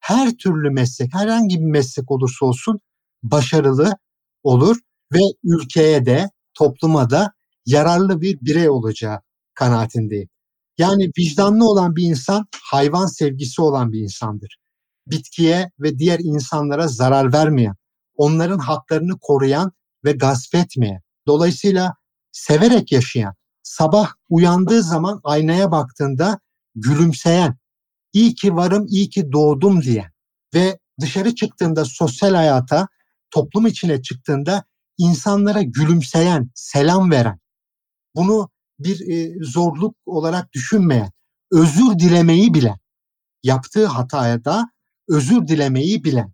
Her 0.00 0.30
türlü 0.30 0.70
meslek, 0.70 1.14
herhangi 1.14 1.60
bir 1.60 1.70
meslek 1.70 2.10
olursa 2.10 2.46
olsun 2.46 2.80
başarılı 3.22 3.96
olur 4.42 4.76
ve 5.12 5.20
ülkeye 5.44 6.06
de 6.06 6.30
topluma 6.54 7.10
da 7.10 7.32
yararlı 7.66 8.20
bir 8.20 8.40
birey 8.40 8.68
olacağı 8.68 9.20
kanaatindeyim. 9.54 10.28
Yani 10.78 11.10
vicdanlı 11.18 11.68
olan 11.68 11.96
bir 11.96 12.02
insan 12.02 12.46
hayvan 12.62 13.06
sevgisi 13.06 13.62
olan 13.62 13.92
bir 13.92 14.00
insandır. 14.00 14.56
Bitkiye 15.06 15.70
ve 15.80 15.98
diğer 15.98 16.18
insanlara 16.18 16.88
zarar 16.88 17.32
vermeyen, 17.32 17.74
onların 18.16 18.58
haklarını 18.58 19.18
koruyan 19.20 19.72
ve 20.04 20.12
gasp 20.12 20.54
etmeyen, 20.54 21.00
dolayısıyla 21.26 21.94
severek 22.32 22.92
yaşayan, 22.92 23.34
sabah 23.62 24.10
uyandığı 24.28 24.82
zaman 24.82 25.20
aynaya 25.24 25.70
baktığında 25.70 26.38
gülümseyen, 26.74 27.56
iyi 28.12 28.34
ki 28.34 28.56
varım, 28.56 28.86
iyi 28.88 29.08
ki 29.08 29.32
doğdum 29.32 29.82
diyen 29.82 30.12
ve 30.54 30.78
dışarı 31.00 31.34
çıktığında 31.34 31.84
sosyal 31.84 32.34
hayata, 32.34 32.88
toplum 33.30 33.66
içine 33.66 34.02
çıktığında 34.02 34.64
insanlara 34.98 35.62
gülümseyen, 35.62 36.50
selam 36.54 37.10
veren, 37.10 37.40
bunu 38.16 38.50
bir 38.78 39.08
e, 39.08 39.34
zorluk 39.44 39.96
olarak 40.06 40.52
düşünmeyen, 40.52 41.10
özür 41.52 41.98
dilemeyi 41.98 42.54
bilen, 42.54 42.78
yaptığı 43.42 43.86
hataya 43.86 44.44
da 44.44 44.70
özür 45.08 45.48
dilemeyi 45.48 46.04
bilen 46.04 46.32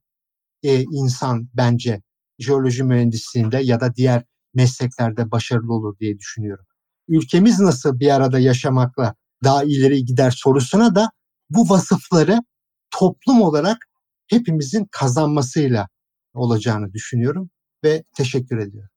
e, 0.63 0.83
insan 0.83 1.49
bence 1.55 2.03
jeoloji 2.39 2.85
mühendisliğinde 2.85 3.59
ya 3.59 3.81
da 3.81 3.95
diğer 3.95 4.25
mesleklerde 4.55 5.31
başarılı 5.31 5.73
olur 5.73 5.99
diye 5.99 6.19
düşünüyorum. 6.19 6.65
Ülkemiz 7.09 7.61
nasıl 7.61 8.01
bir 8.01 8.15
arada 8.15 8.39
yaşamakla 8.39 9.15
daha 9.45 9.65
ileri 9.65 10.05
gider 10.05 10.31
sorusuna 10.31 10.95
da 10.95 11.11
bu 11.51 11.69
vasıfları 11.69 12.39
toplum 12.91 13.43
olarak 13.43 13.77
hepimizin 14.27 14.89
kazanmasıyla 14.91 15.89
olacağını 16.35 16.93
düşünüyorum 16.93 17.51
ve 17.85 18.05
teşekkür 18.17 18.59
ediyorum. 18.59 18.90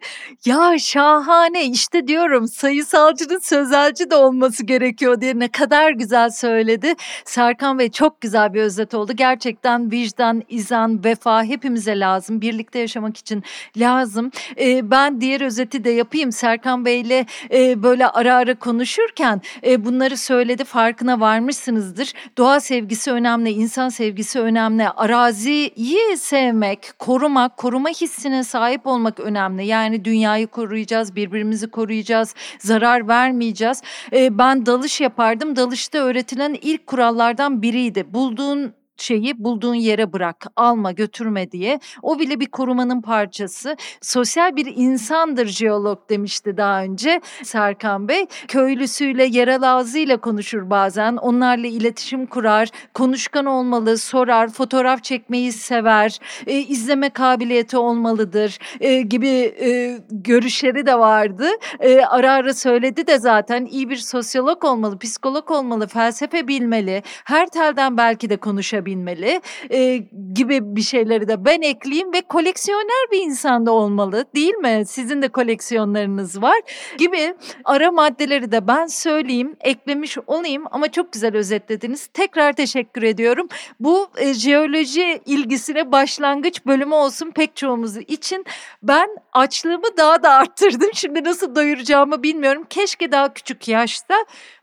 Ya 0.44 0.78
şahane 0.78 1.64
işte 1.64 2.06
diyorum 2.06 2.48
sayısalcının 2.48 3.38
sözelci 3.38 4.10
de 4.10 4.16
olması 4.16 4.64
gerekiyor 4.64 5.20
diye 5.20 5.38
ne 5.38 5.48
kadar 5.48 5.90
güzel 5.90 6.30
söyledi. 6.30 6.94
Serkan 7.24 7.78
Bey 7.78 7.90
çok 7.90 8.20
güzel 8.20 8.54
bir 8.54 8.60
özet 8.60 8.94
oldu. 8.94 9.12
Gerçekten 9.16 9.90
vicdan, 9.90 10.42
izan, 10.48 11.04
vefa 11.04 11.44
hepimize 11.44 12.00
lazım. 12.00 12.40
Birlikte 12.40 12.78
yaşamak 12.78 13.16
için 13.16 13.42
lazım. 13.76 14.30
Ee, 14.60 14.90
ben 14.90 15.20
diğer 15.20 15.40
özeti 15.40 15.84
de 15.84 15.90
yapayım. 15.90 16.32
Serkan 16.32 16.84
Bey'le 16.84 17.26
e, 17.50 17.82
böyle 17.82 18.08
ara 18.08 18.34
ara 18.34 18.54
konuşurken 18.58 19.40
e, 19.66 19.84
bunları 19.84 20.16
söyledi 20.16 20.64
farkına 20.64 21.20
varmışsınızdır. 21.20 22.12
Doğa 22.38 22.60
sevgisi 22.60 23.10
önemli, 23.12 23.50
insan 23.50 23.88
sevgisi 23.88 24.40
önemli. 24.40 24.88
Araziyi 24.88 26.16
sevmek, 26.16 26.92
korumak, 26.98 27.56
koruma 27.56 27.88
hissine 27.88 28.44
sahip 28.44 28.86
olmak 28.86 29.20
önemli. 29.20 29.66
Yani 29.66 29.83
dünya 29.92 30.24
dünyayı 30.24 30.46
koruyacağız, 30.46 31.16
birbirimizi 31.16 31.70
koruyacağız, 31.70 32.34
zarar 32.58 33.08
vermeyeceğiz. 33.08 33.82
E, 34.12 34.38
ben 34.38 34.66
dalış 34.66 35.00
yapardım. 35.00 35.56
Dalışta 35.56 35.98
öğretilen 35.98 36.56
ilk 36.62 36.86
kurallardan 36.86 37.62
biriydi. 37.62 38.14
Bulduğun 38.14 38.74
şeyi 38.96 39.44
bulduğun 39.44 39.74
yere 39.74 40.12
bırak, 40.12 40.46
alma, 40.56 40.92
götürme 40.92 41.50
diye. 41.52 41.80
O 42.02 42.18
bile 42.18 42.40
bir 42.40 42.46
korumanın 42.46 43.02
parçası. 43.02 43.76
Sosyal 44.00 44.56
bir 44.56 44.72
insandır 44.76 45.46
jeolog 45.46 45.98
demişti 46.10 46.56
daha 46.56 46.82
önce 46.82 47.20
Serkan 47.42 48.08
Bey. 48.08 48.26
Köylüsüyle, 48.48 49.24
yerel 49.24 49.74
ağzıyla 49.74 50.16
konuşur 50.16 50.70
bazen. 50.70 51.16
Onlarla 51.16 51.66
iletişim 51.66 52.26
kurar, 52.26 52.68
konuşkan 52.94 53.46
olmalı, 53.46 53.98
sorar, 53.98 54.48
fotoğraf 54.48 55.04
çekmeyi 55.04 55.52
sever, 55.52 56.18
e, 56.46 56.58
izleme 56.58 57.10
kabiliyeti 57.10 57.76
olmalıdır 57.76 58.58
e, 58.80 59.00
gibi 59.00 59.28
e, 59.60 59.98
görüşleri 60.10 60.86
de 60.86 60.98
vardı. 60.98 61.46
E, 61.80 62.00
ara 62.00 62.32
ara 62.32 62.54
söyledi 62.54 63.06
de 63.06 63.18
zaten 63.18 63.64
iyi 63.64 63.90
bir 63.90 63.96
sosyolog 63.96 64.64
olmalı, 64.64 64.98
psikolog 64.98 65.50
olmalı, 65.50 65.86
felsefe 65.86 66.48
bilmeli. 66.48 67.02
Her 67.24 67.46
telden 67.46 67.96
belki 67.96 68.30
de 68.30 68.36
konuşabilir 68.36 68.83
ulaşabilmeli 68.84 69.40
e, 69.70 69.96
gibi 70.34 70.76
bir 70.76 70.82
şeyleri 70.82 71.28
de 71.28 71.44
ben 71.44 71.62
ekleyeyim 71.62 72.12
ve 72.12 72.20
koleksiyoner 72.20 73.10
bir 73.12 73.18
insanda 73.18 73.72
olmalı 73.72 74.24
değil 74.34 74.54
mi? 74.54 74.82
Sizin 74.86 75.22
de 75.22 75.28
koleksiyonlarınız 75.28 76.42
var 76.42 76.60
gibi 76.98 77.34
ara 77.64 77.90
maddeleri 77.90 78.52
de 78.52 78.68
ben 78.68 78.86
söyleyeyim, 78.86 79.56
eklemiş 79.60 80.18
olayım 80.26 80.64
ama 80.70 80.88
çok 80.88 81.12
güzel 81.12 81.36
özetlediniz. 81.36 82.06
Tekrar 82.06 82.52
teşekkür 82.52 83.02
ediyorum. 83.02 83.48
Bu 83.80 84.08
e, 84.16 84.34
jeoloji 84.34 85.20
ilgisine 85.26 85.92
başlangıç 85.92 86.66
bölümü 86.66 86.94
olsun 86.94 87.30
pek 87.30 87.56
çoğumuz 87.56 87.96
için. 87.96 88.44
Ben 88.82 89.08
açlığımı 89.32 89.96
daha 89.96 90.22
da 90.22 90.32
arttırdım. 90.32 90.90
Şimdi 90.94 91.24
nasıl 91.24 91.54
doyuracağımı 91.54 92.22
bilmiyorum. 92.22 92.64
Keşke 92.70 93.12
daha 93.12 93.34
küçük 93.34 93.68
yaşta 93.68 94.14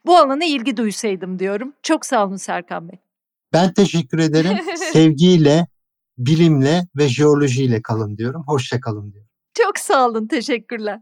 bu 0.05 0.17
alana 0.17 0.45
ilgi 0.45 0.77
duysaydım 0.77 1.39
diyorum. 1.39 1.73
Çok 1.83 2.05
sağ 2.05 2.25
olun 2.25 2.35
Serkan 2.35 2.89
Bey. 2.89 3.10
Ben 3.53 3.73
teşekkür 3.73 4.19
ederim. 4.19 4.57
Sevgiyle, 4.93 5.67
bilimle 6.17 6.87
ve 6.95 7.07
jeolojiyle 7.07 7.81
kalın 7.81 8.17
diyorum. 8.17 8.43
Hoşça 8.47 8.79
kalın 8.79 9.11
diyorum. 9.11 9.29
Çok 9.53 9.79
sağ 9.79 10.07
olun. 10.07 10.27
Teşekkürler. 10.27 10.99